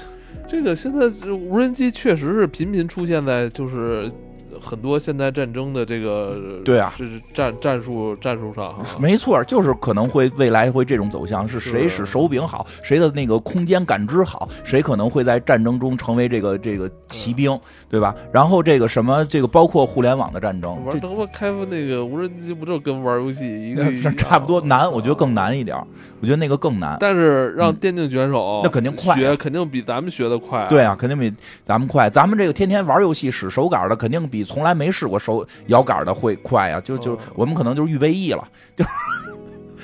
[0.48, 4.10] 这个现在无人机确实是频频出现在就是
[4.60, 8.84] 很多现代战争的这个对啊这是战战术战术上哈。
[9.00, 17.58] 没错，就是可能会未来会这种走向，是谁使手柄好，谁的那个空间感知好，谁可能会在战争中成为这个这个骑兵，
[17.88, 18.14] 对吧？
[18.32, 23.84] 然后这个什么，这个包括互联网的战争，玩他妈开发那个无人机，不就跟玩游戏一个
[24.16, 25.76] 差不多难，我觉得更难一点，
[26.20, 26.96] 我觉得那个更难。
[27.00, 30.66] 但是让嗯电竞选手那肯定快啊学肯定比咱们学的快。
[30.68, 31.32] 对啊，肯定比
[31.64, 32.08] 咱们快。
[32.10, 36.80] 咱们这个天天玩游戏使手感的，肯定比从来没试过手摇杆的会快啊。
[36.80, 38.84] 就就哦我们可能就是预备役了， 就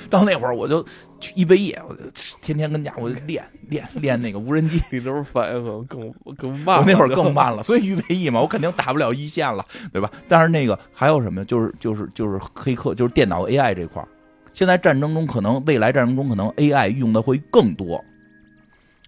[0.09, 0.83] 到那会儿我就
[1.19, 2.01] 去预备役，我就
[2.41, 4.79] 天天跟家我就练练练那个无人机。
[4.91, 6.77] 你这反应可能更更慢。
[6.77, 10.11] 我那会儿更慢了，所以预备役嘛，我肯定打不了一线了，对吧？
[10.27, 14.07] 但是那个还有什么，就是就是就是黑客，就是电脑 AI 这块儿，
[14.53, 18.03] 现在战争中可能未来战争中可能 AI 用的会更多，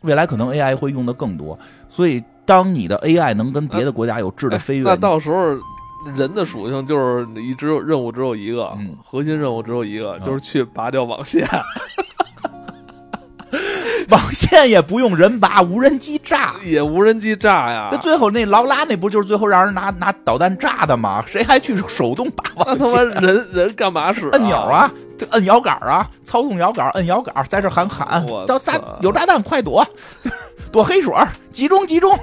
[0.02, 1.58] 未来可能 AI 会用的更多，
[1.88, 5.50] 所以当你的 AI 能跟别的国家有质的飞跃，那到时候
[6.16, 11.46] 人的属性就是一只有任务只有一个，嗯核心任务只有一个，就是去拔掉网线。
[14.10, 16.56] 网线也不用人拔，无人机炸。
[16.64, 17.98] 也无人机炸呀那。
[17.98, 21.22] 最后那劳拉那不就是最后让人拿拿导弹炸的吗？
[21.28, 23.10] 谁还去手动拔那他妈网线？
[23.22, 24.56] 人人干嘛使、按钮！
[24.56, 29.86] 啊，这摁摇杆啊，操纵摇杆，摁摇杆，在这喊喊我，炸炸有炸弹，快躲，
[30.78, 32.16] 躲黑水儿，集中集中，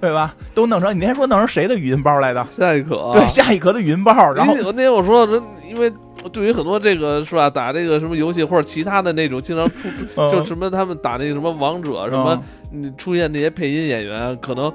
[0.00, 0.34] 对吧？
[0.54, 2.42] 都弄成你那天说弄成谁的语音包来的？
[2.50, 5.26] 下一刻、对，下一刻的语音包，然后那天我说，
[5.68, 5.92] 因为
[6.32, 14.72] 对于很多这个是吧，打这个什么游戏或者其他的那种，经常出嗯就什么他们打那个什么王者什么，你出现那些配音演员，可能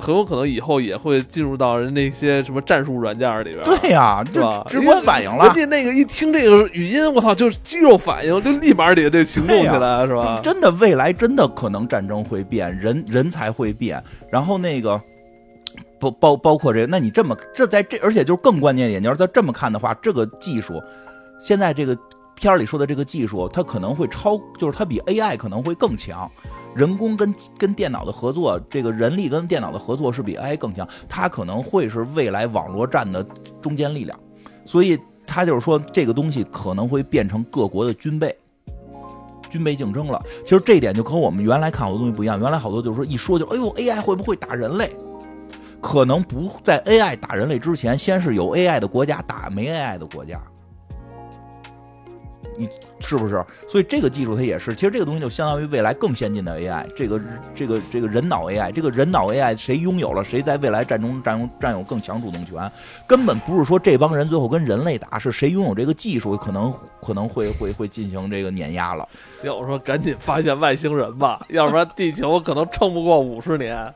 [0.00, 3.64] 很有可能以后也会进入到人那些什么战术软件里边。
[3.64, 5.54] 对呀，就直观反应了人。
[5.54, 10.40] 家那个一听这个语音，我操，就是肌肉反应，就立马得得行动起来，是吧？
[10.42, 15.00] 真的，未来真的可能战争会变，人人才会变，然后那个。
[15.98, 20.74] 包包包括这个，那你这么这在这，而且就是更关键一点，你要是再这么看的话，这个技术，
[21.40, 21.96] 现在这个
[22.34, 26.30] 片儿里说的这个技术，它可能会超，就是它比 AI 可能会更强。
[26.76, 33.26] 人工跟跟电脑的合作，这个人力跟电脑的合作是比 AI 更强，它可能会是未来网络战的
[33.62, 34.18] 中坚力量。
[34.64, 38.36] 所以他就是说，这个东西可能会变成各国的军备。
[39.48, 42.38] 军备竞争了，其实这一点就和我们原来看好多东西不一样。
[42.40, 44.90] 原来好多就是说一说就，哎呦，AI 会不会打人类？
[45.80, 50.42] 可能不在 AI 打人类之前，先是有 AI 的国家打没 AI 的国家。
[52.58, 52.68] 你
[53.00, 53.44] 是不是？
[53.68, 57.20] 所以这个技术它也是，其实这个东西就相当于未来更先进的 AI，这个
[57.54, 62.70] 这个这个人脑 AI，这个人脑 AI 谁拥有了，谁在未来战中占有占有更强主动权，
[63.06, 66.72] 根本不是说这帮人最后跟人类打，是谁拥有这个技术，可能
[67.02, 69.08] 可能会会会进行这个碾压了。
[69.42, 73.94] 要我说，赶紧发现外星人吧，要不然地球可能撑不过五十年。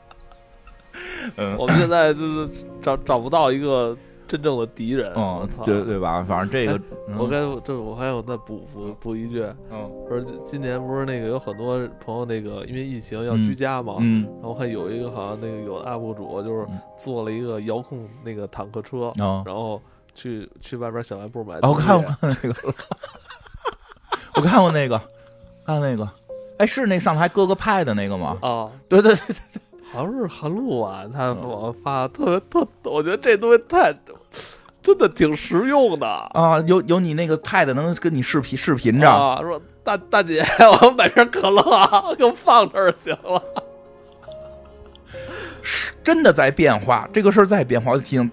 [1.36, 2.48] 嗯，我们现在就是
[2.82, 3.96] 找找不到一个。
[4.30, 6.22] 真正的敌人，嗯，对对吧？
[6.22, 6.80] 反正这个，
[7.18, 9.42] 我该这我还有再补补补一句，
[9.72, 16.64] 嗯，不是今年不是那个有很多朋友那个因为疫情要居家嘛，嗯，然后看有一个好像那个有的 UP 主就是
[16.96, 19.12] 做了一个遥控那个坦克车，
[19.44, 19.82] 然后
[20.14, 21.58] 去去外边小卖部买。
[21.62, 22.54] 我看过那个，
[24.36, 24.96] 我看过那个，
[25.66, 26.08] 看那个，
[26.58, 28.38] 哎，是那上台哥哥拍的那个吗？
[28.42, 29.60] 啊，对对对对对。
[29.92, 33.92] 好像是韩露啊，他我发特别特，我觉得这东西太
[34.82, 36.58] 真的挺实用的啊！
[36.66, 39.40] 有有你那个 pad 能跟你视频视频着啊？
[39.42, 40.44] 说大大姐，
[40.82, 43.42] 我买瓶可乐，给我放这儿行了。
[45.62, 48.30] 是真的在变化，这个事儿在变化，我提醒。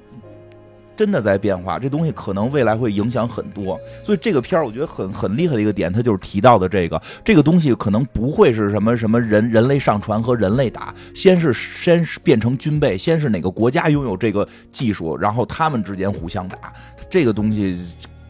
[0.98, 16.74] 真的在变化，这东西可能未来会影响很多，所以这个片儿我觉得很很厉害的一个点，它就是提到的这个这个东西可能不会是什么什么人人类上传和人类打，先是先是变成军备，先是哪个国家拥有这个技术，然后他们之间互相打，
[17.08, 17.80] 这个东西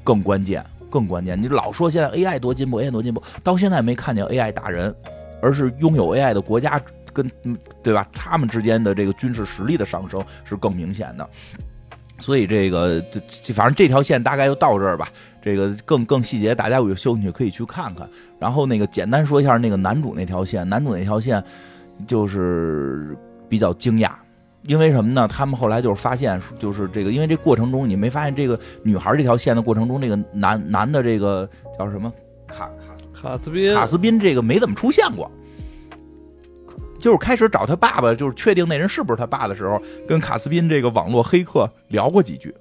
[0.03, 1.41] 更关键，更关键。
[1.41, 4.93] 你老说现在 AI 多进步，AI 多进步，到现在没看见 AI 打人，
[5.41, 6.81] 而是拥有 AI 的国家
[7.13, 7.31] 跟
[7.81, 8.05] 对吧？
[8.11, 11.29] 他们之间的这个军事实力的上升是更明显的。
[12.19, 13.01] 所以这个，
[13.43, 15.07] 这反正这条线大概就到这儿吧。
[15.41, 18.09] 这个更更细节，大家有兴趣可以去看看。
[18.39, 21.41] 然后那个简单说一下那个男主那条线，男主那条线
[22.05, 23.15] 就是
[23.47, 24.11] 比较惊讶，
[24.63, 25.27] 因为什么呢？
[25.27, 31.49] 他们后来就是发现，就是这个，因为这过程中你没发现这个女孩这条线的过程中，这个男男的这个
[31.79, 32.11] 叫什么
[32.47, 35.31] 卡卡卡斯宾卡斯宾这个没怎么出现过。
[37.07, 42.53] 就是开始找他爸爸，就是确定那人是不是他爸的时候，跟卡斯宾这个网络黑客聊过几句，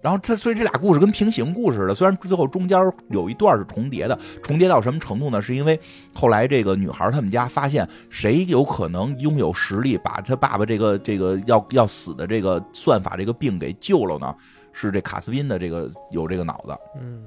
[0.00, 2.76] 然后他所以这俩故事跟平行故事似的，虽然最后中间
[3.10, 5.40] 有一段是重叠的，重叠到什么程度呢？
[5.40, 5.78] 是因为
[6.12, 14.34] 后来这个女孩他们家发现谁有可能拥有实力把他爸爸这个这个要要死的这个算法这个病给救了呢？
[14.72, 16.76] 是这卡斯宾的这个有这个脑子。
[17.00, 17.22] 嗯，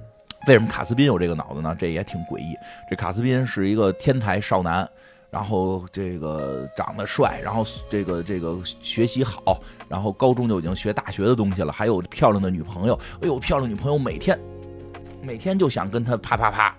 [0.50, 1.74] 为什么卡斯宾有这个脑子呢？
[1.80, 2.54] 这也挺诡异。
[2.90, 4.86] 这卡斯宾是一个天才少男。
[5.38, 13.00] 然后这个长得帅，然后这个这个学习好，然后高中就已经学大学的东西了，还有漂亮的女朋友。
[13.22, 14.38] 哎呦，漂亮女朋友每天
[15.22, 16.76] 每天就想跟他啪啪啪，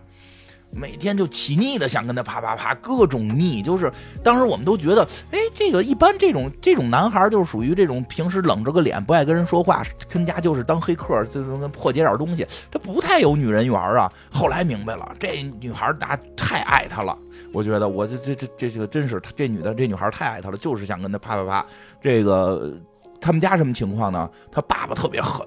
[0.72, 3.62] 每天就起腻的想跟他啪啪啪，各种腻。
[3.62, 3.92] 就是
[4.24, 14.12] 当时我们都觉得，哎，这个一般这种这种男孩就是属于这种平时冷着个脸，不爱跟人说话，跟家就是当黑客，就是破解点东西，他不太有女人缘啊。
[14.32, 17.16] 后来明白了，这女孩大太爱他了。
[17.52, 21.66] 我觉得我这这这这这个真是，这女的这女孩太爱他了，就是想跟他啪啪啪。
[22.02, 22.72] 这个
[23.20, 24.30] 他们家什么情况呢？
[24.52, 25.46] 他爸爸特别狠，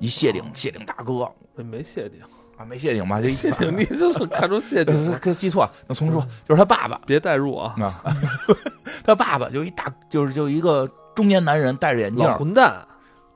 [0.00, 2.20] 一谢顶谢顶大哥，没谢顶
[2.56, 3.20] 啊，没谢顶吧？
[3.22, 4.94] 就一谢顶，你就是看出谢顶？
[5.34, 7.74] 记错，那重说，就是他爸爸，别代入啊。
[9.04, 12.86] 他爸爸就一大，就是就一个中年男人，戴着眼镜，混蛋，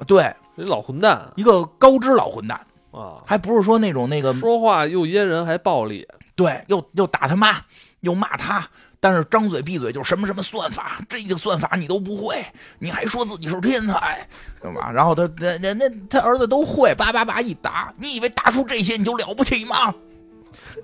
[0.07, 2.59] 对，老混蛋，一个高知老混蛋
[2.93, 6.07] 啊，还不是说那种那个说话又噎人还暴力。
[6.35, 7.57] 对，又又打他妈，
[8.01, 8.67] 又骂他，
[8.99, 12.45] 但是张嘴闭嘴就什么什么算法，这个算法你都不会，
[12.79, 14.27] 你还说自己是天才，
[14.63, 14.91] 干嘛？
[14.91, 19.95] 然后他那那那他儿子都会，叭叭叭一打，你以为打出这些你就了不起吗？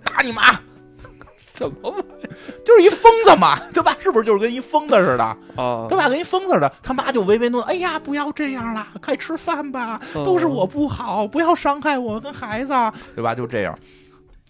[0.05, 0.61] 打你妈！
[1.57, 2.05] 什么玩意？
[2.67, 3.97] 就是一疯子嘛，对吧？
[3.99, 5.87] 是不是就是跟一疯子似的啊？
[5.89, 6.07] 对吧？
[6.07, 12.75] 跟一疯子似的，他妈就唯唯诺诺，哎呀，不要这样了，快吃饭吧，都是我不好，不要伤害我跟孩子，
[13.15, 13.35] 对吧？
[13.35, 13.79] 就这样。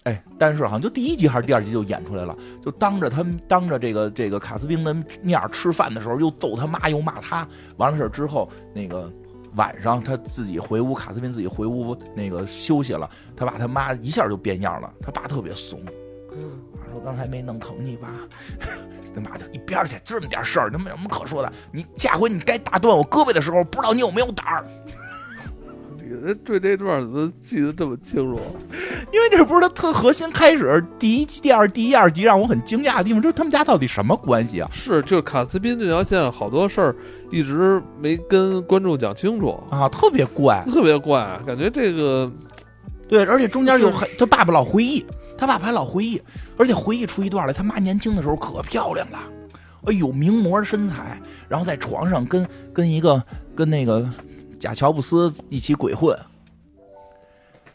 [0.07, 7.45] 哎，但是好像就第一集还是第二集就演出来了，就当着他当着这个这个卡斯宾的面吃饭的时候，又揍他妈又骂他。
[7.75, 9.11] 完了事之后，那个
[9.55, 14.89] 晚上他自己回屋，卡斯宾自己回屋那个休息了，他爸他妈一下就变样了。
[15.01, 15.83] 他爸特别怂，
[16.93, 18.07] 说刚才没弄疼你吧？
[19.13, 21.51] 他妈就一边去，这么点事儿，他没什么可说的。
[21.73, 24.65] 你下回你该打断我胳膊的时候，不知道你有没有胆儿。
[26.21, 28.39] 人对这段怎么记得这么清楚，
[29.13, 34.69] 因为这不是他特核心开始第一集、第二、第一二集让我很惊讶的地方，就是他们家到底什么关系啊？
[34.71, 36.95] 是，就是卡斯宾这条线好多事儿
[37.31, 42.31] 一直没跟观众讲清楚啊，特别怪，特别怪，感觉这个
[43.07, 45.05] 对，而且中间有很他爸爸老回忆，
[45.37, 46.21] 他爸爸还老回忆，
[46.57, 49.19] 而且回忆出一段来，他妈年轻的时候可漂亮了，
[49.85, 53.23] 哎呦，名模身材，然后在床上跟跟一个
[53.55, 54.09] 跟那个。
[54.59, 56.17] 贾乔布斯一起鬼混，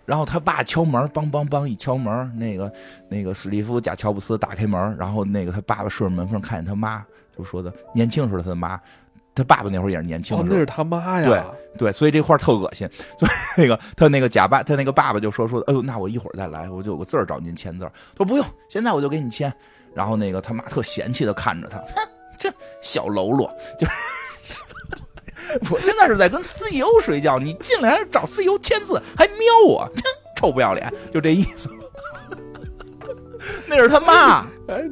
[0.05, 2.73] 然后他爸敲门，梆梆梆一敲门，那个
[3.09, 7.05] 那个史蒂夫贾乔布斯打开门，然后那个他爸爸顺着门缝看见他妈，
[7.37, 8.81] 就说的年轻时候他的妈，
[9.35, 11.43] 他爸爸那会儿也是年轻的，时候，那是他妈呀，对
[11.79, 12.89] 对，所以这块特恶心，
[13.19, 17.85] 所以那个他那个假爸他那个爸爸就说说，哎呦，那我一会儿再来，我就有个字儿找您签字，
[18.17, 19.53] 他说不用，现在我就给你签，
[19.95, 23.49] 然后那个他妈特嫌弃的看着他，哼，这小喽啰，
[23.79, 23.93] 就是。
[25.71, 29.89] 我现在是在跟 CEO 睡觉，你进来找 CEO 签字还瞄我，
[30.37, 31.69] 臭不要脸，就这意思。
[33.67, 34.83] 那是他妈，哎，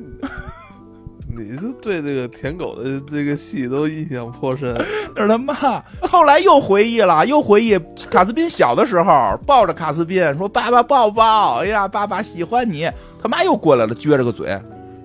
[1.36, 4.74] 你是对这个舔狗的这个戏都印象颇深。
[5.14, 7.78] 那是他妈，后来又回忆了，又回忆
[8.10, 12.90] 卡斯宾小的时候抱着卡斯宾说：“爸爸抱抱，哎呀，爸爸喜欢你。”
[13.22, 14.48] 他妈又过来了，撅着个嘴，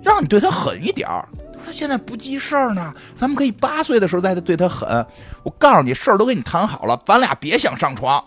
[0.02, 1.28] 让你对他狠一点儿。
[1.76, 5.06] 他现在不记事儿呢，咱们可以八岁的时候再对他狠。
[5.44, 8.24] 我告诉你，事儿都给你谈好了，咱俩别想上床。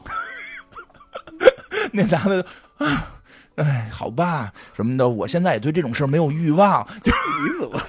[1.91, 2.45] 那男的
[2.77, 3.09] 啊，
[3.57, 6.87] 哎，好吧，什么的，我现在也对这种事儿没有欲望。
[7.03, 7.81] 就你怎么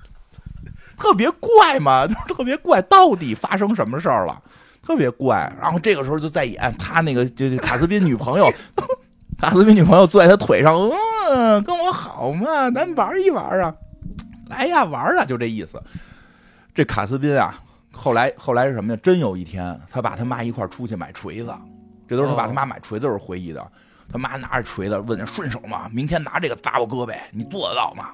[0.98, 2.06] 特别怪嘛？
[2.06, 4.38] 就特别怪，到底发生什么事儿了？
[4.82, 5.50] 特别怪。
[5.62, 8.52] 然后这个时候就在演他那个，就卡斯宾女朋友，
[9.40, 10.78] 卡斯宾女朋友坐在他腿上，
[11.30, 13.74] 嗯，跟我好嘛，咱玩一玩啊。
[14.48, 15.82] 来呀，玩啊，就这意思。
[16.74, 17.62] 这卡斯宾啊，
[17.92, 18.98] 后来后来是什么呀？
[19.02, 21.54] 真有一天，他爸他妈一块出去买锤子，
[22.08, 23.64] 这都是他爸他妈买锤子时候回忆的。
[24.06, 25.88] 他妈拿着锤子问：“顺手吗？
[25.90, 28.10] 明天拿这个砸我胳膊，你做得到吗？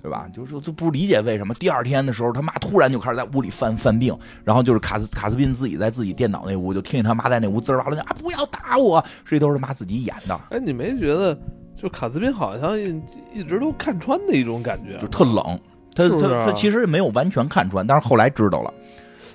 [0.00, 8.16] 对吧？”就是就不理解为什么第二天的时候，他妈突然就开始在屋里犯犯病，然后就是卡斯卡斯宾自己在自己电脑那屋，就听见他妈在那屋滋哇乱叫啊！
[8.20, 9.04] 不要打我！
[9.26, 10.40] 这都是他妈自己演的。
[10.50, 11.36] 哎，你没觉得
[11.74, 15.58] 就卡斯宾好像一直都看穿的一种感觉，就特冷。
[15.94, 18.72] 他他他其实没有完全看穿，但是后来知道了。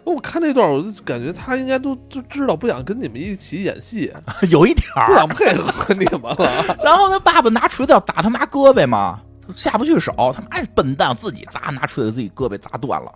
[0.04, 4.12] 我看那段，我就感觉他应该都就知道不想跟你们一起演戏，
[4.50, 6.64] 有一点不想配合你们了。
[6.82, 9.20] 然后他爸爸拿锤子要打他妈胳膊嘛，
[9.54, 13.14] 下不去手，他妈笨蛋自己砸，拿锤子自己胳膊砸断了。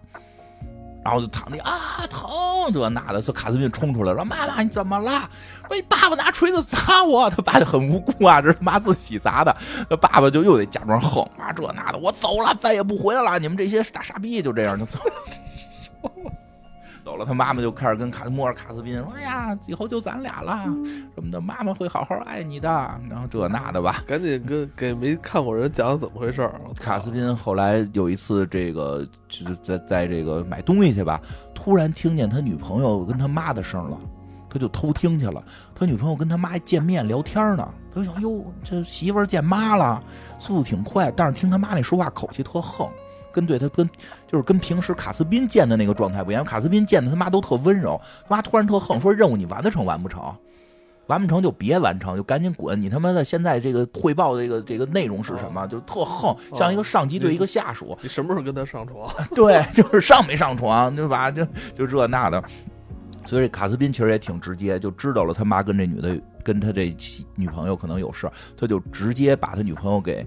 [1.04, 2.30] 然后就躺那啊疼
[2.74, 5.30] 这那的，说卡斯宾冲出来说，妈妈你怎么了？
[5.68, 9.56] 说你爸爸拿锤子砸我，他爸就很无辜啊，这是妈自己砸的，
[9.90, 15.14] 他爸爸就又得假装横啊这那的，我走了，再也不回来了，你们这些大傻逼，就这样就走了。
[17.12, 20.64] 走了，他妈妈就开始跟卡莫尔卡斯宾说：“哎呀，以后就咱俩了，
[21.14, 22.70] 什么的，妈妈会好好爱你的。”
[23.10, 31.20] 然后这那的吧，赶紧跟给没看过人讲讲怎么回事儿卡斯宾后来有一次，这个就是在在这个买东西去吧，
[31.54, 33.98] 突然听见他女朋友跟他妈的声了，
[34.50, 35.44] 他就偷听去了。
[35.76, 40.02] 他女朋友跟他妈见面聊天呢，他想：“哟，这媳妇见妈了，
[40.40, 42.88] 速度挺快。”但是听他妈那说话口气特横。
[43.32, 43.90] 跟对他跟
[44.28, 50.22] 就是跟平时卡斯宾见的那个状态不一样，卡斯宾见的他妈都特温柔，他妈突然特横，说任务你完得成完不成？
[51.08, 52.80] 完不成就别完成，就赶紧滚！
[52.80, 55.68] 你他妈的现在这个汇报的这个这个内容是什么？
[55.68, 57.98] 就是特横，像一个上级对一个下属。
[58.02, 59.14] 你什么时候跟他上床？
[59.36, 61.30] 对，就是上没上床，对吧？
[61.30, 61.46] 就
[61.76, 62.42] 就这那的。
[63.26, 66.96] 所以卡斯宾其实也挺直接，就知道了他妈跟这女的跟他这
[67.36, 70.26] 女朋友可能有事他就直接把他女朋友给。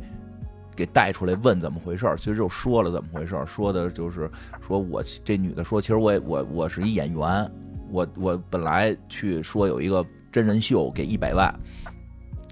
[0.76, 4.30] 给带出来问怎么回事其实就说了怎么回事说的就是
[4.60, 7.50] 说我这女的说，其实我我我是一演员，
[7.90, 11.54] 我我本来去说有一个真人秀给一百万，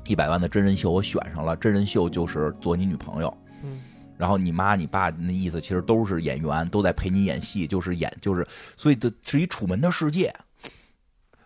[0.06, 3.80] 一百万的真人秀我选上了，真人秀就是做你女朋友，嗯，
[4.16, 8.46] 然后你妈你爸那意思其实都是演员，都在陪你演戏，就是演就是，
[8.76, 10.32] 所以这是一楚门的世界，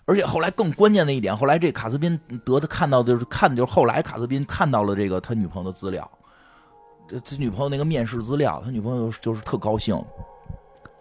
[0.05, 6.11] 而且后来更关键的一点，后来这卡斯宾得的看到的就是看就是后来卡斯宾看到了这个他女朋友的资料。
[7.09, 10.01] 这他女朋友那个面试资料，他女朋友就是特高兴，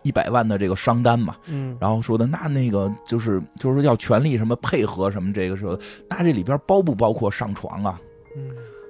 [0.03, 5.77] 一百万的这个商单嘛，嗯，然后说的那那个就是就是要全力什么配合什么这个说，
[6.09, 7.99] 那这里边包不包括上床啊？
[8.37, 8.49] 嗯，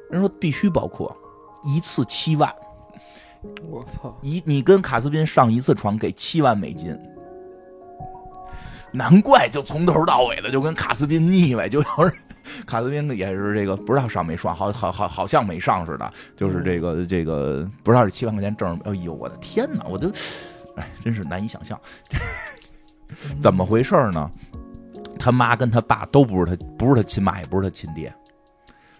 [0.09, 1.15] 人说必须包括，
[1.63, 2.53] 一次七万，
[3.69, 6.97] 我操，一你跟卡斯宾上一次床给七万美金。
[8.91, 12.13] 难怪就从头到尾的就跟卡斯宾腻歪，就要是
[12.65, 20.09] 卡斯宾也是这个不知道上没上，好好好好像没上似的，就是这个这个不知道是七万块钱挣，哎呦我的天哪，我都
[20.76, 21.80] 哎真是难以想象，
[23.41, 24.30] 怎么回事呢？
[25.17, 28.13] 他妈跟他爸都不是他，不是他亲妈，也不是他亲爹。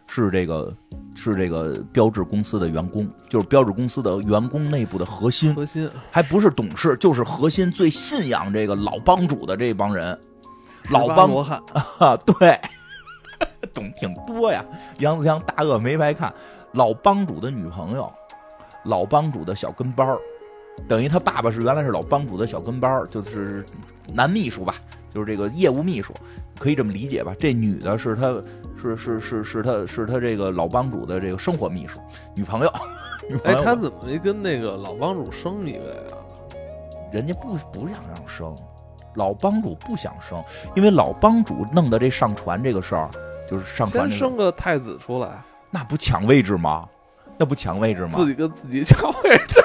[0.08, 0.72] 是这个，
[1.16, 10.18] 是这个标志公司的员工，就是标志公司的员工内部的核心，核心还不是董事，就是核心最信仰这个老帮主的这帮人，
[10.90, 11.60] 老帮罗汉
[11.98, 12.58] 啊， 对，
[13.74, 14.64] 懂挺多呀。
[15.00, 16.34] 杨子江大鳄没白看，
[16.74, 18.12] 老帮主的女朋友，
[18.84, 20.20] 老帮主的小跟班儿，
[20.88, 23.66] 等于他爸爸是原来是老帮主的小跟班儿，就是
[24.14, 24.76] 男秘书吧，
[25.14, 26.14] 就是这个业务秘书，
[26.60, 27.36] 可以这么理解吧？
[27.40, 28.42] 这女的是他
[28.76, 32.00] 是是是是他是他这个老帮主的这个生活秘书
[32.34, 32.72] 女朋友。
[33.28, 36.18] 女朋哎，他怎么没跟那个老帮主生一个呀？
[37.12, 38.56] 人家不不想让生，
[39.16, 40.44] 老帮主不想生，
[40.76, 43.10] 因为老帮主弄的这上船这个事儿，
[43.50, 46.88] 就是上传先这个，生个太子出来，那不抢位置吗？
[47.38, 48.12] 那不抢位置吗？
[48.16, 49.62] 自己跟自己抢位置。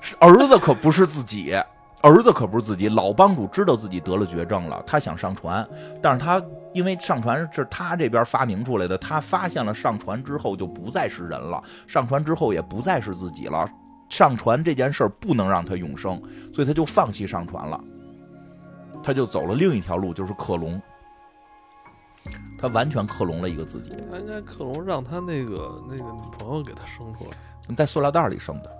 [0.00, 1.54] 是儿子可不是自己，
[2.00, 2.88] 儿子可不是自己。
[2.88, 5.66] 老帮主知道自己得了绝症了，他想上船，
[6.00, 13.68] 但是他因为上船是他这边发明出来的，他发现了上船之后就不再是人了，上船之后也不再是自己了。
[14.08, 16.20] 上传这件事儿不能让他永生，
[16.52, 17.82] 所以他就放弃上传了，
[19.02, 20.80] 他就走了另一条路，就是克隆。
[22.58, 27.74] 他完全克隆了一个自己，他应该克隆让他那个那个女朋友给他生出来。
[27.76, 28.70] 在塑料袋里生的，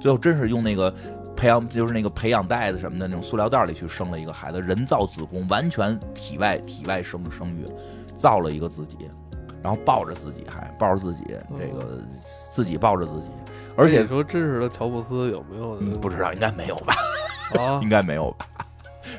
[0.00, 0.94] 最后真是用那个
[1.34, 7.66] 培养，就是那个培养袋子什么的那种塑料袋里去生了一个孩子，人造子宫，完全体外体外生生育，
[8.14, 8.96] 造了一个自己，
[9.62, 11.24] 然后抱着自己还抱着自己，
[11.56, 12.04] 这个
[12.52, 13.30] 自己抱着自己，
[13.78, 15.78] 而且你说真实的乔布斯有没有？
[15.80, 16.94] 嗯不知道应该没有吧，
[17.58, 18.46] 啊 应，该没有吧。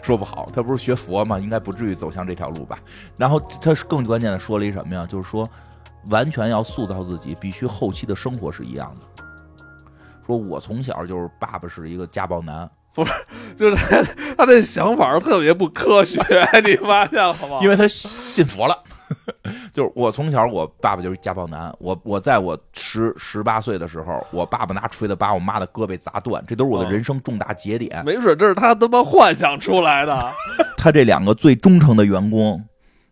[0.02, 1.40] 说不好，他不是学佛吗？
[1.40, 2.78] 应该不至于走向这条路吧。
[3.18, 5.08] 然后他是更关键的说了一什么呀？
[5.10, 5.50] 就是说，
[6.10, 9.24] 完全要塑造自己，必须后期的生活是一样的。
[10.28, 13.12] 说我从小就是爸爸是一个家暴男，不是
[13.58, 14.04] 就是他
[14.38, 16.20] 他的想法特别不科学，
[16.64, 17.60] 你发现了吗？
[17.62, 18.84] 因为他信佛了。
[19.74, 21.74] 就是我从小，我爸爸就是家暴男。
[21.80, 28.04] 我我在我十十八岁的时候，我爸爸拿锤子把我妈的胳膊砸断，这都是我的哦人生重大节点。
[28.06, 30.32] 没准这是他他妈幻想出来的。
[30.78, 32.64] 他这两个最忠诚的员工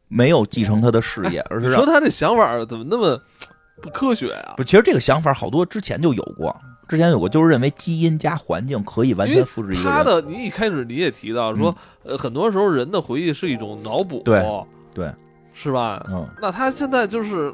[0.07, 3.19] 没有继承他的事业，而是说他这想法怎么那么
[3.81, 6.55] 不科学啊、不，其实这个想法好多之前就有过，
[6.87, 9.93] 之前有过，就是认为基因加环境可以完全复制一个人。
[9.93, 14.43] 他的，你一开始你也提到说，呃，很多时候人的回忆是一种脑补，对
[14.95, 15.11] 对，
[15.59, 16.05] 是吧？
[16.09, 17.51] 嗯，那他现在就是，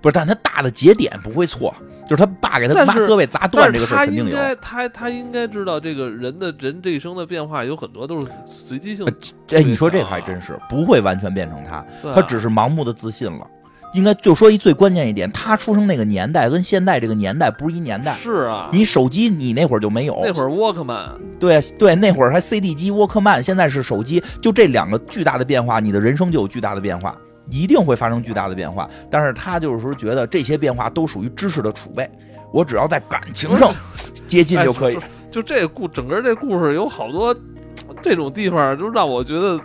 [0.00, 1.74] 不是，但他大的节点不会错，
[2.08, 4.30] 就是他爸给他妈胳膊砸断这个事儿肯定有。
[4.30, 9.12] 应该他他应该知道，这个人的人这一生的变化有很多都是随机性的，
[9.50, 13.46] 哎，你说这还真是不会完全变成他，啊他只是盲目的自信了。
[13.92, 18.12] 应该就说一最关键一点，他出生那个年代跟现在这个年代不是一年代。
[18.14, 27.16] 是啊，你手机你那会儿就没有，那会儿沃克曼，对对，那会儿还 CD 机、沃克曼，现在是手机，就这两个巨大的变化，你的人生就有巨大的变化，
[27.48, 28.88] 一定会发生巨大的变化。
[29.10, 32.08] 但是他就是说觉得这些变化都属于知识的储备，
[32.52, 33.72] 我只要在感情上
[34.26, 35.10] 接近就可以哎。
[35.30, 37.34] 就这故整个这故事有好多
[38.00, 39.60] 这种地方，就让我觉得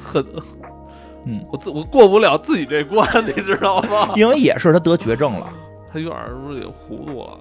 [0.00, 0.24] 很，
[1.26, 4.12] 嗯，我自我过不了自己这关， 你知道吗？
[4.16, 5.52] 因为也是他得绝症了，
[5.92, 7.38] 他有点儿是不是也糊涂了？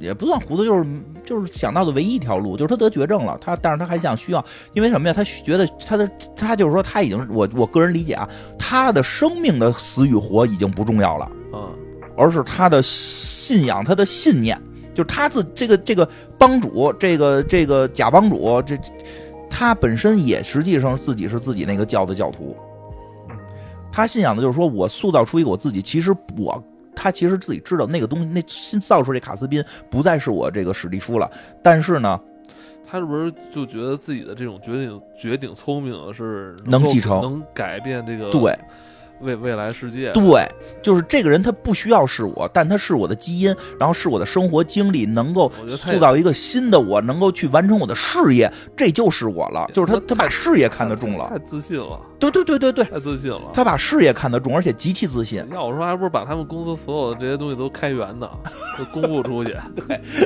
[0.00, 0.86] 也不算糊涂，就是
[1.24, 3.38] 就是想到的唯一一条路，就是他得绝症了。
[3.40, 5.14] 他但是他还想需要，因为什么呀？
[5.14, 8.28] 他觉得他的他就是说他已经我我个人理解啊，
[8.58, 11.24] 他的生命的死与活已经不重要了。
[11.52, 11.70] 啊，
[12.16, 14.60] 而是他的信仰，他的信念，
[14.92, 16.08] 就是他自这个这个
[16.38, 18.76] 帮主，这个这个假帮主，这
[19.48, 22.56] 他本身也实际上自己是自己那个教的教徒。
[23.92, 26.60] 他信仰的就是说我塑造出一个我自己，其实我
[26.94, 31.30] 他其实自己知道那个东西，那新造出这卡斯宾不再是我这个史蒂夫了，
[31.62, 32.20] 但是呢，
[32.86, 37.20] 他是不是就觉得自己的这种绝顶绝顶聪明是够能继承。
[37.20, 38.56] 能改变这个对
[39.20, 40.12] 未未来世界？
[40.12, 40.46] 对，
[40.82, 49.68] 就是这个人他不需要是我，但他是我的基因，然后是我的生活经历，能够塑造一个新的我，能够去完成我的事业，这就是我了。
[49.72, 53.50] 就是他他把事业看得重了太，自信了，对对对对对，太自信了。
[53.52, 55.46] 他把事业看得重，而且极其自信。
[55.52, 58.28] 要我说，还不如把他们公司所有的这些东西都开源呢，
[58.76, 59.56] 都公布出去。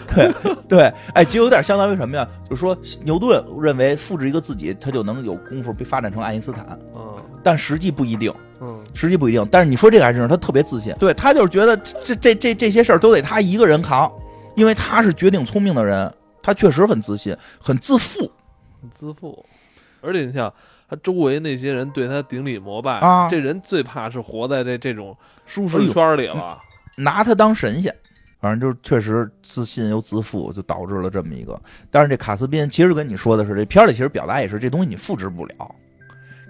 [0.07, 0.33] 对
[0.69, 2.27] 对，哎，就有点相当于什么呀？
[2.49, 8.33] 就是说牛顿认为复制一个自己，他就能有功夫被发展成爱因斯坦，嗯但实际不一定。
[8.61, 14.11] 嗯，实际不一定，但是你说这个还真是他特别自信，对他就是觉得这这这这些事儿都得他一个人扛，
[14.57, 16.13] 因为他是绝顶聪明的人，
[16.43, 18.31] 他确实很自信，很自负
[18.81, 19.45] 很自负，
[20.01, 20.53] 而且你想，
[20.89, 25.17] 他周围那些人对他顶礼膜拜啊这人最怕是活在这这种
[25.47, 26.59] 舒适圈里了。
[26.97, 27.95] 拿他当神仙，
[28.41, 31.57] 反正就是确实自信又自负，就导致了这么一个。
[31.93, 35.75] 但是这卡斯宾其实跟你说的是，这片儿里其实表达也是这东西你复制不了。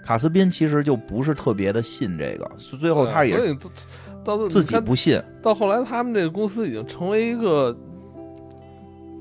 [0.09, 2.49] 卡斯宾其实就不是特别的信这个，
[2.81, 3.37] 最后他也
[4.49, 7.77] 自己不信，到后来，他们这个公司已经成为一个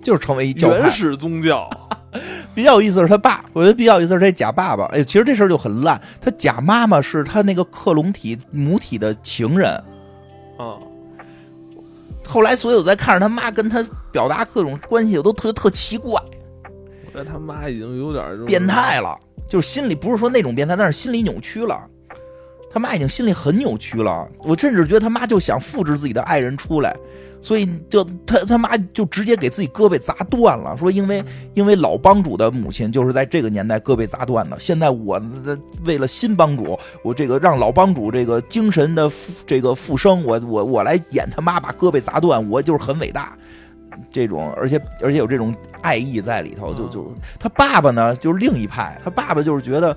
[0.02, 0.70] 就是成为一教。
[0.70, 1.68] 原始宗教。
[2.56, 4.86] 比较有意思是他爸，我觉得比较有意思是这假爸爸。
[4.86, 6.00] 哎，其实这事儿就很烂。
[6.22, 9.70] 他假妈妈是他那个克隆体母体的情人，
[10.56, 10.80] 啊，
[12.26, 16.18] 后来所有在看着他妈跟他表达各种关系，我都特特奇怪，
[17.08, 19.18] 我觉得他妈已经有点变态了，
[19.48, 21.88] 就是心里不是说那种变态，但是心理扭曲了。
[22.70, 26.94] 他妈已经心里很扭曲了，我甚至觉得他妈就想复制自己的爱人出来，
[27.40, 31.24] 所以就他他妈就直接给自己胳膊砸断了，说因为
[31.54, 35.18] 因为老帮主的母亲就是在这个年代胳膊砸断的，现在我
[35.86, 39.10] 为了新帮主，我这个让老帮主这个精神的
[39.46, 43.34] 这个复生，我我我来演他妈把胳膊砸断，我就是很伟大，
[44.10, 49.96] 这种而且而且有这种爱意在里头，就就他爸爸呢就是另一派，他爸爸就是觉得。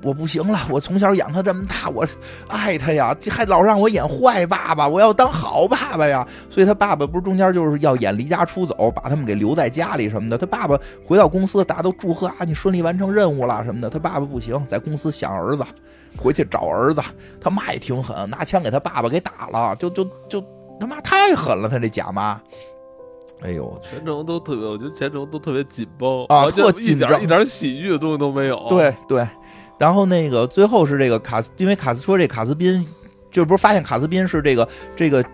[0.00, 2.06] 我不行了，我从小养他这么大，我
[2.46, 6.24] 爱他呀，这还老让我演坏爸爸，我要当好爸爸呀。
[6.48, 10.38] 所以他爸爸不是中间就是要演离家出走，把他们给留在家里什么的。
[10.38, 13.90] 他爸爸回到公司，大家都祝贺啊，你顺利完成任务了什么的。
[13.90, 15.64] 他爸爸不行，在公司想儿子，
[16.16, 17.02] 回去找儿子。
[17.40, 20.40] 他妈也挺狠，拿枪给他爸爸给打了，就就就
[20.78, 22.40] 他妈太狠了，他这假妈。
[23.40, 28.66] 哎呦，全程都特别，我觉得全程都特别紧绷啊，特紧张，一点喜剧的东西都没有。
[28.68, 29.26] 对对。
[29.78, 32.84] 然后那个最后是这个卡斯，因为卡斯说这卡斯宾，
[33.30, 35.24] 就不是发现卡斯宾是这个这个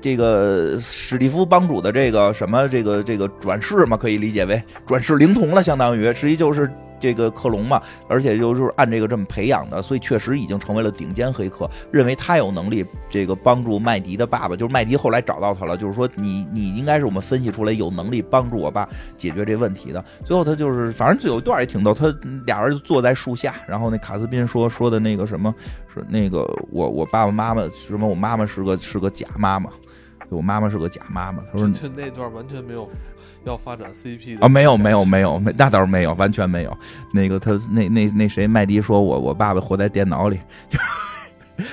[0.00, 6.70] 这个史蒂夫帮主的这个什么这个这个转世嘛，可以理解为转世灵童了，相当于实际就是。
[7.04, 11.68] 这个克隆嘛，而且又就是按这个这么培养的，所以确实已经成为了顶尖黑客。
[11.92, 20.02] 认为他有能力，这个帮助麦迪的爸爸，就是麦迪后来找到他了，就是说你你应该是我们分析出来有能力帮助我爸解决这问题的。
[20.24, 22.06] 最后他就是，反正有一段也挺逗，他
[22.46, 25.54] 俩人就坐在树下，然后那卡斯宾说说的那个什么，
[25.86, 26.40] 说那个
[26.70, 29.68] 我我爸爸妈妈什么，我妈妈是个是个假妈妈，
[30.30, 31.42] 我妈妈是个假妈妈。
[31.52, 32.88] 他说就那段完全没有。
[33.44, 34.48] 要发展 CP 啊？
[34.48, 36.76] 没有没有没有没，那倒是没有，完全没有。
[37.12, 40.40] 那个他那那那谁麦迪说我我爸爸活在电脑里，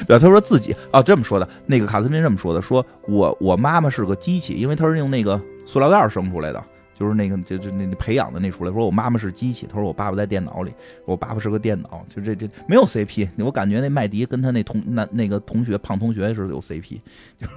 [0.08, 1.48] 对，他说自己啊这么说的。
[1.66, 8.72] 那个卡斯宾这么说的，说我我妈妈是个机器，因为他是用那个塑料袋生出来的，就是那个就就那培养的那出来。
[8.72, 10.74] 说我妈妈是机器，他说我爸爸在电脑里，
[11.06, 13.30] 我爸爸是个电脑，就这这没有 CP。
[13.38, 17.00] 我感觉那麦迪跟他那同那那个同学胖同学是有 CP，
[17.40, 17.48] 就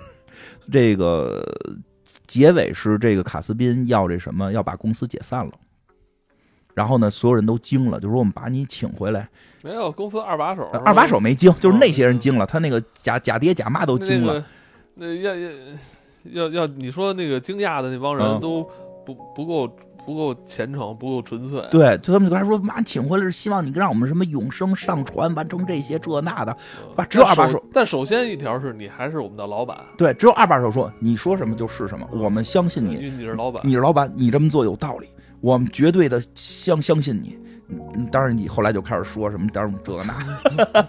[0.71, 1.45] 这个。
[2.27, 5.53] 结尾是这个卡斯宾要这什么，要把公司解散了。
[6.75, 9.29] 然后呢，所有人都惊了，就说我们把你请回来。
[9.63, 14.45] 没有，公司二把手，二把手没惊，就是那些人惊了，他那个假假爹假妈都惊了。
[14.95, 15.51] 那要要
[16.33, 18.69] 要要，你说那个惊讶的那帮人都
[19.05, 19.77] 不不够。
[20.05, 21.63] 不够虔诚，不够纯粹。
[21.71, 26.57] 对，就他们还说妈请回来是希望你让我们什么永生上传，完成这些这那的。
[26.95, 29.79] 把只有二把手，但首先一条是你还是我们的老板。
[29.97, 32.95] 对，只有二把手说你说什么就是什么，我们相信你。
[32.95, 35.09] 因为你是老板，你是老板，你这么做有道理，
[35.41, 37.39] 我们绝对的相相信你。
[38.13, 40.87] 当然，你后来就开始说什么，当然这个那。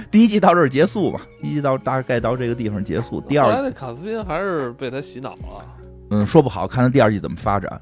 [0.10, 3.20] 第一季到这儿结束吧，第一季到大概到这个地方结束。
[3.20, 5.64] 第二，后来那卡斯宾还是被他洗脑了。
[6.10, 7.78] 嗯，说不好，看他第二季怎么发展。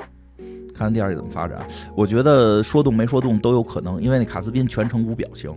[0.77, 5.51] 看第二季怎么发展，我觉得说动没说动都有可能，因为那卡斯宾全程无表情，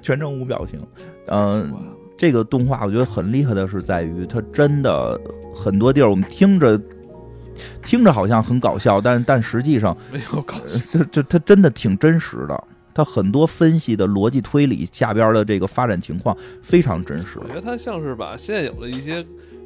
[0.00, 0.80] 全程无表情。
[1.26, 1.70] 嗯，
[2.16, 5.20] 这个动画我觉得很厉害的是在于，它真的
[5.54, 6.80] 很多地儿我们听着
[7.84, 17.38] 听着好像很搞笑，但但实际上没有搞笑，就就它真的挺真实的，它很多分析的逻辑推理下边的这个发展情况非常真实。
[17.40, 19.22] 我觉得它像是把现有的一些。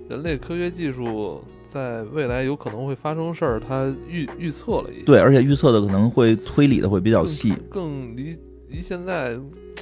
[0.09, 8.37] 人类科学技术在未来有可能会发生事儿，它预预测了一些，对，而且预测的可能会推理的会比较细，更离
[8.69, 9.39] 离现在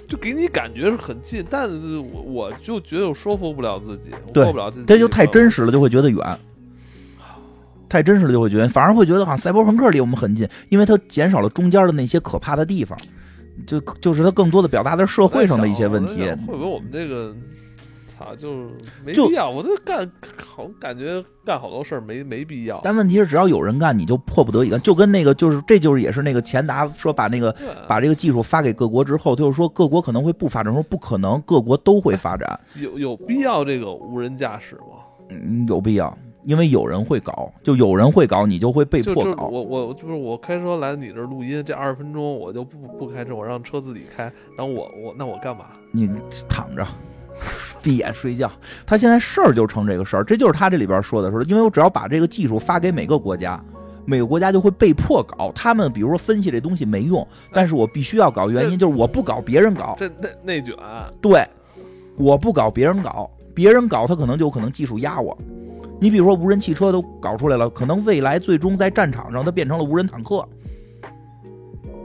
[0.06, 6.38] 就给你感觉是很近，但是我我就觉得说服不了自己，过不了自己，这就太真实了，就会觉得远，
[7.88, 12.96] 太真实了就会觉得，反而会觉得好像赛博朋克离我们很近，因为它减少了中间的那些可怕的地方，
[13.66, 17.34] 就就是它更多的表达的社会上的一些问题，会不会我们这个？
[18.20, 18.68] 啊，就是
[19.02, 20.08] 没必要，我就干
[20.54, 22.78] 好感觉干好多事儿没没必要。
[22.84, 24.78] 但问题是，只要有人干，你就迫不得已干。
[24.82, 27.54] 就跟那个，就是这就是也是那个钱达说把那个
[27.88, 32.60] 把这个技术发给各国之后，就是说各国可能会不发展，说不可能，各国都会发展。
[32.78, 35.00] 有有必要这个无人驾驶吗？
[35.30, 36.14] 嗯，有必要，
[36.44, 39.46] 因为有人会搞，就有人会搞，你就会被迫搞。
[39.46, 44.24] 我我就是我开车来你这录音，这二十分钟我就不不开车，我让车自己开。
[44.58, 45.66] 然后我我那我干嘛？
[45.90, 46.10] 你
[46.48, 46.86] 躺着。
[47.82, 48.50] 闭眼睡觉，
[48.86, 53.62] 他现在事儿就成这个事儿，这就是他这里边说的，说因为我只要把这个技术发给每个国家，
[54.04, 55.50] 每个国家就会被迫搞。
[55.54, 60.74] 他们比如说分析这东西没用，但是我必须要搞，原因就是我不搞，别人搞，这内内卷。
[61.22, 61.46] 对，
[62.16, 65.36] 我不搞，别人搞，别人搞，他可能就可能技术压我。
[65.98, 70.46] 你比如说无人汽车都搞出来了，可能未来最终在战场上它变成了无人坦克，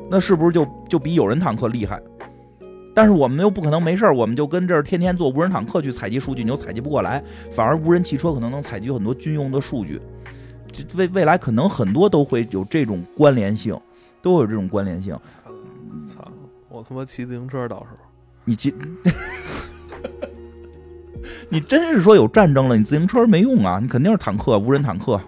[0.10, 2.02] 那是不是就就比有人坦克厉害？
[2.96, 10.02] 但是我们又不可能没事儿，我们就跟这儿天天坐无人坦克去采集数据，你又采集不过来，反而无人汽车可能能采集很多军用的数据。
[10.72, 13.78] 这未未来可能很多都会有这种关联性，
[14.22, 15.14] 都会有这种关联性。
[16.08, 16.26] 操！
[16.70, 17.98] 我他妈骑自行车到时候。
[18.46, 18.74] 你骑，
[21.50, 25.20] 你真是说有战争了，你自行车没用啊，你肯定是坦克、无人坦克，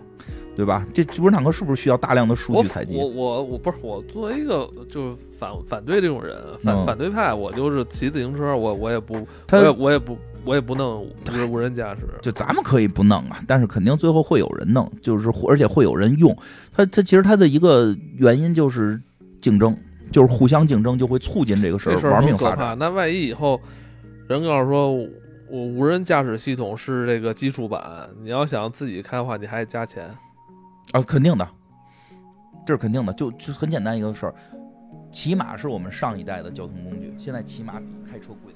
[0.57, 0.83] 对吧？
[0.91, 2.97] 这无人坦克是不是需要大量的数据采集？
[2.97, 12.01] 我我我不是我作为一个就是反反对这种人，反反对派，我就是骑自行车，我我也不，我也我也不我也不弄无无人驾驶。
[12.23, 16.35] 就咱们可以不弄啊，但是肯定最后会有人弄，就是而且会有人用。
[16.75, 18.99] 它它其实它的一个原因就是
[19.39, 19.77] 竞争。
[20.09, 22.77] 就是互相竞争，就会促进这个事儿玩命发展。
[22.79, 23.59] 那万一以后
[24.29, 24.93] 人告诉说，
[25.49, 30.09] 我无人驾驶系统是这个基础版，你要想自己开的话，你还得加钱
[30.91, 31.01] 啊？
[31.01, 31.47] 肯定的，
[32.65, 33.13] 这是肯定的。
[33.13, 34.35] 就就很简单一个事儿，
[35.11, 38.53] 骑马是我们上一代的交通工具，现在骑马比开车贵。